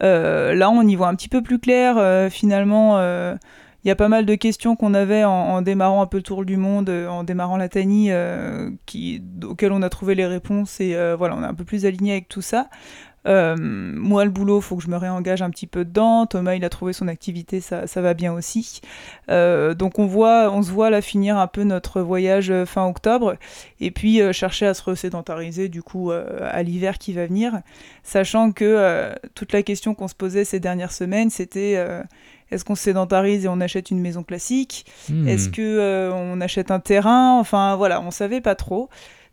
là, 0.00 0.70
on 0.70 0.86
y 0.86 0.94
voit 0.94 1.08
un 1.08 1.14
petit 1.14 1.28
peu 1.28 1.42
plus 1.42 1.58
clair. 1.58 2.30
finalement, 2.30 2.98
il 3.84 3.88
y 3.88 3.90
a 3.90 3.96
pas 3.96 4.08
mal 4.08 4.24
de 4.24 4.34
questions 4.34 4.76
qu'on 4.76 4.94
avait 4.94 5.24
en, 5.24 5.60
démarrant 5.60 6.00
un 6.00 6.06
peu 6.06 6.18
le 6.18 6.22
tour 6.22 6.46
du 6.46 6.56
monde, 6.56 6.88
en 6.88 7.22
démarrant 7.22 7.58
la 7.58 7.68
Tani, 7.68 8.10
qui, 8.86 9.22
auxquelles 9.42 9.72
on 9.72 9.82
a 9.82 9.90
trouvé 9.90 10.14
les 10.14 10.26
réponses 10.26 10.80
et 10.80 10.96
voilà, 11.18 11.36
on 11.36 11.42
est 11.42 11.46
un 11.46 11.54
peu 11.54 11.64
plus 11.64 11.84
aligné 11.84 12.12
avec 12.12 12.28
tout 12.28 12.42
ça. 12.42 12.70
Euh, 13.26 13.56
moi, 13.58 14.24
le 14.24 14.30
boulot, 14.30 14.60
faut 14.60 14.76
que 14.76 14.82
je 14.82 14.88
me 14.88 14.96
réengage 14.96 15.42
un 15.42 15.50
petit 15.50 15.66
peu 15.66 15.84
dedans. 15.84 16.26
Thomas, 16.26 16.54
il 16.54 16.64
a 16.64 16.68
trouvé 16.68 16.92
son 16.92 17.08
activité, 17.08 17.60
ça, 17.60 17.86
ça 17.86 18.00
va 18.00 18.14
bien 18.14 18.32
aussi. 18.32 18.80
Euh, 19.30 19.74
donc 19.74 19.98
on 19.98 20.06
voit, 20.06 20.50
on 20.52 20.62
se 20.62 20.70
voit 20.70 20.90
là 20.90 21.02
finir 21.02 21.36
un 21.36 21.46
peu 21.46 21.64
notre 21.64 22.00
voyage 22.00 22.50
euh, 22.50 22.64
fin 22.64 22.86
octobre, 22.86 23.36
et 23.80 23.90
puis 23.90 24.20
chercher 24.32 24.66
à 24.66 24.74
se 24.74 24.82
resédentariser 24.82 25.68
du 25.68 25.82
coup 25.82 26.10
à 26.10 26.62
l'hiver 26.62 26.98
qui 26.98 27.12
va 27.12 27.26
venir, 27.26 27.60
sachant 28.02 28.52
que 28.52 29.12
toute 29.34 29.52
la 29.52 29.62
question 29.62 29.94
qu'on 29.94 30.08
se 30.08 30.14
posait 30.14 30.44
ces 30.44 30.60
dernières 30.60 30.92
semaines, 30.92 31.30
c'était 31.30 31.82
est-ce 32.50 32.64
qu'on 32.64 32.74
se 32.74 32.82
sédentarise 32.82 33.44
et 33.44 33.48
on 33.48 33.60
achète 33.60 33.90
une 33.90 34.00
maison 34.00 34.22
classique? 34.22 34.86
Hmm. 35.08 35.28
Est-ce 35.28 35.48
que 35.48 36.10
on 36.12 36.40
achète 36.40 36.70
un 36.70 36.80
terrain? 36.80 37.38
Enfin 37.38 37.76
voilà, 37.76 38.00
on 38.00 38.10
savait 38.10 38.40
pas 38.40 38.54
trop 38.54 38.88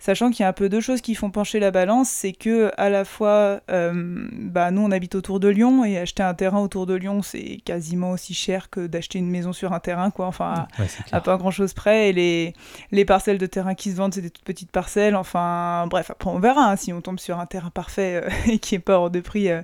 sachant 0.06 0.30
qu'il 0.30 0.42
y 0.42 0.46
a 0.46 0.50
un 0.50 0.54
peu 0.54 0.70
deux 0.70 0.82
choses 0.82 1.02
qui 1.02 1.16
font 1.16 1.32
pencher 1.32 1.60
la 1.60 1.72
balance, 1.72 2.10
c'est 2.10 2.32
que 2.32 2.72
à 2.78 2.90
la 2.90 3.06
fois, 3.06 3.62
euh, 3.72 4.28
bah, 4.34 4.70
nous 4.70 4.82
on 4.82 4.92
habite 4.92 5.16
autour 5.16 5.40
de 5.40 5.48
Lyon 5.48 5.84
et 5.84 5.98
acheter 5.98 6.22
un 6.22 6.36
terrain 6.36 6.60
autour 6.60 6.86
de 6.86 6.94
Lyon 6.94 7.24
c'est 7.24 7.60
quasiment 7.66 8.12
aussi 8.12 8.36
cher 8.36 8.70
que 8.70 8.86
d'acheter 8.86 9.18
une 9.18 9.32
maison 9.32 9.52
sur 9.52 9.74
un 9.74 9.80
terrain, 9.80 10.12
quoi. 10.12 10.28
Enfin, 10.28 10.68
à, 11.12 11.22
pas 11.22 11.38
grand 11.38 11.50
chose 11.50 11.74
près. 11.74 12.10
Et 12.10 12.14
les, 12.14 12.54
les 12.92 13.04
parcelles 13.04 13.40
de 13.40 13.46
terrain 13.48 13.74
qui 13.74 13.90
se 13.90 13.96
vendent, 13.96 14.14
c'est 14.14 14.22
des 14.22 14.30
toutes 14.30 14.46
petites 14.46 14.72
parcelles. 14.72 15.16
Enfin, 15.16 15.88
bref, 15.90 16.12
après 16.12 16.30
on 16.30 16.38
verra 16.38 16.70
hein, 16.70 16.76
si 16.76 16.94
on 16.94 17.02
tombe 17.02 17.18
sur 17.18 17.40
un 17.40 17.48
terrain 17.48 17.72
parfait 17.72 18.22
euh, 18.24 18.30
et 18.52 18.60
qui 18.60 18.76
est 18.76 18.80
pas 18.80 19.00
hors 19.00 19.10
de 19.10 19.22
prix. 19.22 19.50
Euh, 19.50 19.64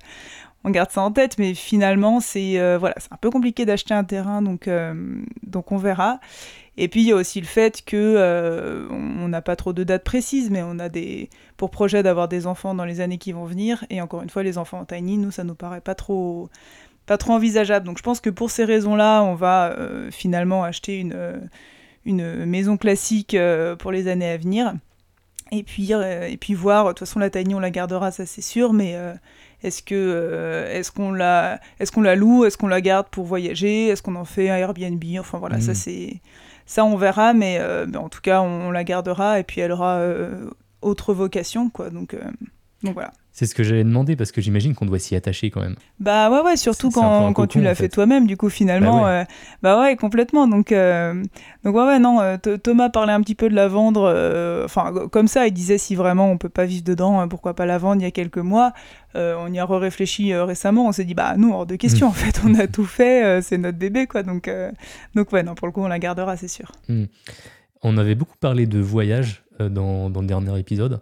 on 0.63 0.71
garde 0.71 0.89
ça 0.89 1.01
en 1.01 1.11
tête, 1.11 1.37
mais 1.37 1.55
finalement, 1.55 2.19
c'est 2.19 2.77
voilà, 2.77 2.93
c'est 2.99 3.11
un 3.11 3.17
peu 3.17 3.31
compliqué 3.31 3.65
d'acheter 3.65 3.95
un 3.95 4.03
terrain, 4.03 4.43
donc, 4.43 4.69
donc 5.41 5.71
on 5.71 5.77
verra. 5.77 6.19
Et 6.77 6.87
puis 6.87 7.01
il 7.01 7.07
y 7.07 7.11
a 7.11 7.15
aussi 7.15 7.41
le 7.41 7.47
fait 7.47 7.83
que 7.83 7.97
euh, 7.97 8.87
on 8.89 9.27
n'a 9.27 9.41
pas 9.41 9.55
trop 9.55 9.73
de 9.73 9.83
dates 9.83 10.03
précises, 10.03 10.49
mais 10.49 10.63
on 10.63 10.79
a 10.79 10.89
des 10.89 11.29
pour 11.57 11.69
projet 11.69 12.01
d'avoir 12.01 12.27
des 12.27 12.47
enfants 12.47 12.73
dans 12.73 12.85
les 12.85 13.01
années 13.01 13.17
qui 13.17 13.33
vont 13.33 13.45
venir. 13.45 13.85
Et 13.89 14.01
encore 14.01 14.21
une 14.21 14.29
fois, 14.29 14.43
les 14.43 14.57
enfants 14.57 14.79
en 14.79 14.85
tiny, 14.85 15.17
nous, 15.17 15.31
ça 15.31 15.43
nous 15.43 15.55
paraît 15.55 15.81
pas 15.81 15.95
trop 15.95 16.49
pas 17.05 17.17
trop 17.17 17.33
envisageable. 17.33 17.85
Donc 17.85 17.97
je 17.97 18.03
pense 18.03 18.21
que 18.21 18.29
pour 18.29 18.51
ces 18.51 18.63
raisons-là, 18.63 19.21
on 19.23 19.35
va 19.35 19.71
euh, 19.71 20.09
finalement 20.11 20.63
acheter 20.63 20.99
une 20.99 21.41
une 22.05 22.45
maison 22.45 22.77
classique 22.77 23.35
euh, 23.35 23.75
pour 23.75 23.91
les 23.91 24.07
années 24.07 24.29
à 24.29 24.37
venir. 24.37 24.73
Et 25.51 25.63
puis, 25.63 25.91
et 25.91 26.37
puis 26.37 26.53
voir, 26.53 26.85
de 26.85 26.89
toute 26.91 26.99
façon 26.99 27.19
la 27.19 27.29
tiny 27.29 27.53
on 27.53 27.59
la 27.59 27.71
gardera, 27.71 28.11
ça 28.11 28.25
c'est 28.25 28.41
sûr, 28.41 28.71
mais 28.71 28.95
est-ce 29.63 29.83
que 29.83 30.65
est-ce 30.69 30.91
qu'on 30.91 31.11
la 31.11 31.59
est-ce 31.79 31.91
qu'on 31.91 32.01
la 32.01 32.15
loue, 32.15 32.45
est-ce 32.45 32.57
qu'on 32.57 32.67
la 32.67 32.81
garde 32.81 33.07
pour 33.09 33.25
voyager, 33.25 33.87
est-ce 33.87 34.01
qu'on 34.01 34.15
en 34.15 34.25
fait 34.25 34.49
un 34.49 34.57
Airbnb, 34.57 35.03
enfin 35.19 35.37
voilà, 35.37 35.61
ça 35.61 35.71
mmh. 35.71 35.75
c'est 35.75 36.21
ça, 36.71 36.85
on 36.85 36.95
verra, 36.95 37.33
mais, 37.33 37.57
euh, 37.59 37.85
en 37.95 38.07
tout 38.07 38.21
cas, 38.21 38.41
on, 38.41 38.71
la 38.71 38.85
gardera 38.85 39.39
et 39.39 39.43
puis 39.43 39.59
elle 39.59 39.73
aura 39.73 39.97
euh, 39.97 40.49
autre 40.81 41.13
vocation, 41.13 41.69
quoi. 41.69 41.89
Donc, 41.89 42.13
euh, 42.13 42.21
donc 42.81 42.93
voilà. 42.93 43.11
C'est 43.33 43.45
ce 43.45 43.55
que 43.55 43.63
j'allais 43.63 43.83
demander 43.85 44.15
parce 44.15 44.31
que 44.31 44.41
j'imagine 44.41 44.75
qu'on 44.75 44.85
doit 44.85 44.99
s'y 44.99 45.15
attacher 45.15 45.51
quand 45.51 45.61
même. 45.61 45.75
Bah 45.99 46.29
ouais, 46.29 46.41
ouais, 46.41 46.57
surtout 46.57 46.91
quand, 46.91 47.31
quand 47.33 47.47
tu 47.47 47.61
l'as 47.61 47.75
fait, 47.75 47.87
toi-même, 47.87 48.27
du 48.27 48.35
coup, 48.35 48.49
finalement. 48.49 49.03
Bah 49.03 49.05
ouais, 49.05 49.27
bah 49.61 49.81
ouais 49.81 49.95
complètement. 49.95 50.47
Donc, 50.47 50.73
donc 51.63 51.75
ouais, 51.75 51.85
ouais, 51.85 51.99
non, 51.99 52.37
Thomas 52.61 52.89
parlait 52.89 53.13
un 53.13 53.21
petit 53.21 53.35
peu 53.35 53.49
de 53.49 53.55
la 53.55 53.67
vendre, 53.67 54.63
enfin, 54.65 54.93
comme 55.11 55.27
ça, 55.27 55.47
il 55.47 55.53
disait 55.53 55.77
si 55.77 55.95
vraiment 55.95 56.29
on 56.29 56.37
peut 56.37 56.49
pas 56.49 56.65
vivre 56.65 56.83
dedans, 56.83 57.27
pourquoi 57.27 57.53
pas 57.53 57.65
la 57.65 57.77
vendre 57.77 58.01
il 58.01 58.03
y 58.03 58.07
a 58.07 58.11
quelques 58.11 58.37
mois. 58.37 58.73
Euh, 59.15 59.35
on 59.37 59.51
y 59.51 59.59
a 59.59 59.65
réfléchi 59.65 60.31
euh, 60.31 60.45
récemment, 60.45 60.87
on 60.87 60.91
s'est 60.91 61.03
dit 61.03 61.13
bah 61.13 61.35
nous 61.37 61.51
hors 61.51 61.65
de 61.65 61.75
question 61.75 62.07
en 62.07 62.13
fait, 62.13 62.41
on 62.45 62.53
a 62.55 62.67
tout 62.67 62.85
fait, 62.85 63.25
euh, 63.25 63.41
c'est 63.41 63.57
notre 63.57 63.77
bébé 63.77 64.07
quoi, 64.07 64.23
donc 64.23 64.49
donc 65.15 65.31
ouais 65.33 65.43
non 65.43 65.55
pour 65.55 65.67
le 65.67 65.73
coup 65.73 65.81
on 65.81 65.87
la 65.87 65.99
gardera 65.99 66.37
c'est 66.37 66.47
sûr. 66.47 66.71
Hmm. 66.87 67.05
On 67.83 67.97
avait 67.97 68.15
beaucoup 68.15 68.37
parlé 68.39 68.67
de 68.67 68.79
voyage 68.79 69.43
dans, 69.59 70.09
le 70.09 70.25
dernier 70.25 70.57
épisode. 70.59 71.01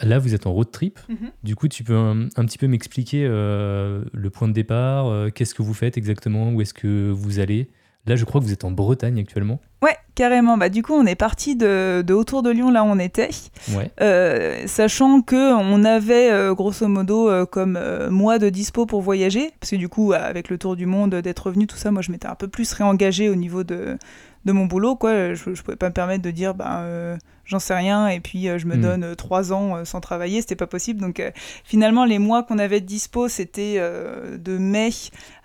Là, 0.00 0.18
vous 0.18 0.34
êtes 0.34 0.46
en 0.46 0.52
road 0.52 0.70
trip. 0.70 0.98
Mhm. 1.08 1.30
Du 1.42 1.56
coup, 1.56 1.68
tu 1.68 1.84
peux 1.84 1.96
un, 1.96 2.28
petit 2.28 2.58
peu 2.58 2.66
m'expliquer 2.66 3.26
le 3.26 4.28
point 4.32 4.48
de 4.48 4.52
départ, 4.52 5.32
qu'est-ce 5.32 5.54
que 5.54 5.62
vous 5.62 5.74
faites 5.74 5.96
exactement, 5.96 6.50
où 6.52 6.60
est-ce 6.60 6.74
que 6.74 7.10
vous 7.10 7.38
allez? 7.38 7.68
Là, 8.06 8.16
je 8.16 8.24
crois 8.26 8.40
que 8.40 8.46
vous 8.46 8.52
êtes 8.52 8.64
en 8.64 8.70
Bretagne 8.70 9.18
actuellement. 9.18 9.60
Ouais, 9.82 9.96
carrément. 10.14 10.58
Bah, 10.58 10.68
du 10.68 10.82
coup, 10.82 10.92
on 10.92 11.06
est 11.06 11.14
parti 11.14 11.56
de, 11.56 12.04
autour 12.12 12.42
de 12.42 12.50
Lyon, 12.50 12.70
là 12.70 12.84
où 12.84 12.86
on 12.86 12.98
était. 12.98 13.30
Ouais. 13.74 13.90
Euh, 14.02 14.66
sachant 14.66 15.22
qu'on 15.22 15.84
avait, 15.84 16.30
euh, 16.30 16.54
grosso 16.54 16.86
modo, 16.86 17.30
euh, 17.30 17.46
comme 17.46 17.78
mois 18.10 18.38
de 18.38 18.50
dispo 18.50 18.84
pour 18.84 19.00
voyager. 19.00 19.52
Parce 19.58 19.70
que 19.70 19.76
du 19.76 19.88
coup, 19.88 20.12
avec 20.12 20.50
le 20.50 20.58
tour 20.58 20.76
du 20.76 20.84
monde, 20.84 21.14
d'être 21.14 21.46
revenu, 21.46 21.66
tout 21.66 21.76
ça, 21.76 21.90
moi, 21.90 22.02
je 22.02 22.12
m'étais 22.12 22.28
un 22.28 22.34
peu 22.34 22.48
plus 22.48 22.70
réengagée 22.74 23.30
au 23.30 23.36
niveau 23.36 23.64
de, 23.64 23.96
de 24.44 24.52
mon 24.52 24.66
boulot. 24.66 24.96
Quoi. 24.96 25.34
Je 25.34 25.50
ne 25.50 25.54
pouvais 25.56 25.76
pas 25.76 25.88
me 25.88 25.94
permettre 25.94 26.22
de 26.22 26.30
dire, 26.30 26.54
ben, 26.54 27.18
j'en 27.44 27.58
sais 27.58 27.74
rien, 27.74 28.08
et 28.08 28.20
puis 28.20 28.48
je 28.58 28.66
me 28.66 28.76
hmm. 28.76 28.80
donne 28.80 29.16
trois 29.16 29.52
ans 29.52 29.84
sans 29.84 30.00
travailler. 30.00 30.40
C'était 30.40 30.56
pas 30.56 30.66
possible. 30.66 31.00
Donc, 31.00 31.22
finalement, 31.64 32.04
les 32.04 32.18
mois 32.18 32.42
qu'on 32.42 32.58
avait 32.58 32.80
de 32.80 32.86
dispo, 32.86 33.28
c'était 33.28 33.78
de 33.78 34.58
mai 34.58 34.90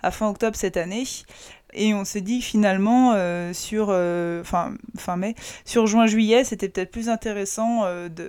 à 0.02 0.10
fin 0.10 0.28
octobre 0.28 0.56
cette 0.56 0.76
année. 0.76 1.04
Et 1.72 1.94
on 1.94 2.04
s'est 2.04 2.20
dit 2.20 2.42
finalement 2.42 3.12
euh, 3.14 3.52
sur 3.52 3.88
euh, 3.90 4.42
fin, 4.44 4.74
fin 4.96 5.16
mai, 5.16 5.34
sur 5.64 5.86
juin-juillet, 5.86 6.44
c'était 6.44 6.68
peut-être 6.68 6.90
plus 6.90 7.08
intéressant 7.08 7.84
euh, 7.84 8.08
de. 8.08 8.28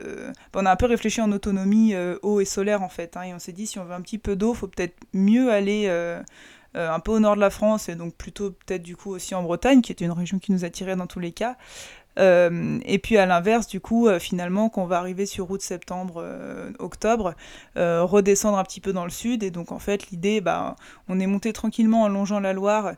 On 0.54 0.66
a 0.66 0.72
un 0.72 0.76
peu 0.76 0.86
réfléchi 0.86 1.22
en 1.22 1.32
autonomie 1.32 1.96
eau 2.22 2.40
et 2.40 2.46
solaire 2.46 2.84
en 2.84 2.90
fait, 2.90 3.18
hein, 3.18 3.24
et 3.24 3.34
on 3.34 3.40
s'est 3.40 3.52
dit 3.52 3.68
si 3.68 3.80
on 3.80 3.86
veut 3.86 3.94
un 3.94 4.02
petit 4.02 4.18
peu 4.18 4.36
d'eau, 4.36 4.54
faut 4.54 4.68
peut-être 4.68 4.96
mieux 5.14 5.52
aller 5.52 5.90
un 6.74 7.00
peu 7.00 7.12
au 7.12 7.20
nord 7.20 7.36
de 7.36 7.42
la 7.42 7.50
France 7.50 7.90
et 7.90 7.96
donc 7.96 8.16
plutôt 8.16 8.52
peut-être 8.52 8.84
du 8.84 8.96
coup 8.96 9.12
aussi 9.12 9.36
en 9.36 9.44
Bretagne, 9.44 9.82
qui 9.82 9.92
était 9.92 10.06
une 10.06 10.12
région 10.12 10.40
qui 10.40 10.52
nous 10.52 10.66
attirait 10.66 10.96
dans 10.96 11.08
tous 11.08 11.20
les 11.20 11.32
cas. 11.32 11.58
et 12.18 13.00
puis 13.04 13.18
à 13.18 13.26
l'inverse, 13.26 13.68
du 13.68 13.80
coup, 13.80 14.08
finalement, 14.20 14.70
qu'on 14.70 14.86
va 14.86 14.98
arriver 14.98 15.26
sur 15.26 15.50
août, 15.52 15.62
septembre, 15.62 16.24
octobre, 16.80 17.36
redescendre 17.76 18.58
un 18.58 18.64
petit 18.64 18.80
peu 18.80 18.94
dans 18.94 19.04
le 19.04 19.12
sud. 19.12 19.44
Et 19.44 19.52
donc, 19.52 19.72
en 19.72 19.80
fait, 19.80 20.10
l'idée, 20.12 20.42
bah, 20.42 20.76
on 21.10 21.20
est 21.20 21.28
monté 21.28 21.54
tranquillement 21.54 22.04
en 22.04 22.10
longeant 22.10 22.40
la 22.40 22.54
Loire 22.54 22.94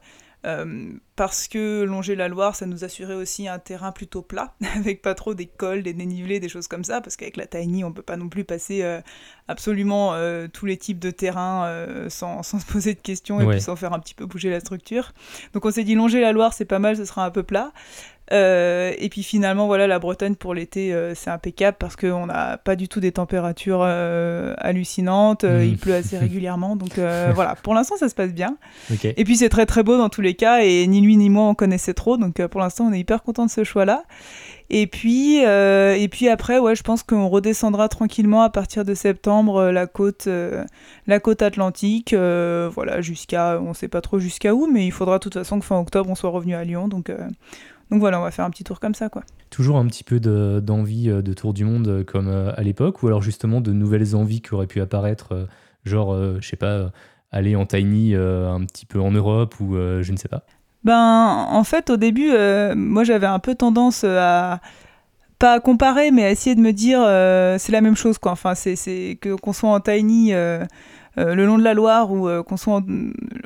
Euh, 0.46 0.92
parce 1.16 1.48
que 1.48 1.84
longer 1.84 2.16
la 2.16 2.28
Loire, 2.28 2.56
ça 2.56 2.66
nous 2.66 2.84
assurait 2.84 3.14
aussi 3.14 3.48
un 3.48 3.60
terrain 3.60 3.92
plutôt 3.92 4.22
plat, 4.22 4.56
avec 4.76 5.02
pas 5.02 5.14
trop 5.14 5.34
des 5.34 5.46
cols, 5.46 5.84
des 5.84 5.94
dénivelés, 5.94 6.40
des 6.40 6.50
choses 6.50 6.68
comme 6.68 6.84
ça, 6.84 7.02
parce 7.02 7.16
qu'avec 7.16 7.38
la 7.38 7.46
Tiny, 7.46 7.84
on 7.84 7.94
peut 7.94 8.02
pas 8.02 8.18
non 8.18 8.30
plus 8.30 8.44
passer 8.44 8.84
euh, 8.84 9.00
absolument 9.48 10.14
euh, 10.14 10.48
tous 10.52 10.66
les 10.66 10.78
types 10.78 11.00
de 11.00 11.12
terrains 11.12 11.88
sans, 12.10 12.44
sans, 12.44 12.60
se 12.60 12.66
poser 12.66 12.94
de 12.94 13.00
questions 13.00 13.40
et 13.40 13.46
puis 13.46 13.62
sans 13.62 13.76
faire 13.76 13.94
un 13.94 14.00
petit 14.00 14.16
peu 14.16 14.26
bouger 14.26 14.50
la 14.50 14.60
structure. 14.60 15.14
Donc 15.54 15.66
on 15.66 15.72
s'est 15.72 15.84
dit 15.84 15.96
longer 15.96 16.20
la 16.20 16.32
Loire, 16.32 16.54
c'est 16.54 16.66
pas 16.66 16.80
mal, 16.80 16.98
ce 16.98 17.06
sera 17.06 17.26
un 17.26 17.32
peu 17.32 17.44
plat. 17.44 17.72
Euh, 18.32 18.94
et 18.98 19.10
puis 19.10 19.22
finalement, 19.22 19.68
voilà, 19.68 19.86
la 19.86 20.00
Bretagne 20.00 20.36
pour 20.36 20.54
l'été, 20.54 20.94
euh, 20.94 21.14
c'est 21.14 21.30
impeccable 21.30 21.78
parce 21.80 21.96
qu'on 21.96 22.28
n'a 22.28 22.58
pas 22.58 22.76
du 22.76 22.88
tout 22.88 23.00
des 23.00 23.12
températures 23.12 23.82
euh, 23.84 24.54
hallucinantes. 24.58 25.44
Mm. 25.44 25.64
Il 25.64 25.78
pleut 25.78 25.96
assez 25.96 26.18
régulièrement. 26.18 26.76
Donc 26.76 26.98
voilà, 27.36 27.56
pour 27.62 27.74
l'instant, 27.74 27.98
ça 27.98 28.10
se 28.10 28.16
passe 28.16 28.34
bien. 28.34 28.58
Et 29.04 29.24
puis 29.24 29.38
c'est 29.38 29.50
très 29.50 29.66
très 29.66 29.84
beau 29.84 29.98
dans 29.98 30.10
tous 30.10 30.22
les 30.22 30.36
cas. 30.36 30.62
Et 30.62 30.88
ni 30.88 31.02
lui 31.02 31.18
ni 31.18 31.30
moi, 31.30 31.46
on 31.46 31.56
connaissait 31.56 31.94
trop. 31.94 32.18
Donc 32.18 32.46
pour 32.48 32.62
l'instant, 32.62 32.86
on 32.86 32.94
est 32.94 33.00
hyper 33.00 33.24
content 33.24 33.46
de 33.46 33.52
ce 33.52 33.64
choix-là. 33.64 34.04
Et 34.70 34.88
puis, 34.88 35.38
et 35.38 36.08
puis 36.10 36.30
après, 36.30 36.58
ouais, 36.58 36.76
je 36.76 36.82
pense 36.82 37.04
qu'on 37.04 37.28
redescendra 37.28 37.90
tranquillement 37.90 38.42
à 38.42 38.50
partir 38.50 38.86
de 38.86 38.96
septembre 38.96 39.70
la 39.70 39.86
côte, 39.86 40.28
la 41.06 41.20
côte 41.20 41.42
atlantique, 41.42 42.16
voilà, 42.16 43.02
jusqu'à, 43.02 43.60
on 43.62 43.74
sait 43.74 43.90
pas 43.90 44.02
trop 44.02 44.18
jusqu'à 44.18 44.56
où, 44.56 44.68
mais 44.72 44.88
il 44.88 44.92
faudra 44.92 45.20
de 45.20 45.24
toute 45.24 45.34
façon 45.34 45.60
que 45.60 45.66
fin 45.66 45.78
octobre 45.78 46.10
on 46.10 46.16
soit 46.16 46.32
revenu 46.32 46.56
à 46.56 46.64
Lyon. 46.64 46.88
Donc, 46.88 47.12
donc 47.92 48.00
voilà, 48.00 48.20
on 48.20 48.24
va 48.24 48.32
faire 48.32 48.46
un 48.46 48.50
petit 48.50 48.64
tour 48.64 48.80
comme 48.80 48.96
ça, 48.96 49.10
quoi. 49.10 49.24
Toujours 49.50 49.78
un 49.78 49.86
petit 49.86 50.04
peu 50.04 50.20
d'envie 50.20 51.06
de, 51.06 51.14
euh, 51.14 51.22
de, 51.22 51.34
tour 51.34 51.54
du 51.54 51.64
monde 51.66 51.88
euh, 51.88 52.04
comme 52.04 52.28
euh, 52.28 52.52
à 52.58 52.64
l'époque, 52.64 53.04
ou 53.04 53.08
alors 53.08 53.22
justement 53.22 53.62
de 53.62 53.72
nouvelles 53.72 54.16
envies 54.16 54.42
qui 54.42 54.54
auraient 54.54 54.68
pu 54.68 54.82
apparaître, 54.82 55.48
genre, 55.86 56.18
je 56.40 56.48
sais 56.48 56.56
pas, 56.56 56.92
aller 57.32 57.56
en 57.56 57.66
tiny 57.66 58.16
un 58.16 58.66
petit 58.66 58.86
peu 58.86 59.00
en 59.00 59.12
Europe 59.12 59.60
ou 59.60 59.76
je 59.76 60.12
ne 60.12 60.18
sais 60.18 60.30
pas. 60.30 60.44
Ben, 60.84 61.48
en 61.50 61.64
fait, 61.64 61.90
au 61.90 61.98
début, 61.98 62.32
moi 62.76 63.04
j'avais 63.04 63.28
un 63.28 63.40
peu 63.40 63.56
tendance 63.56 64.04
à 64.04 64.60
pas 65.40 65.54
à 65.54 65.60
comparer, 65.60 66.12
mais 66.12 66.24
à 66.24 66.32
essayer 66.32 66.56
de 66.56 66.62
me 66.62 66.72
dire 66.72 67.02
c'est 67.60 67.72
la 67.72 67.82
même 67.82 67.96
chose, 67.96 68.18
quoi. 68.18 68.32
Enfin, 68.32 68.56
c'est 68.56 69.18
que 69.20 69.36
qu'on 69.36 69.54
soit 69.54 69.70
en 69.70 69.82
tiny. 69.82 70.32
le 70.32 70.66
long 71.18 71.58
de 71.58 71.64
la 71.64 71.74
Loire 71.74 72.12
ou 72.12 72.30
qu'on 72.44 72.58
soit 72.58 72.76
en, 72.78 72.84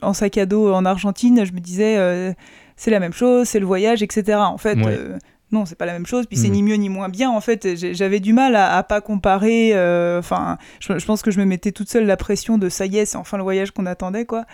en, 0.04 0.14
sac 0.14 0.38
à 0.38 0.46
dos 0.46 0.72
en 0.72 0.86
Argentine, 0.86 1.44
je 1.44 1.54
me 1.54 1.60
disais 1.60 2.36
c'est 2.78 2.92
la 2.92 3.00
même 3.00 3.14
chose, 3.14 3.50
c'est 3.50 3.60
le 3.60 3.66
voyage, 3.66 4.04
etc. 4.04 4.38
En 4.38 4.58
fait, 4.58 4.78
euh, 4.78 5.18
non, 5.52 5.66
c'est 5.66 5.76
pas 5.76 5.88
la 5.88 5.94
même 5.94 6.06
chose. 6.06 6.28
Puis 6.28 6.38
c'est 6.38 6.48
mm. 6.48 6.54
ni 6.54 6.64
mieux 6.64 6.76
ni 6.76 6.90
moins 6.90 7.10
bien. 7.10 7.30
En 7.30 7.42
fait, 7.42 7.76
j'avais 7.94 8.20
du 8.20 8.32
mal 8.32 8.56
à, 8.56 8.82
pas 8.84 9.02
comparer. 9.02 9.72
Euh, 9.74 10.20
enfin, 10.20 10.58
je, 10.80 11.06
pense 11.06 11.24
que 11.24 11.32
je 11.32 11.40
me 11.40 11.46
mettais 11.46 11.72
toute 11.72 11.90
seule 11.90 12.06
la 12.06 12.18
pression 12.18 12.58
de 12.58 12.70
ça 12.70 12.86
y 12.86 12.98
est, 12.98 13.06
c'est 13.06 13.18
enfin 13.18 13.38
le 13.38 13.44
voyage 13.44 13.72
qu'on 13.72 13.88
attendait, 13.88 14.26
quoi. 14.26 14.46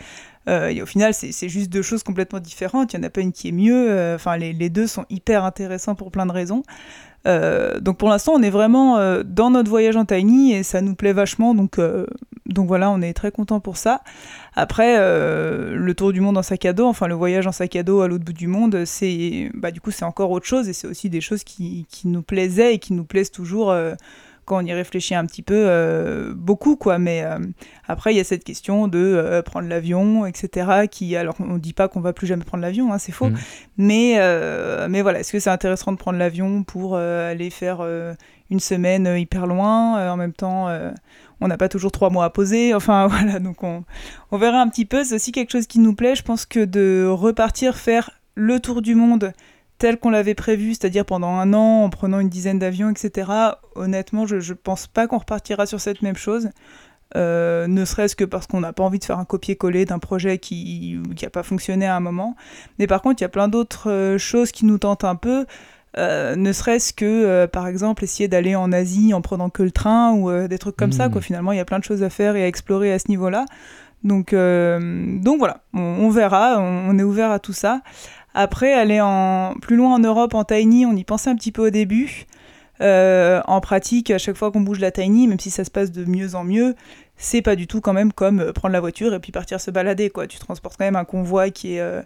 Euh, 0.50 0.68
et 0.68 0.82
au 0.82 0.86
final, 0.86 1.14
c'est 1.14 1.50
juste 1.50 1.70
deux 1.70 1.82
choses 1.82 2.04
complètement 2.04 2.40
différentes. 2.40 2.94
Il 2.94 2.98
y 2.98 3.00
en 3.00 3.04
a 3.04 3.10
pas 3.10 3.22
une 3.22 3.34
qui 3.34 3.50
est 3.50 3.54
mieux. 3.54 4.14
Enfin, 4.16 4.38
les, 4.38 4.54
les, 4.54 4.70
deux 4.70 4.88
sont 4.88 5.06
hyper 5.10 5.44
intéressants 5.44 5.96
pour 5.96 6.10
plein 6.10 6.26
de 6.26 6.32
raisons. 6.32 6.64
Euh, 7.26 7.80
donc 7.80 7.98
pour 7.98 8.10
l'instant, 8.10 8.34
on 8.36 8.42
est 8.42 8.50
vraiment 8.50 8.98
euh, 8.98 9.24
dans 9.24 9.50
notre 9.50 9.70
voyage 9.70 9.96
en 9.96 10.06
Tiny 10.06 10.54
et 10.54 10.64
ça 10.64 10.82
nous 10.82 10.96
plaît 10.96 11.14
vachement. 11.14 11.56
Donc, 11.56 11.80
euh, 11.80 12.06
donc 12.46 12.68
voilà, 12.68 12.90
on 12.92 13.02
est 13.02 13.14
très 13.14 13.32
content 13.32 13.60
pour 13.60 13.78
ça. 13.78 14.02
Après, 14.56 14.98
le 14.98 15.94
tour 15.94 16.14
du 16.14 16.22
monde 16.22 16.38
en 16.38 16.44
sac 16.44 16.66
à 16.66 16.74
dos, 16.74 16.86
enfin 16.86 17.08
le 17.08 17.16
voyage 17.16 17.48
en 17.48 17.52
sac 17.52 17.76
à 17.76 17.84
dos 17.84 18.02
à 18.02 18.08
l'autre 18.08 18.24
bout 18.24 18.34
du 18.34 18.48
monde, 18.48 18.86
c'est 18.86 19.50
bah, 19.56 19.72
du 19.72 19.82
coup 19.82 19.90
c'est 19.90 20.06
encore 20.06 20.30
autre 20.30 20.46
chose 20.46 20.70
et 20.70 20.74
c'est 20.74 20.88
aussi 20.88 21.10
des 21.10 21.22
choses 21.22 21.44
qui, 21.44 21.88
qui, 21.90 22.08
nous 22.08 22.22
plaisaient 22.22 22.76
et 22.76 22.80
qui 22.80 22.94
nous 22.94 23.06
plaisent 23.06 23.32
toujours 23.32 23.74
quand 24.46 24.58
on 24.58 24.66
y 24.66 24.74
réfléchit 24.74 25.16
un 25.16 25.26
petit 25.26 25.42
peu, 25.42 25.66
euh, 25.68 26.34
beaucoup, 26.36 26.76
quoi. 26.76 27.00
Mais 27.00 27.24
euh, 27.24 27.40
après, 27.88 28.14
il 28.14 28.18
y 28.18 28.20
a 28.20 28.24
cette 28.24 28.44
question 28.44 28.88
de 28.88 29.00
euh, 29.00 29.42
prendre 29.42 29.68
l'avion, 29.68 30.26
etc. 30.26 30.88
Qui, 30.90 31.16
alors, 31.16 31.36
on 31.40 31.54
ne 31.54 31.60
dit 31.60 31.74
pas 31.74 31.88
qu'on 31.88 32.02
va 32.02 32.14
plus 32.14 32.28
jamais 32.28 32.44
prendre 32.44 32.62
l'avion, 32.62 32.92
hein, 32.92 32.98
c'est 32.98 33.12
faux. 33.12 33.30
Mm. 33.30 33.38
Mais, 33.78 34.88
mais 34.90 35.02
voilà, 35.02 35.20
est-ce 35.20 35.32
que 35.32 35.40
c'est 35.40 35.50
intéressant 35.50 35.92
de 35.92 35.98
prendre 35.98 36.20
l'avion 36.20 36.64
pour 36.64 36.96
aller 36.96 37.50
faire 37.50 37.82
une 38.50 38.60
semaine 38.60 39.18
hyper 39.18 39.48
loin 39.48 40.12
En 40.12 40.18
même 40.18 40.34
temps, 40.34 40.70
on 41.42 41.48
n'a 41.48 41.58
pas 41.58 41.70
toujours 41.70 41.92
trois 41.92 42.10
mois 42.10 42.26
à 42.26 42.30
poser. 42.30 42.74
Enfin, 42.84 43.08
voilà, 43.08 43.40
donc 43.40 43.64
on, 43.64 43.84
on 44.32 44.38
verra 44.38 44.62
un 44.62 44.68
petit 44.68 44.86
peu. 44.86 45.04
C'est 45.04 45.16
aussi 45.16 45.32
quelque 45.32 45.52
chose 45.52 45.68
qui 45.68 45.80
nous 45.80 45.96
plaît. 45.96 46.16
Je 46.16 46.24
pense 46.24 46.46
que 46.46 46.64
de 46.64 47.08
repartir 47.10 47.76
faire 47.78 48.12
le 48.36 48.60
tour 48.60 48.82
du 48.82 48.96
monde 48.96 49.34
tel 49.84 50.00
qu'on 50.00 50.12
l'avait 50.12 50.34
prévu, 50.34 50.70
c'est-à-dire 50.70 51.04
pendant 51.04 51.28
un 51.28 51.54
an, 51.54 51.84
en 51.84 51.90
prenant 51.90 52.22
une 52.22 52.30
dizaine 52.30 52.58
d'avions, 52.58 52.90
etc., 52.90 53.30
honnêtement, 53.76 54.26
je 54.26 54.38
ne 54.38 54.54
pense 54.54 54.88
pas 54.88 55.08
qu'on 55.08 55.18
repartira 55.18 55.66
sur 55.66 55.82
cette 55.82 56.02
même 56.02 56.16
chose. 56.16 56.52
Euh, 57.18 57.68
ne 57.68 57.84
serait-ce 57.84 58.16
que 58.16 58.24
parce 58.24 58.48
qu'on 58.48 58.62
n'a 58.62 58.72
pas 58.72 58.84
envie 58.84 59.00
de 59.00 59.04
faire 59.04 59.20
un 59.20 59.26
copier-coller 59.26 59.84
d'un 59.84 60.00
projet 60.00 60.38
qui 60.38 61.02
n'a 61.22 61.30
pas 61.30 61.44
fonctionné 61.44 61.86
à 61.86 61.98
un 61.98 62.00
moment. 62.00 62.38
Mais 62.80 62.88
par 62.88 63.02
contre, 63.02 63.22
il 63.22 63.26
y 63.26 63.28
a 63.28 63.30
plein 63.30 63.50
d'autres 63.50 63.92
euh, 63.92 64.18
choses 64.18 64.54
qui 64.54 64.66
nous 64.66 64.78
tentent 64.78 65.04
un 65.04 65.16
peu. 65.16 65.46
Euh, 65.98 66.38
ne 66.38 66.54
serait-ce 66.54 66.94
que, 66.94 67.46
par 67.48 67.68
exemple, 67.68 68.06
essayer 68.06 68.30
d'aller 68.30 68.56
en 68.56 68.72
Asie 68.72 69.14
en 69.14 69.20
prenant 69.20 69.50
que 69.50 69.64
le 69.64 69.72
train 69.72 70.14
ou 70.14 70.48
des 70.48 70.60
trucs 70.60 70.78
comme 70.78 70.94
ça. 70.94 71.10
Quoi. 71.10 71.20
Mmh. 71.20 71.24
Finalement, 71.24 71.52
il 71.52 71.58
y 71.58 71.62
a 71.62 71.66
plein 71.66 71.80
de 71.80 71.84
choses 71.84 72.04
à 72.04 72.10
faire 72.10 72.38
et 72.38 72.44
à 72.46 72.48
explorer 72.48 72.94
à 72.94 73.00
ce 73.00 73.10
niveau-là. 73.10 73.44
Donc, 74.06 74.34
donc 74.34 75.40
voilà, 75.40 75.62
on, 75.74 76.10
verra, 76.10 76.58
on, 76.60 76.98
est 76.98 77.04
ouvert 77.04 77.32
à 77.32 77.40
tout 77.40 77.54
ça. 77.54 77.82
Après, 78.34 78.74
aller 78.74 79.00
en, 79.02 79.54
plus 79.62 79.76
loin 79.76 79.94
en 79.94 80.00
Europe 80.00 80.34
en 80.34 80.44
tiny, 80.44 80.86
on 80.86 80.96
y 80.96 81.04
pensait 81.04 81.30
un 81.30 81.36
petit 81.36 81.52
peu 81.52 81.68
au 81.68 81.70
début. 81.70 82.26
Euh, 82.82 83.42
en 83.46 83.62
pratique, 83.62 84.10
à 84.10 84.18
chaque 84.18 84.36
fois 84.36 84.52
qu'on 84.52 84.62
bouge 84.62 84.80
la 84.80 84.92
tiny, 84.92 85.28
même 85.28 85.40
si 85.40 85.52
ça 85.52 85.64
se 85.64 85.72
passe 85.72 85.92
de 85.92 86.06
mieux 86.06 86.36
en 86.36 86.44
mieux, 86.44 86.76
c'est 87.18 87.44
pas 87.44 87.56
du 87.56 87.68
tout 87.68 87.82
quand 87.82 87.94
même 87.94 88.12
comme 88.12 88.40
euh, 88.40 88.52
prendre 88.52 88.74
la 88.74 88.80
voiture 88.80 89.14
et 89.14 89.20
puis 89.20 89.32
partir 89.32 89.62
se 89.62 89.70
balader. 89.70 90.10
Quoi. 90.10 90.26
Tu 90.28 90.40
transportes 90.40 90.78
quand 90.78 90.86
même 90.86 90.96
un 90.96 91.06
convoi 91.06 91.52
qui 91.52 91.76
est 91.76 91.80
euh, 91.80 92.02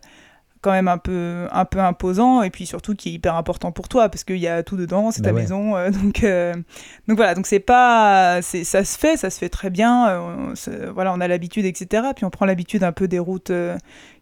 quand 0.59 0.71
même 0.71 0.89
un 0.89 0.97
peu, 0.97 1.47
un 1.51 1.63
peu 1.63 1.79
imposant 1.79 2.41
et 2.41 2.49
puis 2.49 2.65
surtout 2.65 2.95
qui 2.95 3.09
est 3.09 3.11
hyper 3.13 3.35
important 3.35 3.71
pour 3.71 3.87
toi 3.87 4.09
parce 4.09 4.25
qu'il 4.25 4.37
y 4.37 4.47
a 4.47 4.61
tout 4.61 4.75
dedans, 4.75 5.09
c'est 5.11 5.21
ta 5.21 5.31
bah 5.31 5.39
maison. 5.39 5.71
donc, 5.89 6.25
donc 7.07 7.17
voilà, 7.17 7.33
donc 7.33 7.47
c'est 7.47 7.59
pas. 7.59 8.41
Ça 8.41 8.83
se 8.83 8.97
fait, 8.97 9.15
ça 9.15 9.29
se 9.29 9.39
fait 9.39 9.49
très 9.49 9.69
bien. 9.69 10.53
voilà, 10.93 11.13
on 11.13 11.21
a 11.21 11.27
l'habitude, 11.27 11.65
etc. 11.65 12.07
Puis 12.15 12.25
on 12.25 12.29
prend 12.29 12.45
l'habitude 12.45 12.83
un 12.83 12.91
peu 12.91 13.07
des 13.07 13.19
routes 13.19 13.51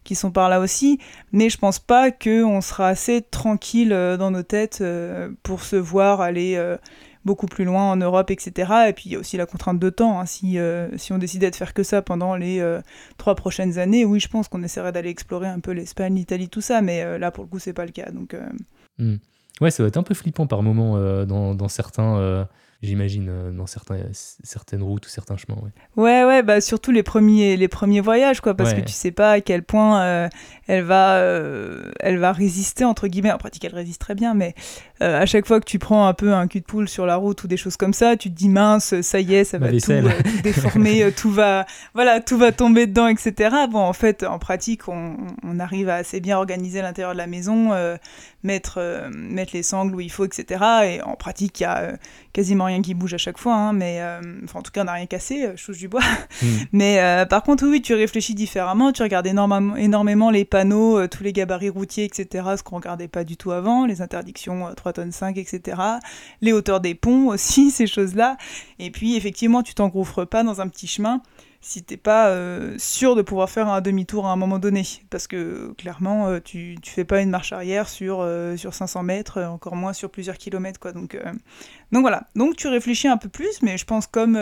qui 0.06 0.14
sont 0.14 0.30
par 0.30 0.48
là 0.48 0.60
aussi, 0.60 0.98
mais 1.32 1.50
je 1.50 1.58
pense 1.58 1.78
pas 1.78 2.10
qu'on 2.10 2.60
sera 2.62 2.88
assez 2.88 3.20
tranquille 3.20 3.92
euh, 3.92 4.16
dans 4.16 4.30
nos 4.30 4.42
têtes 4.42 4.78
euh, 4.80 5.30
pour 5.42 5.62
se 5.62 5.76
voir 5.76 6.20
aller 6.20 6.54
euh, 6.56 6.78
beaucoup 7.24 7.46
plus 7.46 7.64
loin 7.64 7.90
en 7.90 7.96
Europe, 7.96 8.30
etc. 8.30 8.72
Et 8.88 8.92
puis 8.92 9.04
il 9.06 9.12
y 9.12 9.16
a 9.16 9.18
aussi 9.18 9.36
la 9.36 9.46
contrainte 9.46 9.80
de 9.80 9.90
temps. 9.90 10.20
Hein. 10.20 10.26
Si, 10.26 10.58
si 10.96 11.12
on 11.12 11.18
décidait 11.18 11.50
de 11.50 11.56
faire 11.56 11.74
que 11.74 11.82
ça 11.82 12.00
pendant 12.00 12.36
les 12.36 12.64
trois 13.18 13.34
prochaines 13.34 13.78
années, 13.80 14.04
oui, 14.04 14.20
je 14.20 14.28
pense 14.28 14.46
qu'on 14.46 14.62
essaierait 14.62 14.92
d'aller 14.92 15.10
explorer 15.10 15.48
un 15.48 15.58
peu 15.58 15.72
l'Espagne, 15.72 16.14
l'Italie, 16.14 16.48
tout 16.48 16.60
ça, 16.60 16.82
mais 16.82 17.18
là 17.18 17.32
pour 17.32 17.42
le 17.42 17.50
coup, 17.50 17.58
c'est 17.58 17.72
pas 17.72 17.84
le 17.84 17.90
cas. 17.90 18.12
Donc, 18.12 18.36
hmm. 19.00 19.16
Ouais, 19.60 19.72
ça 19.72 19.82
va 19.82 19.88
être 19.88 19.96
un 19.96 20.04
peu 20.04 20.14
flippant 20.14 20.46
par 20.46 20.62
moment 20.62 21.24
dans, 21.24 21.56
dans, 21.56 21.68
certains 21.68 22.46
j'imagine, 22.82 23.28
euh, 23.28 23.50
dans 23.50 23.66
certains, 23.66 23.98
certaines 24.12 24.82
routes 24.82 25.06
ou 25.06 25.08
certains 25.08 25.36
chemins. 25.36 25.56
Ouais, 25.56 25.70
ouais, 25.96 26.24
ouais 26.24 26.42
bah, 26.42 26.60
surtout 26.60 26.90
les 26.90 27.02
premiers, 27.02 27.56
les 27.56 27.68
premiers 27.68 28.00
voyages, 28.00 28.40
quoi, 28.40 28.54
parce 28.54 28.74
que 28.74 28.80
tu 28.80 28.92
sais 28.92 29.10
pas 29.10 29.32
à 29.32 29.40
quel 29.40 29.62
point 29.62 30.02
euh, 30.02 30.28
elle, 30.66 30.84
va, 30.84 31.16
euh, 31.16 31.90
elle 32.00 32.18
va 32.18 32.32
résister, 32.32 32.84
entre 32.84 33.08
guillemets. 33.08 33.32
En 33.32 33.38
pratique, 33.38 33.64
elle 33.64 33.74
résiste 33.74 34.00
très 34.00 34.14
bien, 34.14 34.34
mais 34.34 34.54
à 35.00 35.26
chaque 35.26 35.46
fois 35.46 35.60
que 35.60 35.66
tu 35.66 35.78
prends 35.78 36.06
un 36.06 36.14
peu 36.14 36.32
un 36.32 36.46
cul 36.46 36.60
de 36.60 36.64
poule 36.64 36.88
sur 36.88 37.06
la 37.06 37.16
route 37.16 37.42
ou 37.44 37.48
des 37.48 37.56
choses 37.56 37.76
comme 37.76 37.92
ça, 37.92 38.16
tu 38.16 38.30
te 38.30 38.34
dis 38.34 38.48
mince, 38.48 39.00
ça 39.00 39.20
y 39.20 39.34
est, 39.34 39.44
ça 39.44 39.58
va 39.58 39.68
tout, 39.68 39.92
déformer, 40.42 41.12
tout 41.12 41.30
va, 41.30 41.66
voilà, 41.94 42.20
tout 42.20 42.38
va 42.38 42.52
tomber 42.52 42.86
dedans, 42.86 43.08
etc. 43.08 43.54
Bon, 43.70 43.80
en 43.80 43.92
fait, 43.92 44.22
en 44.22 44.38
pratique, 44.38 44.88
on, 44.88 45.16
on 45.42 45.58
arrive 45.60 45.88
à 45.88 45.96
assez 45.96 46.20
bien 46.20 46.38
organiser 46.38 46.82
l'intérieur 46.82 47.12
de 47.12 47.18
la 47.18 47.26
maison, 47.26 47.72
mettre, 48.42 49.08
mettre 49.10 49.52
les 49.54 49.62
sangles 49.62 49.94
où 49.94 50.00
il 50.00 50.10
faut, 50.10 50.24
etc. 50.24 50.64
Et 50.84 51.02
en 51.02 51.14
pratique, 51.14 51.60
il 51.60 51.64
y 51.64 51.66
a 51.66 51.96
quasiment 52.32 52.65
rien 52.66 52.82
qui 52.82 52.94
bouge 52.94 53.14
à 53.14 53.18
chaque 53.18 53.38
fois, 53.38 53.54
hein, 53.54 53.72
mais 53.72 54.00
euh, 54.00 54.20
enfin, 54.44 54.60
en 54.60 54.62
tout 54.62 54.70
cas, 54.70 54.82
on 54.82 54.84
n'a 54.84 54.92
rien 54.92 55.06
cassé, 55.06 55.46
euh, 55.46 55.52
je 55.56 55.64
touche 55.64 55.78
du 55.78 55.88
bois. 55.88 56.02
Hmm. 56.42 56.46
mais 56.72 57.00
euh, 57.00 57.24
par 57.24 57.42
contre, 57.42 57.66
oui, 57.66 57.80
tu 57.80 57.94
réfléchis 57.94 58.34
différemment, 58.34 58.92
tu 58.92 59.02
regardes 59.02 59.26
énormément, 59.26 59.74
énormément 59.76 60.30
les 60.30 60.44
panneaux, 60.44 61.06
tous 61.06 61.22
les 61.22 61.32
gabarits 61.32 61.70
routiers, 61.70 62.04
etc., 62.04 62.44
ce 62.58 62.62
qu'on 62.62 62.76
regardait 62.76 63.08
pas 63.08 63.24
du 63.24 63.38
tout 63.38 63.52
avant, 63.52 63.86
les 63.86 64.02
interdictions 64.02 64.74
3 64.74 64.92
tonnes 64.92 65.12
5, 65.12 65.38
etc., 65.38 65.80
les 66.42 66.52
hauteurs 66.52 66.80
des 66.80 66.94
ponts 66.94 67.28
aussi, 67.28 67.70
ces 67.76 67.86
choses-là. 67.86 68.36
Et 68.78 68.90
puis, 68.90 69.16
effectivement, 69.16 69.62
tu 69.62 69.72
t'engouffres 69.72 70.24
pas 70.24 70.42
dans 70.42 70.60
un 70.60 70.68
petit 70.68 70.86
chemin 70.86 71.22
si 71.66 71.82
t'es 71.82 71.96
pas 71.96 72.28
euh, 72.28 72.76
sûr 72.78 73.16
de 73.16 73.22
pouvoir 73.22 73.50
faire 73.50 73.68
un 73.68 73.80
demi-tour 73.80 74.28
à 74.28 74.30
un 74.30 74.36
moment 74.36 74.60
donné. 74.60 74.84
Parce 75.10 75.26
que 75.26 75.72
clairement, 75.76 76.28
euh, 76.28 76.38
tu, 76.38 76.76
tu 76.80 76.92
fais 76.92 77.04
pas 77.04 77.20
une 77.20 77.30
marche 77.30 77.52
arrière 77.52 77.88
sur, 77.88 78.20
euh, 78.20 78.56
sur 78.56 78.72
500 78.72 79.02
mètres, 79.02 79.42
encore 79.42 79.74
moins 79.74 79.92
sur 79.92 80.08
plusieurs 80.08 80.38
kilomètres. 80.38 80.78
Quoi. 80.78 80.92
Donc, 80.92 81.18
donc 81.90 82.02
voilà, 82.02 82.28
donc 82.36 82.54
tu 82.54 82.68
réfléchis 82.68 83.08
un 83.08 83.16
peu 83.16 83.28
plus, 83.28 83.62
mais 83.62 83.78
je 83.78 83.84
pense 83.84 84.06
comme, 84.06 84.40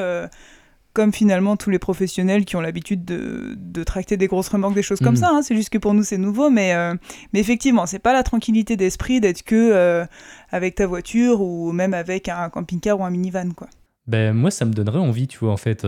comme 0.93 1.15
finalement 1.15 1.57
tous 1.57 1.71
les 1.71 1.79
professionnels 1.79 2.45
qui 2.45 2.57
ont 2.57 2.61
l'habitude 2.61 3.07
de, 3.07 3.55
de, 3.57 3.85
tracter 3.85 4.19
des 4.19 4.27
grosses 4.27 4.49
remorques, 4.49 4.75
des 4.75 4.83
choses 4.83 5.01
comme 5.01 5.15
mm. 5.15 5.19
ça, 5.19 5.31
hein. 5.31 5.41
c'est 5.43 5.57
juste 5.57 5.71
que 5.71 5.79
pour 5.79 5.95
nous 5.95 6.03
c'est 6.03 6.19
nouveau, 6.19 6.51
mais, 6.51 6.75
mais 7.33 7.41
effectivement, 7.41 7.87
c'est 7.87 7.99
pas 8.01 8.13
la 8.13 8.23
tranquillité 8.23 8.77
d'esprit 8.77 9.23
d'être 9.23 9.45
que 9.45 10.07
avec 10.51 10.75
ta 10.75 10.87
voiture 10.87 11.41
ou 11.41 11.73
même 11.73 11.95
avec 11.95 12.29
un 12.29 12.51
camping-car 12.51 13.01
ou 13.01 13.05
un 13.05 13.11
minivan. 13.11 13.53
quoi. 13.53 13.69
Ben, 14.07 14.35
moi, 14.35 14.51
ça 14.51 14.67
me 14.67 14.75
donnerait 14.75 14.99
envie, 14.99 15.27
tu 15.27 15.39
vois, 15.39 15.53
en 15.53 15.57
fait, 15.57 15.87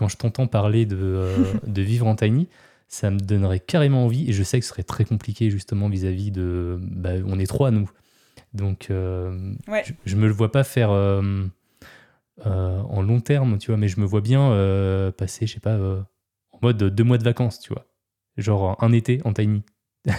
quand 0.00 0.08
je 0.08 0.16
t'entends 0.16 0.46
parler 0.46 0.86
de, 0.86 0.96
euh, 0.98 1.36
de, 1.66 1.82
vivre 1.82 2.06
en 2.06 2.16
tiny, 2.16 2.48
ça 2.88 3.10
me 3.10 3.20
donnerait 3.20 3.60
carrément 3.60 4.06
envie. 4.06 4.28
Et 4.28 4.32
je 4.32 4.42
sais 4.42 4.58
que 4.58 4.64
ce 4.64 4.70
serait 4.70 4.82
très 4.82 5.04
compliqué 5.04 5.50
justement 5.50 5.90
vis-à-vis 5.90 6.30
de. 6.30 6.78
Bah, 6.80 7.10
on 7.26 7.38
est 7.38 7.46
trois, 7.46 7.70
nous. 7.70 7.90
Donc, 8.54 8.88
euh, 8.90 9.52
je, 10.06 10.16
ne 10.16 10.20
me 10.22 10.26
le 10.26 10.32
vois 10.32 10.50
pas 10.50 10.64
faire 10.64 10.90
euh, 10.90 11.44
en 12.44 13.02
long 13.02 13.20
terme, 13.20 13.58
tu 13.58 13.70
vois, 13.70 13.76
mais 13.76 13.88
je 13.88 14.00
me 14.00 14.06
vois 14.06 14.22
bien 14.22 14.48
passer, 15.16 15.46
je 15.46 15.52
sais 15.52 15.60
pas, 15.60 15.76
en 15.76 16.58
mode 16.62 16.82
deux 16.82 17.04
mois 17.04 17.18
de 17.18 17.22
vacances, 17.22 17.60
tu 17.60 17.72
vois. 17.72 17.86
Genre 18.38 18.76
un 18.82 18.92
été 18.92 19.20
en 19.24 19.34
tiny. 19.34 19.62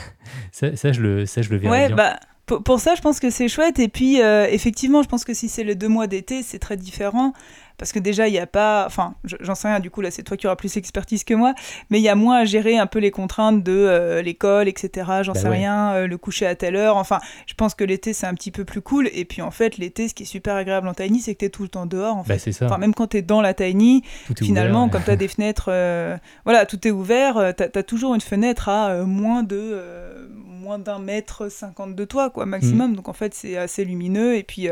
ça, 0.51 0.75
ça, 0.75 0.91
je 0.93 1.01
le, 1.01 1.25
ça, 1.25 1.41
je 1.41 1.49
le 1.49 1.57
verrais 1.57 1.87
bien. 1.87 1.95
Bah 1.95 2.19
pour, 2.59 2.79
ça, 2.79 2.95
je 2.95 3.01
pense 3.01 3.19
que 3.19 3.29
c'est 3.29 3.47
chouette. 3.47 3.79
Et 3.79 3.87
puis, 3.87 4.17
effectivement, 4.17 5.03
je 5.03 5.07
pense 5.07 5.23
que 5.23 5.33
si 5.33 5.49
c'est 5.49 5.63
les 5.63 5.75
deux 5.75 5.87
mois 5.87 6.07
d'été, 6.07 6.43
c'est 6.43 6.59
très 6.59 6.77
différent 6.77 7.33
parce 7.81 7.93
que 7.93 7.99
déjà 7.99 8.27
il 8.27 8.31
n'y 8.31 8.37
a 8.37 8.45
pas, 8.45 8.85
enfin 8.85 9.15
j'en 9.23 9.55
sais 9.55 9.67
rien, 9.67 9.79
du 9.79 9.89
coup 9.89 10.01
là 10.01 10.11
c'est 10.11 10.21
toi 10.21 10.37
qui 10.37 10.45
auras 10.45 10.55
plus 10.55 10.71
d'expertise 10.71 11.23
que 11.23 11.33
moi, 11.33 11.55
mais 11.89 11.99
il 11.99 12.03
y 12.03 12.09
a 12.09 12.15
moins 12.15 12.41
à 12.41 12.45
gérer 12.45 12.77
un 12.77 12.85
peu 12.85 12.99
les 12.99 13.09
contraintes 13.09 13.63
de 13.63 13.71
euh, 13.71 14.21
l'école, 14.21 14.67
etc. 14.67 15.07
J'en 15.23 15.33
bah 15.33 15.39
sais 15.39 15.49
rien, 15.49 15.93
euh, 15.95 16.07
le 16.07 16.15
coucher 16.19 16.45
à 16.45 16.53
telle 16.53 16.75
heure, 16.75 16.95
enfin 16.95 17.19
je 17.47 17.55
pense 17.55 17.73
que 17.73 17.83
l'été 17.83 18.13
c'est 18.13 18.27
un 18.27 18.35
petit 18.35 18.51
peu 18.51 18.65
plus 18.65 18.81
cool, 18.81 19.09
et 19.11 19.25
puis 19.25 19.41
en 19.41 19.49
fait 19.49 19.79
l'été 19.79 20.07
ce 20.07 20.13
qui 20.13 20.23
est 20.23 20.27
super 20.27 20.55
agréable 20.55 20.87
en 20.87 20.93
tiny 20.93 21.21
c'est 21.21 21.33
que 21.33 21.39
tu 21.39 21.45
es 21.45 21.49
tout 21.49 21.63
le 21.63 21.69
temps 21.69 21.87
dehors, 21.87 22.17
en 22.17 22.21
bah, 22.21 22.37
fait. 22.37 22.51
ça. 22.51 22.67
Enfin, 22.67 22.77
même 22.77 22.93
quand 22.93 23.07
tu 23.07 23.17
es 23.17 23.23
dans 23.23 23.41
la 23.41 23.55
tiny, 23.55 24.03
finalement 24.37 24.87
comme 24.87 25.03
tu 25.03 25.09
as 25.09 25.15
des 25.15 25.27
fenêtres, 25.27 25.69
euh, 25.69 26.17
voilà 26.45 26.67
tout 26.67 26.87
est 26.87 26.91
ouvert, 26.91 27.53
tu 27.57 27.63
as, 27.63 27.83
toujours 27.83 28.13
une 28.13 28.21
fenêtre 28.21 28.69
à 28.69 29.03
moins 29.05 29.41
de 29.41 30.29
moins 30.61 30.79
d'un 30.79 30.99
mètre 30.99 31.49
cinquante 31.49 31.95
de 31.95 32.05
toi 32.05 32.29
quoi 32.29 32.45
maximum, 32.45 32.91
mm. 32.91 32.95
donc 32.95 33.09
en 33.09 33.13
fait 33.13 33.33
c'est 33.33 33.57
assez 33.57 33.83
lumineux, 33.83 34.35
et 34.35 34.43
puis 34.43 34.69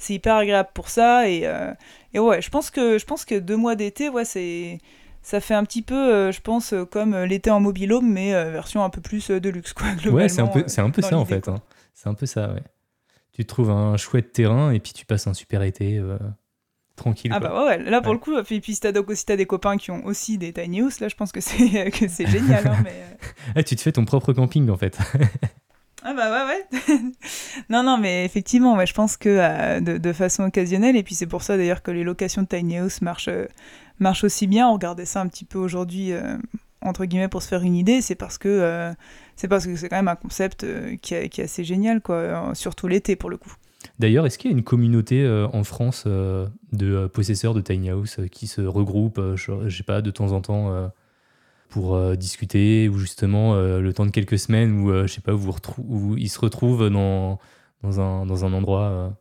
c'est 0.00 0.14
hyper 0.14 0.36
agréable 0.36 0.70
pour 0.74 0.88
ça. 0.88 1.28
Et, 1.28 1.42
euh, 1.44 1.72
et, 2.12 2.18
ouais, 2.18 2.42
je 2.42 2.50
pense 2.50 2.70
que, 2.70 2.98
je 2.98 3.04
pense 3.04 3.24
que 3.24 3.38
deux 3.38 3.56
mois 3.56 3.76
d'été, 3.76 4.08
ouais, 4.08 4.24
c'est 4.24 4.78
ça 5.22 5.40
fait 5.40 5.54
un 5.54 5.64
petit 5.64 5.82
peu, 5.82 5.94
euh, 5.94 6.32
je 6.32 6.40
pense, 6.40 6.72
euh, 6.72 6.86
comme 6.86 7.14
l'été 7.14 7.50
en 7.50 7.60
mobilhome, 7.60 8.10
mais 8.10 8.32
version 8.50 8.82
un 8.82 8.90
peu 8.90 9.02
plus 9.02 9.30
de 9.30 9.48
luxe, 9.50 9.74
quoi, 9.74 9.86
Ouais, 10.10 10.28
c'est 10.28 10.40
un 10.40 10.46
peu, 10.48 10.64
c'est 10.66 10.80
un 10.80 10.90
peu 10.90 11.02
ça, 11.02 11.18
en 11.18 11.26
fait. 11.26 11.48
Hein. 11.48 11.60
C'est 11.94 12.08
un 12.08 12.14
peu 12.14 12.26
ça, 12.26 12.52
ouais. 12.52 12.62
Tu 13.32 13.44
trouves 13.44 13.70
un 13.70 13.96
chouette 13.96 14.32
terrain 14.32 14.72
et 14.72 14.80
puis 14.80 14.92
tu 14.92 15.06
passes 15.06 15.26
un 15.26 15.34
super 15.34 15.62
été 15.62 16.02
tranquille. 17.00 17.32
Ah 17.34 17.40
bah 17.40 17.64
ouais, 17.64 17.78
là 17.78 18.00
pour 18.00 18.12
le 18.12 18.18
coup, 18.18 18.32
puis, 18.44 18.60
puis 18.60 18.74
si 18.74 18.80
t'as 18.80 18.92
aussi 18.92 19.24
as 19.28 19.36
des 19.36 19.46
copains 19.46 19.76
qui 19.76 19.90
ont 19.90 20.04
aussi 20.04 20.38
des 20.38 20.52
tiny 20.52 20.80
house, 20.80 21.00
là 21.00 21.08
je 21.08 21.16
pense 21.16 21.32
que 21.32 21.40
c'est 21.40 21.90
que 21.98 22.08
c'est 22.08 22.26
génial. 22.26 22.66
Hein, 22.66 22.76
mais... 22.84 23.04
ah, 23.56 23.62
tu 23.62 23.76
te 23.76 23.80
fais 23.80 23.92
ton 23.92 24.04
propre 24.04 24.32
camping 24.32 24.68
en 24.70 24.76
fait. 24.76 24.98
Ah 26.02 26.14
bah 26.14 26.30
ouais, 26.32 26.54
ouais. 26.54 26.96
non, 27.68 27.82
non, 27.82 27.98
mais 27.98 28.24
effectivement, 28.24 28.74
ouais, 28.76 28.86
je 28.86 28.94
pense 28.94 29.18
que 29.18 29.28
euh, 29.28 29.80
de, 29.80 30.12
façon 30.12 30.44
occasionnelle, 30.44 30.96
et 30.96 31.02
puis 31.02 31.14
c'est 31.14 31.26
pour 31.26 31.42
ça 31.42 31.58
d'ailleurs 31.58 31.82
que 31.82 31.90
les 31.90 32.04
locations 32.04 32.42
de 32.42 32.46
tiny 32.46 32.78
house 32.78 33.02
marchent, 33.02 33.28
euh, 33.28 33.46
marchent 33.98 34.24
aussi 34.24 34.46
bien. 34.46 34.66
On 34.68 34.72
regardait 34.72 35.04
ça 35.04 35.20
un 35.20 35.28
petit 35.28 35.44
peu 35.44 35.58
aujourd'hui, 35.58 36.12
euh, 36.12 36.38
entre 36.80 37.04
guillemets, 37.04 37.28
pour 37.28 37.42
se 37.42 37.48
faire 37.48 37.62
une 37.62 37.76
idée. 37.76 38.00
C'est 38.00 38.14
parce 38.14 38.38
que 38.38 38.94
c'est 39.36 39.48
parce 39.48 39.66
que 39.66 39.76
c'est 39.76 39.90
quand 39.90 39.96
même 39.96 40.08
un 40.08 40.16
concept 40.16 40.64
qui, 41.02 41.14
est, 41.14 41.28
qui, 41.28 41.42
est 41.42 41.44
assez 41.44 41.64
génial, 41.64 42.00
quoi, 42.00 42.54
surtout 42.54 42.88
l'été 42.88 43.14
pour 43.14 43.28
le 43.28 43.36
coup. 43.36 43.52
D'ailleurs, 44.00 44.26
est-ce 44.26 44.38
qu'il 44.38 44.50
y 44.50 44.54
a 44.54 44.56
une 44.56 44.64
communauté 44.64 45.28
en 45.52 45.62
France 45.62 46.06
de 46.06 47.06
possesseurs 47.06 47.54
de 47.54 47.60
tiny 47.60 47.90
house 47.90 48.18
qui 48.32 48.46
se 48.46 48.62
regroupent, 48.62 49.36
je, 49.36 49.52
je 49.68 49.76
sais 49.76 49.82
pas, 49.84 50.00
de 50.02 50.10
temps 50.10 50.32
en 50.32 50.40
temps 50.40 50.90
pour 51.70 51.94
euh, 51.94 52.16
discuter 52.16 52.88
ou 52.88 52.98
justement 52.98 53.54
euh, 53.54 53.80
le 53.80 53.94
temps 53.94 54.04
de 54.04 54.10
quelques 54.10 54.38
semaines 54.38 54.80
où 54.80 54.90
euh, 54.90 55.06
je 55.06 55.14
sais 55.14 55.20
pas 55.20 55.32
ils 56.16 56.28
se 56.28 56.38
retrouvent 56.38 56.90
dans, 56.90 57.38
dans, 57.82 58.00
un, 58.00 58.26
dans 58.26 58.44
un 58.44 58.52
endroit 58.52 59.16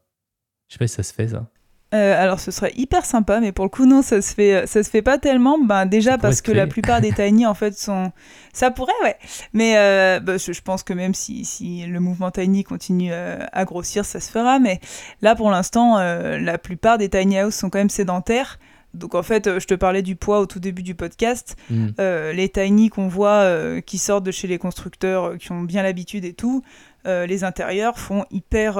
je 0.68 0.74
sais 0.74 0.80
pas 0.80 0.88
si 0.88 0.96
ça 0.96 1.04
se 1.04 1.14
fait 1.14 1.30
ça 1.30 1.50
alors 1.92 2.40
ce 2.40 2.52
serait 2.52 2.72
hyper 2.76 3.06
sympa, 3.06 3.40
mais 3.40 3.52
pour 3.52 3.66
le 3.66 3.70
coup 3.70 3.86
non, 3.86 4.02
ça 4.02 4.22
se 4.22 4.34
fait, 4.34 4.68
ça 4.68 4.84
se 4.84 4.90
fait 4.90 5.02
pas 5.02 5.18
tellement. 5.18 5.58
Ben 5.58 5.86
déjà 5.86 6.18
parce 6.18 6.42
que 6.42 6.52
la 6.52 6.68
plupart 6.68 7.02
des 7.02 7.12
tiny 7.12 7.46
en 7.46 7.54
fait 7.54 7.78
sont, 7.78 8.12
ça 8.54 8.70
pourrait 8.72 8.94
ouais, 9.04 9.18
mais 9.54 9.74
bah, 10.20 10.38
je, 10.38 10.62
pense 10.62 10.84
que 10.84 10.94
même 10.94 11.14
si, 11.14 11.46
si 11.46 11.86
le 11.86 12.00
mouvement 12.00 12.32
tiny 12.32 12.64
continue 12.64 13.12
à 13.14 13.66
grossir, 13.66 14.06
ça 14.06 14.20
se 14.20 14.30
fera. 14.30 14.60
Mais 14.60 14.80
là 15.22 15.36
pour 15.36 15.50
l'instant, 15.50 15.98
la 15.98 16.58
plupart 16.58 16.98
des 16.98 17.10
tiny 17.10 17.40
house 17.40 17.56
sont 17.56 17.70
quand 17.70 17.80
même 17.80 17.90
sédentaires. 17.90 18.60
Donc 18.94 19.16
en 19.16 19.24
fait, 19.24 19.48
euh, 19.48 19.60
je 19.60 19.68
te 19.68 19.74
parlais 19.74 20.02
du 20.02 20.16
poids 20.16 20.40
au 20.40 20.46
tout 20.46 20.60
début 20.60 20.84
du 20.84 20.96
podcast. 20.96 21.56
Mm. 21.70 21.88
Euh, 22.00 22.34
les 22.34 22.50
tiny 22.50 22.90
qu'on 22.90 23.08
voit 23.08 23.44
euh, 23.44 23.82
qui 23.82 23.98
sortent 23.98 24.24
de 24.24 24.32
chez 24.32 24.48
les 24.48 24.58
constructeurs, 24.58 25.38
qui 25.38 25.52
ont 25.52 25.62
bien 25.62 25.84
l'habitude 25.84 26.26
et 26.26 26.34
tout, 26.34 26.64
les 27.06 27.44
intérieurs 27.44 27.98
font 27.98 28.24
hyper 28.30 28.76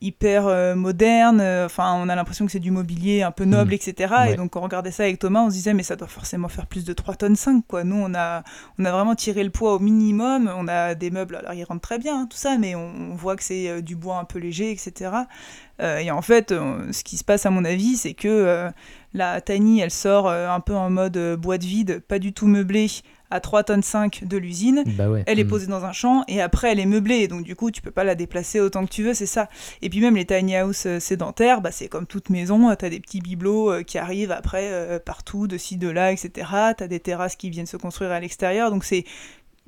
hyper 0.00 0.46
euh, 0.46 0.74
moderne. 0.74 1.40
Euh, 1.40 1.66
enfin, 1.66 1.94
on 1.94 2.08
a 2.08 2.14
l'impression 2.14 2.46
que 2.46 2.52
c'est 2.52 2.60
du 2.60 2.70
mobilier 2.70 3.22
un 3.22 3.30
peu 3.30 3.44
noble, 3.44 3.72
mm. 3.72 3.74
etc. 3.74 4.14
Et 4.30 4.36
donc, 4.36 4.50
quand 4.50 4.60
on 4.60 4.64
regardait 4.64 4.90
ça 4.90 5.04
avec 5.04 5.18
Thomas, 5.18 5.42
on 5.42 5.50
se 5.50 5.54
disait, 5.54 5.74
mais 5.74 5.82
ça 5.82 5.96
doit 5.96 6.08
forcément 6.08 6.48
faire 6.48 6.66
plus 6.66 6.84
de 6.84 6.92
3 6.92 7.14
tonnes 7.14 7.36
5, 7.36 7.64
quoi. 7.66 7.84
Nous, 7.84 7.96
on 7.96 8.14
a, 8.14 8.42
on 8.78 8.84
a 8.84 8.92
vraiment 8.92 9.14
tiré 9.14 9.42
le 9.42 9.50
poids 9.50 9.74
au 9.74 9.78
minimum. 9.78 10.50
On 10.54 10.68
a 10.68 10.94
des 10.94 11.10
meubles, 11.10 11.36
alors 11.36 11.54
ils 11.54 11.64
rentrent 11.64 11.80
très 11.80 11.98
bien, 11.98 12.22
hein, 12.22 12.26
tout 12.30 12.36
ça, 12.36 12.58
mais 12.58 12.74
on, 12.74 13.14
voit 13.14 13.36
que 13.36 13.44
c'est 13.44 13.68
euh, 13.68 13.80
du 13.80 13.96
bois 13.96 14.18
un 14.18 14.24
peu 14.24 14.38
léger, 14.38 14.70
etc. 14.70 15.10
et 15.80 16.10
en 16.10 16.22
fait, 16.22 16.50
ce 16.50 17.04
qui 17.04 17.16
se 17.16 17.24
passe, 17.24 17.44
à 17.44 17.50
mon 17.50 17.64
avis, 17.64 17.96
c'est 17.96 18.14
que 18.14 18.70
la 19.12 19.40
Tiny, 19.42 19.80
elle 19.80 19.90
sort 19.90 20.28
un 20.28 20.60
peu 20.60 20.74
en 20.74 20.88
mode 20.88 21.18
boîte 21.38 21.64
vide, 21.64 22.00
pas 22.00 22.18
du 22.18 22.32
tout 22.32 22.46
meublée 22.46 22.88
à 23.30 23.40
3 23.40 23.64
tonnes 23.64 23.82
5 23.82 24.24
de 24.24 24.36
l'usine. 24.36 24.84
Bah 24.86 25.06
elle 25.26 25.38
est 25.38 25.44
mm. 25.44 25.48
posée 25.48 25.66
dans 25.66 25.84
un 25.84 25.92
champ 25.92 26.24
et 26.28 26.40
après 26.40 26.72
elle 26.72 26.80
est 26.80 26.86
meublée. 26.86 27.28
Donc 27.28 27.42
du 27.42 27.56
coup, 27.56 27.70
tu 27.70 27.82
peux 27.82 27.90
pas 27.90 28.04
la 28.04 28.14
déplacer 28.14 28.60
autant 28.60 28.84
que 28.84 28.90
tu 28.90 29.02
veux, 29.02 29.14
c'est 29.14 29.26
ça. 29.26 29.48
Et 29.82 29.88
puis 29.88 30.00
même 30.00 30.16
les 30.16 30.24
tiny 30.24 30.56
house 30.56 30.86
euh, 30.86 31.00
sédentaires, 31.00 31.60
bah, 31.60 31.70
c'est 31.70 31.88
comme 31.88 32.06
toute 32.06 32.30
maison, 32.30 32.74
tu 32.76 32.84
as 32.84 32.90
des 32.90 33.00
petits 33.00 33.20
bibelots 33.20 33.72
euh, 33.72 33.82
qui 33.82 33.98
arrivent 33.98 34.32
après 34.32 34.68
euh, 34.72 34.98
partout, 34.98 35.46
de 35.46 35.58
ci, 35.58 35.76
de 35.76 35.88
là, 35.88 36.12
etc. 36.12 36.48
Tu 36.76 36.84
as 36.84 36.88
des 36.88 37.00
terrasses 37.00 37.36
qui 37.36 37.50
viennent 37.50 37.66
se 37.66 37.76
construire 37.76 38.12
à 38.12 38.20
l'extérieur. 38.20 38.70
Donc 38.70 38.84
c'est 38.84 39.04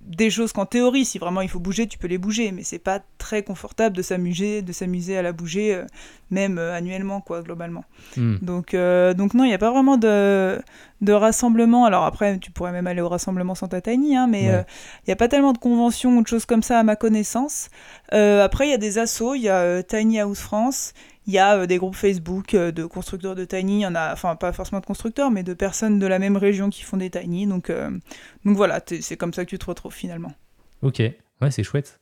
des 0.09 0.31
choses 0.31 0.53
qu'en 0.53 0.65
théorie, 0.65 1.05
si 1.05 1.19
vraiment 1.19 1.43
il 1.43 1.49
faut 1.49 1.61
bouger, 1.61 1.87
tu 1.87 1.99
peux 1.99 2.07
les 2.07 2.17
bouger, 2.17 2.51
mais 2.51 2.63
c'est 2.63 2.79
pas 2.79 3.01
très 3.19 3.43
confortable 3.43 3.95
de 3.95 4.01
s'amuser, 4.01 4.63
de 4.63 4.73
s'amuser 4.73 5.19
à 5.19 5.23
la 5.23 5.33
bouger, 5.33 5.75
euh, 5.75 5.85
même 6.31 6.59
euh, 6.59 6.75
annuellement, 6.75 7.21
quoi, 7.21 7.43
globalement. 7.43 7.85
Hmm. 8.17 8.37
Donc, 8.41 8.73
euh, 8.73 9.13
donc 9.13 9.35
non, 9.35 9.45
il 9.45 9.49
n'y 9.49 9.55
a 9.55 9.59
pas 9.59 9.71
vraiment 9.71 9.99
de, 9.99 10.59
de 11.03 11.13
rassemblement. 11.13 11.85
Alors 11.85 12.05
après, 12.05 12.39
tu 12.39 12.51
pourrais 12.51 12.73
même 12.73 12.87
aller 12.87 13.03
au 13.03 13.09
rassemblement 13.09 13.55
sans 13.55 13.69
Tiny, 13.69 14.17
hein, 14.17 14.27
mais 14.27 14.45
il 14.45 15.09
n'y 15.09 15.13
a 15.13 15.17
pas 15.17 15.29
tellement 15.29 15.53
de 15.53 15.59
conventions 15.59 16.17
ou 16.17 16.23
de 16.23 16.27
choses 16.27 16.47
comme 16.47 16.63
ça 16.63 16.79
à 16.79 16.83
ma 16.83 16.97
connaissance. 16.97 17.69
après, 18.11 18.69
il 18.69 18.71
y 18.71 18.75
a 18.75 18.79
des 18.79 18.99
assos, 18.99 19.35
il 19.35 19.43
y 19.43 19.51
a 19.51 19.83
Tiny 19.83 20.21
House 20.21 20.41
France, 20.41 20.95
il 21.29 21.35
y 21.35 21.39
a 21.39 21.59
euh, 21.59 21.67
des 21.67 21.77
groupes 21.77 21.95
Facebook 21.95 22.55
euh, 22.55 22.73
de 22.73 22.87
constructeurs 22.87 23.37
de 23.37 23.45
tiny, 23.45 23.77
il 23.77 23.81
y 23.83 23.87
en 23.87 23.95
a, 23.95 24.13
enfin 24.13 24.35
pas 24.35 24.53
forcément 24.53 24.81
de 24.81 24.87
constructeurs, 24.87 25.31
mais 25.31 25.43
de 25.43 25.53
personnes 25.53 25.99
de 25.99 26.07
la 26.07 26.19
même 26.19 26.39
région 26.39 26.71
qui 26.71 26.83
font 26.83 26.97
des 26.97 27.11
tiny. 27.11 27.47
Donc, 27.47 27.69
euh, 27.69 27.91
donc 28.47 28.57
voilà, 28.57 28.81
c'est 29.01 29.17
comme 29.19 29.35
ça 29.35 29.45
que 29.45 29.51
tu 29.51 29.59
te 29.59 29.67
retrouves 29.67 29.95
finalement. 29.95 30.33
Ok, 30.83 31.01
ouais, 31.01 31.51
c'est 31.51 31.63
chouette. 31.63 32.01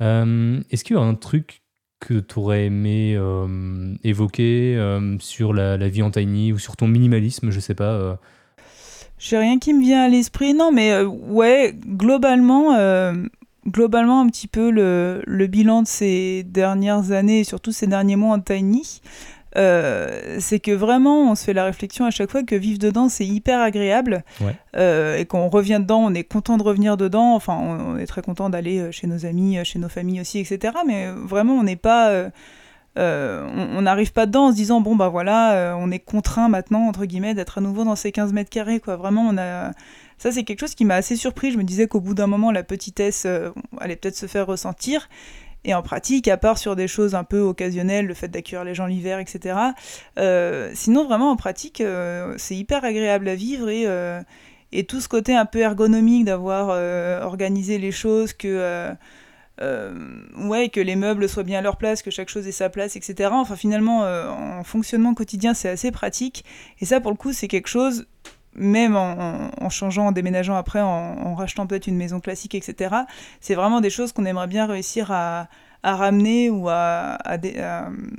Est-ce 0.00 0.84
qu'il 0.84 0.94
y 0.94 0.98
a 0.98 1.02
un 1.02 1.14
truc 1.14 1.62
que 1.98 2.20
tu 2.20 2.38
aurais 2.38 2.66
aimé 2.66 3.18
évoquer 4.04 4.78
sur 5.18 5.52
la, 5.52 5.76
la, 5.76 5.88
vie 5.88 6.02
en 6.02 6.12
tiny 6.12 6.52
ou 6.52 6.58
sur 6.58 6.76
ton 6.76 6.86
minimalisme, 6.86 7.50
je 7.50 7.58
sais 7.58 7.74
pas 7.74 8.20
J'ai 9.18 9.38
rien 9.38 9.58
qui 9.58 9.74
me 9.74 9.80
vient 9.80 10.04
à 10.04 10.08
l'esprit, 10.08 10.54
non, 10.54 10.70
mais 10.70 11.02
ouais, 11.02 11.74
globalement, 11.84 12.76
globalement 13.68 14.20
un 14.20 14.26
petit 14.26 14.48
peu 14.48 14.70
le, 14.70 15.22
le, 15.26 15.46
bilan 15.46 15.82
de 15.82 15.86
ces 15.86 16.42
dernières 16.44 17.12
années 17.12 17.40
et 17.40 17.44
surtout 17.44 17.72
ces 17.72 17.86
derniers 17.86 18.16
mois 18.16 18.36
en 18.36 18.40
Tiny. 18.40 19.00
Euh, 19.56 20.36
c'est 20.40 20.60
que 20.60 20.70
vraiment 20.70 21.30
on 21.30 21.34
se 21.34 21.44
fait 21.44 21.54
la 21.54 21.64
réflexion 21.64 22.04
à 22.04 22.10
chaque 22.10 22.30
fois 22.30 22.42
que 22.42 22.54
vivre 22.54 22.78
dedans 22.78 23.08
c'est 23.08 23.26
hyper 23.26 23.60
agréable. 23.60 24.22
Euh, 24.76 25.16
et 25.16 25.24
qu'on 25.24 25.48
revient 25.48 25.78
dedans 25.80 26.00
on 26.00 26.14
est 26.14 26.24
content 26.24 26.58
de 26.58 26.62
revenir 26.62 26.96
dedans. 26.96 27.34
Enfin 27.34 27.54
on, 27.54 27.96
est 27.96 28.06
très 28.06 28.22
content 28.22 28.50
d'aller 28.50 28.78
euh, 28.78 28.92
chez 28.92 29.06
nos 29.06 29.24
amis 29.24 29.58
chez 29.64 29.78
nos 29.78 29.88
familles 29.88 30.20
aussi 30.20 30.38
etc 30.38 30.74
mais 30.86 31.08
vraiment 31.10 31.54
on 31.54 31.62
n'est 31.62 31.76
pas 31.76 32.30
on 32.96 33.82
n'arrive 33.82 34.12
pas 34.12 34.26
dedans 34.26 34.46
en 34.46 34.50
se 34.50 34.56
disant 34.56 34.80
bon 34.80 34.96
bah 34.96 35.08
voilà 35.08 35.76
on 35.78 35.90
est 35.90 35.98
contraint 35.98 36.48
maintenant 36.48 36.86
entre 36.86 37.04
guillemets 37.06 37.34
d'être 37.34 37.58
à 37.58 37.60
nouveau 37.60 37.84
dans 37.84 37.96
ces 37.96 38.12
15 38.12 38.32
mètres 38.32 38.50
carrés 38.50 38.80
quoi. 38.80 38.96
Vraiment 38.96 39.22
on 39.22 39.38
a 39.38 39.72
ça, 40.18 40.32
c'est 40.32 40.42
quelque 40.42 40.60
chose 40.60 40.74
qui 40.74 40.84
m'a 40.84 40.96
assez 40.96 41.16
surpris. 41.16 41.52
Je 41.52 41.58
me 41.58 41.64
disais 41.64 41.86
qu'au 41.86 42.00
bout 42.00 42.14
d'un 42.14 42.26
moment, 42.26 42.50
la 42.50 42.64
petitesse 42.64 43.24
euh, 43.24 43.50
allait 43.78 43.96
peut-être 43.96 44.16
se 44.16 44.26
faire 44.26 44.46
ressentir. 44.46 45.08
Et 45.64 45.74
en 45.74 45.82
pratique, 45.82 46.28
à 46.28 46.36
part 46.36 46.58
sur 46.58 46.76
des 46.76 46.88
choses 46.88 47.14
un 47.14 47.24
peu 47.24 47.40
occasionnelles, 47.40 48.06
le 48.06 48.14
fait 48.14 48.28
d'accueillir 48.28 48.64
les 48.64 48.74
gens 48.74 48.86
l'hiver, 48.86 49.18
etc. 49.18 49.58
Euh, 50.18 50.70
sinon, 50.74 51.04
vraiment, 51.04 51.30
en 51.30 51.36
pratique, 51.36 51.80
euh, 51.80 52.34
c'est 52.36 52.56
hyper 52.56 52.84
agréable 52.84 53.28
à 53.28 53.34
vivre 53.34 53.68
et, 53.68 54.84
tout 54.84 55.00
ce 55.00 55.08
côté 55.08 55.34
un 55.34 55.46
peu 55.46 55.60
ergonomique 55.60 56.24
d'avoir 56.24 56.68
organisé 57.24 57.78
les 57.78 57.90
choses, 57.90 58.32
que, 58.32 58.92
ouais, 59.60 60.68
que 60.68 60.80
les 60.80 60.96
meubles 60.96 61.28
soient 61.28 61.42
bien 61.42 61.58
à 61.58 61.62
leur 61.62 61.76
place, 61.76 62.02
que 62.02 62.10
chaque 62.10 62.28
chose 62.28 62.46
ait 62.46 62.52
sa 62.52 62.68
place, 62.68 62.94
etc. 62.94 63.30
Enfin, 63.32 63.56
finalement, 63.56 64.02
en 64.02 64.62
fonctionnement 64.64 65.14
quotidien, 65.14 65.54
c'est 65.54 65.68
assez 65.68 65.90
pratique. 65.90 66.44
Et 66.80 66.84
ça, 66.84 67.00
pour 67.00 67.10
le 67.10 67.16
coup, 67.16 67.32
c'est 67.32 67.48
quelque 67.48 67.68
chose 67.68 68.06
même 68.54 68.96
en, 68.96 69.70
changeant, 69.70 70.06
en 70.06 70.12
déménageant 70.12 70.56
après, 70.56 70.80
en, 70.80 71.34
rachetant 71.34 71.66
peut-être 71.66 71.86
une 71.86 71.96
maison 71.96 72.20
classique, 72.20 72.54
etc. 72.54 72.94
C'est 73.40 73.54
vraiment 73.54 73.80
des 73.80 73.90
choses 73.90 74.12
qu'on 74.12 74.24
aimerait 74.24 74.46
bien 74.46 74.66
réussir 74.66 75.10
à, 75.12 75.48
ramener 75.84 76.50
ou 76.50 76.68
à, 76.68 77.18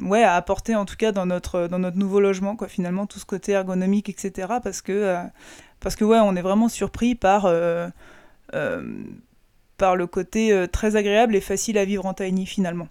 ouais, 0.02 0.24
à 0.24 0.36
apporter 0.36 0.76
en 0.76 0.86
tout 0.86 0.96
cas 0.96 1.12
dans 1.12 1.26
notre, 1.26 1.68
dans 1.68 1.80
notre 1.80 1.98
nouveau 1.98 2.20
logement, 2.20 2.56
quoi, 2.56 2.68
finalement, 2.68 3.06
tout 3.06 3.20
ce 3.20 3.26
côté 3.26 3.52
ergonomique, 3.52 4.10
etc. 4.10 4.48
Parce 4.64 4.82
que, 4.82 4.92
euh, 4.92 5.24
parce 5.80 5.96
que 5.96 6.06
ouais, 6.06 6.20
on 6.20 6.36
est 6.36 6.42
vraiment 6.42 6.70
surpris 6.70 7.16
par, 7.16 7.46
euh, 7.46 7.88
euh, 8.56 8.82
par 9.78 9.96
le 9.96 10.08
côté 10.08 10.66
très 10.72 10.96
agréable 10.96 11.36
et 11.36 11.42
facile 11.42 11.78
à 11.78 11.86
vivre 11.86 12.06
en 12.06 12.14
tiny 12.14 12.46
finalement. 12.46 12.88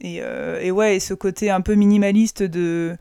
Et, 0.00 0.16
et 0.60 0.70
ouais, 0.70 0.96
et 0.96 1.00
ce 1.00 1.14
côté 1.14 1.50
un 1.50 1.62
peu 1.62 1.74
minimaliste 1.74 2.42
de 2.42 2.96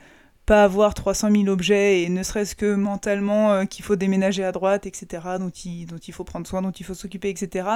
pas 0.46 0.64
avoir 0.64 0.94
300 0.94 1.32
000 1.32 1.48
objets 1.48 2.04
et 2.04 2.10
ne 2.10 2.22
serait-ce 2.24 2.56
que 2.56 2.76
mentalement 2.76 3.66
qu'il 3.66 3.84
faut 3.84 3.96
déménager 3.96 4.44
à 4.44 4.52
droite, 4.52 4.86
etc., 4.86 5.24
dont 5.40 5.50
il, 5.50 5.86
dont 5.88 5.98
il 5.98 6.14
faut 6.14 6.24
prendre 6.24 6.46
soin, 6.46 6.62
dont 6.62 6.72
il 6.72 6.86
faut 6.86 6.94
s'occuper, 6.94 7.30
etc., 7.30 7.68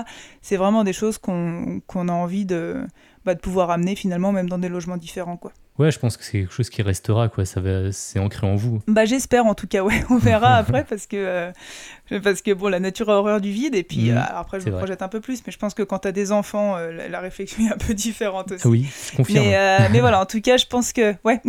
c'est 0.42 0.58
vraiment 0.58 0.84
des 0.84 0.94
choses 0.94 1.18
qu'on 1.18 1.82
a 2.08 2.12
envie 2.12 2.46
de, 2.46 2.86
bah, 3.30 3.36
de 3.36 3.42
pouvoir 3.42 3.70
amener 3.70 3.96
finalement 3.96 4.32
même 4.32 4.50
dans 4.50 4.58
des 4.58 4.70
logements 4.70 4.98
différents 4.98 5.38
quoi. 5.38 5.52
Ouais, 5.80 5.92
je 5.92 6.00
pense 6.00 6.18
que 6.18 6.26
c'est 6.26 6.40
quelque 6.40 6.54
chose 6.54 6.70
qui 6.70 6.82
restera, 6.82 7.30
quoi. 7.30 7.46
Ça 7.46 7.62
va, 7.62 7.94
c'est 7.94 8.20
ancré 8.20 8.46
en 8.46 8.56
vous. 8.56 8.82
Bah, 8.86 9.06
j'espère 9.06 9.46
en 9.46 9.56
tout 9.56 9.66
cas, 9.66 9.82
ouais. 9.82 10.04
On 10.10 10.18
verra 10.18 10.56
après 10.58 10.84
parce 10.84 11.08
que, 11.08 11.16
euh, 11.16 12.20
parce 12.22 12.42
que 12.42 12.52
bon, 12.52 12.68
la 12.68 12.82
nature 12.82 13.10
a 13.10 13.14
horreur 13.14 13.40
du 13.40 13.52
vide 13.52 13.76
et 13.76 13.84
puis 13.84 14.12
mhm. 14.12 14.18
euh, 14.18 14.22
après, 14.30 14.60
je 14.60 14.70
me 14.70 14.76
projette 14.76 15.02
un 15.02 15.08
peu 15.08 15.22
plus, 15.22 15.42
mais 15.46 15.54
je 15.54 15.58
pense 15.58 15.74
que 15.74 15.84
quand 15.84 16.00
tu 16.00 16.08
as 16.10 16.12
des 16.12 16.34
enfants, 16.34 16.76
euh, 16.76 17.08
la, 17.08 17.20
réflexion 17.22 17.66
est 17.66 17.72
un 17.72 17.78
peu 17.78 17.94
différente 17.94 18.52
aussi. 18.52 18.68
Oui, 18.68 18.88
je 19.10 19.16
confirme. 19.16 19.46
Mais, 19.46 19.90
mais 19.90 20.00
voilà, 20.02 20.20
en 20.20 20.26
tout 20.26 20.42
cas, 20.42 20.58
je 20.58 20.66
pense 20.66 20.92
que, 20.92 21.16
ouais. 21.24 21.40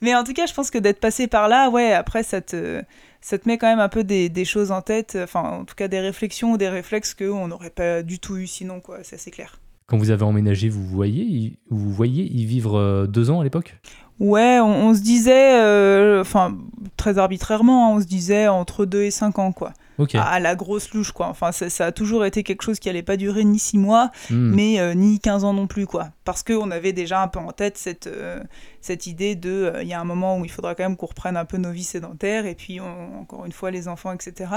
mais 0.00 0.14
en 0.14 0.24
tout 0.24 0.32
cas, 0.32 0.46
je 0.46 0.54
pense 0.54 0.70
que 0.70 0.78
d'être 0.78 1.00
passé 1.00 1.26
par 1.26 1.48
là, 1.48 1.68
ouais, 1.68 1.92
après, 1.92 2.22
ça 2.22 2.40
te, 2.40 2.82
ça 3.20 3.36
te 3.36 3.46
met 3.46 3.58
quand 3.58 3.66
même 3.66 3.80
un 3.80 3.90
peu 3.90 4.04
des, 4.04 4.30
des 4.30 4.46
choses 4.46 4.70
en 4.70 4.80
tête, 4.80 5.18
enfin, 5.22 5.42
en 5.42 5.64
tout 5.66 5.74
cas, 5.74 5.88
des 5.88 6.00
réflexions 6.00 6.52
ou 6.52 6.56
des 6.56 6.70
réflexes 6.70 7.12
qu'on 7.12 7.48
n'aurait 7.48 7.68
pas 7.68 8.02
du 8.02 8.20
tout 8.20 8.38
eu 8.38 8.46
sinon, 8.46 8.80
quoi. 8.80 9.00
C'est 9.02 9.16
assez 9.16 9.30
clair. 9.30 9.58
Quand 9.86 9.98
vous 9.98 10.10
avez 10.10 10.22
emménagé, 10.24 10.68
vous 10.68 10.84
voyez, 10.84 11.58
vous 11.68 11.92
voyez 11.92 12.24
y 12.24 12.46
vivre 12.46 12.76
euh, 12.76 13.06
deux 13.06 13.30
ans 13.30 13.40
à 13.40 13.44
l'époque? 13.44 13.76
Ouais, 14.20 14.60
on, 14.60 14.94
se 14.94 15.00
disait, 15.00 15.60
euh, 15.60 16.20
enfin, 16.20 16.56
très 16.96 17.18
arbitrairement, 17.18 17.88
hein, 17.88 17.96
on 17.96 18.00
se 18.00 18.06
disait 18.06 18.48
entre 18.48 18.84
deux 18.84 19.02
et 19.02 19.10
cinq 19.10 19.38
ans, 19.38 19.52
quoi 19.52 19.72
à 20.14 20.40
la 20.40 20.54
grosse 20.54 20.92
louche, 20.92 21.12
quoi. 21.12 21.28
Enfin, 21.28 21.52
ça, 21.52 21.86
a 21.86 21.92
toujours 21.92 22.24
été 22.24 22.42
quelque 22.42 22.62
chose 22.62 22.78
qui 22.78 22.88
allait 22.88 23.02
pas 23.02 23.16
durer 23.16 23.44
ni 23.44 23.58
6 23.58 23.78
mois, 23.78 24.10
hmm. 24.30 24.54
mais 24.54 24.80
euh, 24.80 24.94
ni 24.94 25.20
15 25.20 25.44
ans 25.44 25.52
non 25.52 25.66
plus, 25.66 25.86
quoi. 25.86 26.08
Parce 26.24 26.42
qu'on 26.42 26.70
avait 26.70 26.92
déjà 26.92 27.22
un 27.22 27.28
peu 27.28 27.38
en 27.38 27.52
tête 27.52 27.76
cette, 27.76 28.06
euh, 28.06 28.40
cette 28.80 29.06
idée 29.06 29.34
de, 29.34 29.50
euh, 29.50 29.82
il 29.82 29.88
y 29.88 29.92
a 29.92 30.00
un 30.00 30.04
moment 30.04 30.38
où 30.38 30.44
il 30.44 30.50
faudra 30.50 30.74
quand 30.74 30.82
même 30.82 30.96
qu'on 30.96 31.06
reprenne 31.06 31.36
un 31.36 31.44
peu 31.44 31.58
nos 31.58 31.70
vies 31.70 31.84
sédentaires, 31.84 32.46
et 32.46 32.54
puis 32.54 32.80
encore 32.80 33.44
une 33.46 33.52
fois 33.52 33.70
les 33.70 33.88
enfants, 33.88 34.12
etc. 34.12 34.50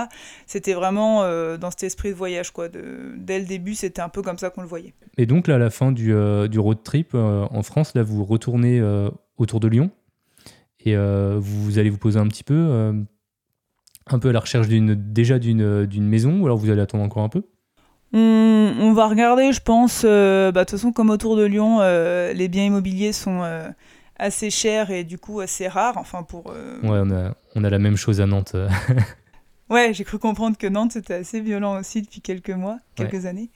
C'était 0.45 0.73
vraiment 0.73 1.21
dans 1.57 1.71
cet 1.71 1.83
esprit 1.83 2.09
de 2.09 2.15
voyage, 2.15 2.51
quoi. 2.51 2.69
De, 2.69 3.13
dès 3.17 3.39
le 3.39 3.45
début, 3.45 3.75
c'était 3.75 4.01
un 4.01 4.09
peu 4.09 4.21
comme 4.21 4.37
ça 4.37 4.49
qu'on 4.49 4.61
le 4.61 4.67
voyait. 4.67 4.93
Et 5.17 5.25
donc 5.25 5.47
là, 5.47 5.55
à 5.55 5.57
la 5.57 5.69
fin 5.69 5.91
du, 5.91 6.13
du 6.49 6.59
road 6.59 6.83
trip 6.83 7.13
en 7.13 7.63
France, 7.63 7.93
là, 7.95 8.03
vous 8.03 8.23
retournez 8.23 8.81
autour 9.37 9.59
de 9.59 9.67
Lyon, 9.67 9.91
et 10.85 10.95
vous 10.95 11.79
allez 11.79 11.89
vous 11.89 11.97
poser 11.97 12.19
un 12.19 12.27
petit 12.27 12.43
peu 12.43 13.05
un 14.09 14.19
peu 14.19 14.29
à 14.29 14.31
la 14.31 14.39
recherche 14.39 14.67
d'une 14.67 14.95
déjà 14.95 15.39
d'une 15.39 16.07
maison 16.07 16.39
ou 16.39 16.45
alors 16.45 16.57
vous 16.57 16.69
allez 16.69 16.81
attendre 16.81 17.03
encore 17.03 17.23
un 17.23 17.29
peu? 17.29 17.43
On, 18.13 18.93
va 18.93 19.07
regarder, 19.07 19.51
je 19.51 19.61
pense. 19.61 20.03
Euh, 20.05 20.51
bah, 20.51 20.61
de 20.61 20.69
toute 20.69 20.79
façon, 20.79 20.91
comme 20.91 21.09
autour 21.09 21.35
de 21.35 21.43
Lyon, 21.43 21.79
euh, 21.81 22.31
les 22.33 22.47
biens 22.47 22.65
immobiliers 22.65 23.11
sont 23.11 23.43
euh, 23.43 23.67
assez 24.17 24.49
chers 24.49 24.91
et 24.91 25.03
du 25.03 25.17
coup 25.17 25.41
assez 25.41 25.67
rares. 25.67 25.97
Enfin, 25.97 26.23
pour. 26.23 26.47
Ouais, 26.47 26.53
on 26.83 27.11
a, 27.11 27.35
on 27.55 27.63
a 27.63 27.69
la 27.69 27.79
même 27.79 27.97
chose 27.97 28.21
à 28.21 28.25
Nantes. 28.25 28.55
ouais, 29.69 29.93
j'ai 29.93 30.03
cru 30.03 30.19
comprendre 30.19 30.57
que 30.57 30.67
Nantes 30.67 30.93
c'était 30.93 31.15
assez 31.15 31.41
violent 31.41 31.77
aussi 31.79 32.01
depuis 32.01 32.21
quelques 32.21 32.51
mois, 32.51 32.77
quelques 32.95 33.25
années. 33.25 33.49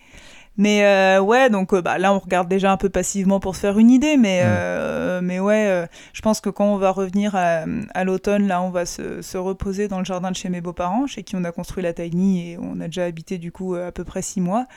Mais 0.57 0.83
euh, 0.85 1.21
ouais, 1.21 1.49
donc 1.49 1.73
euh, 1.73 1.81
bah, 1.81 1.97
là, 1.97 2.13
on 2.13 2.19
regarde 2.19 2.47
déjà 2.49 2.71
un 2.71 2.77
peu 2.77 2.89
passivement 2.89 3.39
pour 3.39 3.55
se 3.55 3.61
faire 3.61 3.79
une 3.79 3.89
idée, 3.89 4.17
mais, 4.17 4.41
euh, 4.43 5.21
mais 5.23 5.39
ouais, 5.39 5.87
je 6.13 6.21
pense 6.21 6.41
que 6.41 6.49
quand 6.49 6.65
on 6.65 6.77
va 6.77 6.91
revenir 6.91 7.35
à, 7.35 8.03
l'automne, 8.03 8.47
là, 8.47 8.61
on 8.61 8.69
va 8.69 8.85
se, 8.85 9.21
se, 9.21 9.37
reposer 9.37 9.87
dans 9.87 9.99
le 9.99 10.05
jardin 10.05 10.29
de 10.29 10.35
chez 10.35 10.49
mes 10.49 10.61
beaux-parents, 10.61 11.07
chez 11.07 11.23
qui 11.23 11.35
on 11.35 11.43
a 11.45 11.51
construit 11.51 11.83
la 11.83 11.93
tiny 11.93 12.51
et 12.51 12.57
on 12.57 12.79
a 12.81 12.85
déjà 12.85 13.05
habité 13.05 13.37
du 13.37 13.51
coup 13.51 13.75
à 13.75 13.91
peu 13.91 14.03
près 14.03 14.21
six 14.21 14.41
mois. 14.41 14.67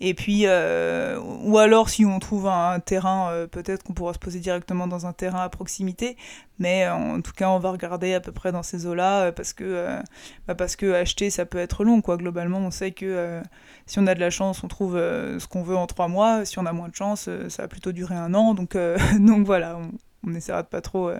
Et 0.00 0.14
puis, 0.14 0.42
euh, 0.46 1.18
ou 1.20 1.58
alors 1.58 1.90
si 1.90 2.04
on 2.04 2.18
trouve 2.20 2.46
un, 2.46 2.78
terrain, 2.78 3.30
euh, 3.32 3.46
peut-être 3.48 3.82
qu'on 3.82 3.94
pourra 3.94 4.14
se 4.14 4.18
poser 4.18 4.38
directement 4.38 4.86
dans 4.86 5.06
un 5.06 5.12
terrain 5.12 5.42
à 5.42 5.48
proximité. 5.48 6.16
Mais 6.60 6.84
euh, 6.86 6.94
en 6.94 7.20
tout 7.20 7.32
cas, 7.32 7.48
on 7.50 7.58
va 7.58 7.72
regarder 7.72 8.14
à 8.14 8.20
peu 8.20 8.30
près 8.30 8.52
dans 8.52 8.62
ces 8.62 8.86
eaux-là 8.86 9.32
parce 9.32 9.52
que 9.52 9.98
bah 10.46 10.54
parce 10.54 10.76
que 10.76 10.92
acheter 10.92 11.30
ça 11.30 11.46
peut 11.46 11.58
être 11.58 11.84
long 11.84 12.00
quoi. 12.00 12.16
Globalement, 12.16 12.58
on 12.58 12.70
sait 12.70 12.92
que 12.92 13.42
si 13.86 13.98
on 13.98 14.06
a 14.06 14.14
de 14.14 14.20
la 14.20 14.30
chance, 14.30 14.62
on 14.62 14.68
trouve 14.68 14.94
ce 14.94 15.46
qu'on 15.48 15.62
veut 15.62 15.76
en 15.76 15.86
trois 15.86 16.08
mois. 16.08 16.44
Si 16.44 16.58
on 16.58 16.66
a 16.66 16.72
moins 16.72 16.88
de 16.88 16.94
chance, 16.94 17.28
ça 17.48 17.62
va 17.62 17.68
plutôt 17.68 17.92
durer 17.92 18.14
un 18.14 18.34
an. 18.34 18.54
Donc 18.54 18.76
donc 19.18 19.46
voilà, 19.46 19.78
on, 19.78 19.90
on, 20.28 20.34
essaiera 20.34 20.62
de 20.62 20.68
pas 20.68 20.80
trop 20.80 21.10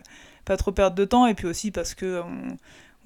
pas 0.44 0.56
trop 0.56 0.72
perdre 0.72 0.96
de 0.96 1.04
temps 1.04 1.26
et 1.26 1.34
puis 1.34 1.46
aussi 1.46 1.70
parce 1.70 1.94
que 1.94 2.22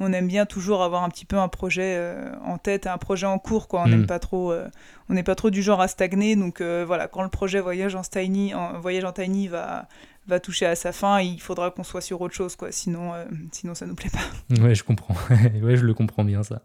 on 0.01 0.13
aime 0.13 0.27
bien 0.27 0.47
toujours 0.47 0.83
avoir 0.83 1.03
un 1.03 1.09
petit 1.09 1.25
peu 1.25 1.37
un 1.39 1.49
projet 1.49 1.95
euh, 1.97 2.33
en 2.45 2.59
tête, 2.59 2.87
un 2.87 2.99
projet 2.99 3.27
en 3.27 3.39
cours, 3.39 3.69
quoi. 3.69 3.83
On 3.83 3.89
n'aime 3.89 4.03
mm. 4.03 4.07
pas 4.07 4.19
trop, 4.19 4.53
euh, 4.53 4.69
on 5.09 5.15
n'est 5.15 5.23
pas 5.23 5.35
trop 5.35 5.51
du 5.51 5.63
genre 5.63 5.81
à 5.81 5.89
stagner. 5.89 6.37
Donc 6.37 6.61
euh, 6.61 6.85
voilà, 6.87 7.09
quand 7.09 7.23
le 7.23 7.29
projet 7.29 7.61
voyage 7.61 7.95
en 7.95 8.03
tiny, 8.03 8.55
en, 8.55 8.81
voyage 8.81 9.05
en 9.05 9.13
tiny 9.13 9.49
va 9.49 9.89
va 10.29 10.39
toucher 10.39 10.67
à 10.67 10.77
sa 10.77 10.93
fin, 10.93 11.21
il 11.21 11.41
faudra 11.41 11.73
qu'on 11.73 11.83
soit 11.83 12.01
sur 12.01 12.21
autre 12.21 12.35
chose, 12.35 12.55
quoi. 12.55 12.71
Sinon, 12.71 13.13
sinon 13.51 13.75
ça 13.75 13.87
nous 13.87 13.97
plaît 13.97 14.11
pas. 14.11 14.63
Ouais, 14.63 14.75
je 14.75 14.85
comprends. 14.85 15.17
ouais, 15.63 15.77
je 15.77 15.85
le 15.85 15.95
comprends 15.95 16.25
bien 16.25 16.45
ça. 16.45 16.63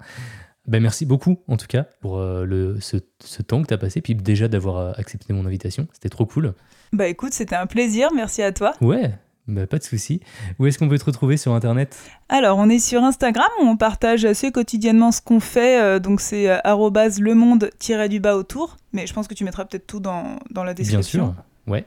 Ben, 0.67 0.79
merci 0.79 1.05
beaucoup 1.07 1.39
en 1.47 1.57
tout 1.57 1.65
cas 1.65 1.83
pour 2.01 2.19
le, 2.19 2.79
ce, 2.81 2.97
ce, 3.23 3.41
temps 3.41 3.63
que 3.63 3.67
tu 3.67 3.73
as 3.73 3.79
passé, 3.79 4.01
puis 4.01 4.13
déjà 4.13 4.47
d'avoir 4.47 4.99
accepté 4.99 5.33
mon 5.33 5.45
invitation. 5.45 5.87
C'était 5.91 6.09
trop 6.09 6.27
cool. 6.27 6.53
Bah 6.93 7.07
écoute, 7.07 7.33
c'était 7.33 7.55
un 7.55 7.65
plaisir, 7.65 8.09
merci 8.13 8.43
à 8.43 8.51
toi. 8.51 8.73
Ouais, 8.79 9.11
bah, 9.47 9.67
pas 9.67 9.77
de 9.77 9.83
souci. 9.83 10.21
Où 10.59 10.65
est-ce 10.65 10.77
qu'on 10.77 10.89
peut 10.89 10.97
te 10.97 11.05
retrouver 11.05 11.37
sur 11.37 11.53
Internet? 11.53 11.97
Alors, 12.29 12.57
on 12.57 12.69
est 12.69 12.79
sur 12.79 13.03
Instagram, 13.03 13.47
on 13.61 13.77
partage 13.77 14.25
assez 14.25 14.51
quotidiennement 14.51 15.11
ce 15.11 15.21
qu'on 15.21 15.39
fait. 15.39 15.81
Euh, 15.81 15.99
donc, 15.99 16.21
c'est 16.21 16.49
euh, 16.49 16.59
le 16.65 17.33
monde-du-bas 17.33 18.35
autour. 18.35 18.77
Mais 18.93 19.07
je 19.07 19.13
pense 19.13 19.27
que 19.27 19.33
tu 19.33 19.43
mettras 19.43 19.65
peut-être 19.65 19.87
tout 19.87 19.99
dans, 19.99 20.37
dans 20.51 20.63
la 20.63 20.73
description. 20.73 21.25
Bien 21.25 21.33
sûr, 21.33 21.71
ouais. 21.71 21.85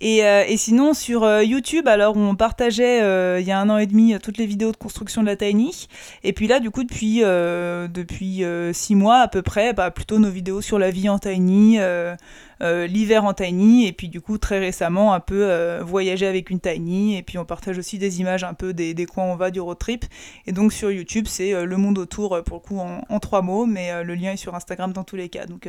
Et, 0.00 0.24
euh, 0.24 0.44
et, 0.46 0.56
sinon, 0.56 0.94
sur 0.94 1.24
euh, 1.24 1.42
YouTube, 1.42 1.88
alors 1.88 2.16
on 2.16 2.36
partageait 2.36 2.98
il 3.40 3.46
y 3.46 3.50
a 3.50 3.60
un 3.60 3.68
an 3.70 3.78
et 3.78 3.86
demi 3.86 4.14
toutes 4.22 4.38
les 4.38 4.46
vidéos 4.46 4.72
de 4.72 4.76
construction 4.76 5.22
de 5.22 5.26
la 5.26 5.36
Tiny. 5.36 5.88
Et 6.24 6.32
puis 6.32 6.46
là, 6.46 6.60
du 6.60 6.70
coup, 6.70 6.84
depuis, 6.84 7.20
depuis 7.20 8.44
six 8.72 8.94
mois 8.94 9.18
à 9.18 9.28
peu 9.28 9.42
près, 9.42 9.72
bah, 9.72 9.90
plutôt 9.90 10.18
nos 10.18 10.30
vidéos 10.30 10.60
sur 10.60 10.78
la 10.78 10.90
vie 10.90 11.08
en 11.08 11.18
Tiny, 11.18 11.78
euh, 12.60 12.88
l'hiver 12.88 13.24
en 13.24 13.34
tiny 13.34 13.86
et 13.86 13.92
puis 13.92 14.08
du 14.08 14.20
coup 14.20 14.36
très 14.36 14.58
récemment 14.58 15.14
un 15.14 15.20
peu 15.20 15.44
euh, 15.44 15.80
voyager 15.84 16.26
avec 16.26 16.50
une 16.50 16.58
tiny 16.58 17.16
et 17.16 17.22
puis 17.22 17.38
on 17.38 17.44
partage 17.44 17.78
aussi 17.78 17.98
des 17.98 18.20
images 18.20 18.42
un 18.42 18.52
peu 18.52 18.72
des, 18.72 18.94
des 18.94 19.06
coins 19.06 19.26
où 19.26 19.28
on 19.28 19.36
va 19.36 19.52
du 19.52 19.60
road 19.60 19.78
trip 19.78 20.04
et 20.44 20.50
donc 20.50 20.72
sur 20.72 20.90
YouTube 20.90 21.26
c'est 21.28 21.54
euh, 21.54 21.64
le 21.64 21.76
monde 21.76 21.98
autour 21.98 22.42
pour 22.42 22.56
le 22.56 22.60
coup 22.60 22.80
en, 22.80 23.20
trois 23.20 23.42
mots 23.42 23.64
mais 23.64 24.02
le 24.02 24.14
lien 24.16 24.32
est 24.32 24.36
sur 24.36 24.56
Instagram 24.56 24.92
dans 24.92 25.04
tous 25.04 25.14
les 25.14 25.28
cas 25.28 25.46
donc 25.46 25.68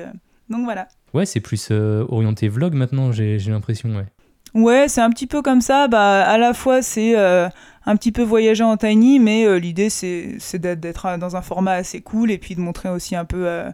donc 0.49 0.63
voilà. 0.63 0.87
Ouais 1.13 1.27
c'est 1.27 1.39
plus 1.39 1.69
orienté 1.71 2.47
vlog 2.47 2.73
maintenant 2.73 3.11
j'ai 3.11 3.37
l'impression 3.37 3.95
ouais. 3.95 4.05
Ouais, 4.53 4.87
c'est 4.87 5.01
un 5.01 5.09
petit 5.09 5.27
peu 5.27 5.41
comme 5.41 5.61
ça. 5.61 5.87
Bah, 5.87 6.23
à 6.23 6.37
la 6.37 6.53
fois, 6.53 6.81
c'est 6.81 7.15
un 7.15 7.95
petit 7.95 8.11
peu 8.11 8.23
voyager 8.23 8.63
en 8.63 8.77
tiny, 8.77 9.19
mais 9.19 9.59
l'idée, 9.59 9.89
c'est 9.89 10.55
d'être 10.55 11.17
dans 11.17 11.35
un 11.35 11.41
format 11.41 11.73
assez 11.73 12.01
cool 12.01 12.31
et 12.31 12.37
puis 12.37 12.55
de 12.55 12.61
montrer 12.61 12.89
aussi 12.89 13.15
un 13.15 13.25
peu 13.25 13.69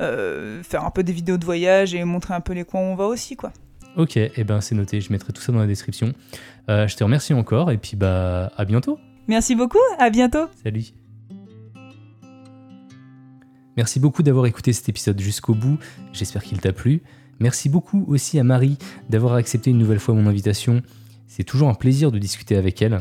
euh, 0.00 0.62
faire 0.64 0.84
un 0.84 0.90
peu 0.90 1.04
des 1.04 1.12
vidéos 1.12 1.36
de 1.36 1.44
voyage 1.44 1.94
et 1.94 2.02
montrer 2.04 2.34
un 2.34 2.40
peu 2.40 2.52
les 2.52 2.64
coins 2.64 2.80
où 2.80 2.84
on 2.84 2.94
va 2.96 3.06
aussi, 3.06 3.36
quoi. 3.36 3.52
Ok, 3.96 4.16
et 4.16 4.32
eh 4.36 4.42
ben 4.42 4.60
c'est 4.60 4.74
noté, 4.74 5.00
je 5.00 5.12
mettrai 5.12 5.32
tout 5.32 5.40
ça 5.40 5.52
dans 5.52 5.60
la 5.60 5.68
description. 5.68 6.12
Euh, 6.68 6.88
je 6.88 6.96
te 6.96 7.04
remercie 7.04 7.32
encore 7.32 7.70
et 7.70 7.78
puis 7.78 7.96
bah 7.96 8.50
à 8.56 8.64
bientôt. 8.64 8.98
Merci 9.28 9.54
beaucoup, 9.54 9.78
à 10.00 10.10
bientôt. 10.10 10.46
Salut. 10.64 10.86
Merci 13.76 14.00
beaucoup 14.00 14.24
d'avoir 14.24 14.46
écouté 14.46 14.72
cet 14.72 14.88
épisode 14.88 15.20
jusqu'au 15.20 15.54
bout, 15.54 15.78
j'espère 16.12 16.42
qu'il 16.42 16.60
t'a 16.60 16.72
plu. 16.72 17.02
Merci 17.40 17.68
beaucoup 17.68 18.04
aussi 18.08 18.38
à 18.38 18.44
Marie 18.44 18.78
d'avoir 19.10 19.34
accepté 19.34 19.70
une 19.70 19.78
nouvelle 19.78 20.00
fois 20.00 20.14
mon 20.14 20.26
invitation. 20.26 20.82
C'est 21.26 21.44
toujours 21.44 21.68
un 21.68 21.74
plaisir 21.74 22.12
de 22.12 22.18
discuter 22.18 22.56
avec 22.56 22.80
elle. 22.82 23.00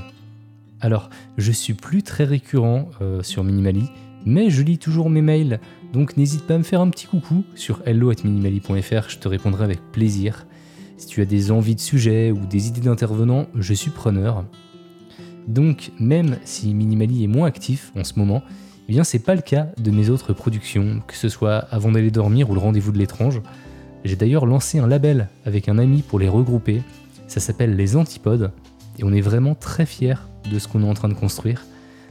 Alors, 0.81 1.09
je 1.37 1.51
suis 1.51 1.73
plus 1.73 2.03
très 2.03 2.25
récurrent 2.25 2.89
euh, 3.01 3.23
sur 3.23 3.43
Minimali, 3.43 3.89
mais 4.25 4.49
je 4.49 4.61
lis 4.63 4.77
toujours 4.77 5.09
mes 5.09 5.21
mails 5.21 5.59
donc 5.93 6.17
n'hésite 6.17 6.47
pas 6.47 6.55
à 6.55 6.57
me 6.57 6.63
faire 6.63 6.81
un 6.81 6.89
petit 6.89 7.05
coucou 7.05 7.43
sur 7.53 7.83
hello.minimali.fr, 7.85 9.09
je 9.09 9.19
te 9.19 9.27
répondrai 9.27 9.63
avec 9.63 9.79
plaisir. 9.91 10.47
Si 10.97 11.05
tu 11.05 11.21
as 11.21 11.25
des 11.25 11.51
envies 11.51 11.75
de 11.75 11.79
sujets 11.79 12.31
ou 12.31 12.47
des 12.47 12.67
idées 12.67 12.81
d'intervenants, 12.81 13.45
je 13.53 13.75
suis 13.75 13.91
preneur. 13.91 14.43
Donc 15.47 15.91
même 15.99 16.37
si 16.45 16.73
Minimali 16.73 17.23
est 17.23 17.27
moins 17.27 17.47
actif 17.47 17.91
en 17.95 18.03
ce 18.03 18.17
moment, 18.17 18.41
eh 18.89 18.91
bien 18.91 19.03
c'est 19.03 19.19
pas 19.19 19.35
le 19.35 19.41
cas 19.41 19.67
de 19.77 19.91
mes 19.91 20.09
autres 20.09 20.33
productions, 20.33 21.03
que 21.07 21.15
ce 21.15 21.29
soit 21.29 21.57
avant 21.69 21.91
d'aller 21.91 22.09
dormir 22.09 22.49
ou 22.49 22.55
le 22.55 22.59
rendez-vous 22.59 22.91
de 22.91 22.97
l'étrange. 22.97 23.39
J'ai 24.03 24.15
d'ailleurs 24.15 24.45
lancé 24.45 24.79
un 24.79 24.87
label 24.87 25.29
avec 25.45 25.69
un 25.69 25.77
ami 25.77 26.01
pour 26.01 26.19
les 26.19 26.27
regrouper. 26.27 26.81
Ça 27.27 27.39
s'appelle 27.39 27.75
Les 27.75 27.95
Antipodes 27.95 28.51
et 28.99 29.03
on 29.03 29.13
est 29.13 29.21
vraiment 29.21 29.55
très 29.55 29.85
fiers 29.85 30.15
de 30.51 30.59
ce 30.59 30.67
qu'on 30.67 30.83
est 30.83 30.89
en 30.89 30.93
train 30.93 31.09
de 31.09 31.13
construire. 31.13 31.65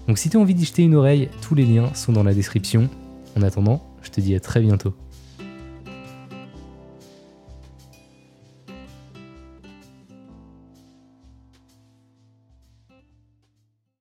Donc 0.09 0.19
si 0.19 0.31
tu 0.31 0.37
as 0.37 0.41
envie 0.41 0.55
d'y 0.55 0.65
jeter 0.65 0.83
une 0.83 0.95
oreille, 0.95 1.29
tous 1.43 1.55
les 1.55 1.65
liens 1.65 1.93
sont 1.95 2.13
dans 2.13 2.25
la 2.25 2.35
description. 2.35 2.89
En 3.37 3.43
attendant, 3.43 3.83
je 4.03 4.11
te 4.11 4.21
dis 4.21 4.35
à 4.35 4.41
très 4.41 4.61
bientôt. 4.61 4.95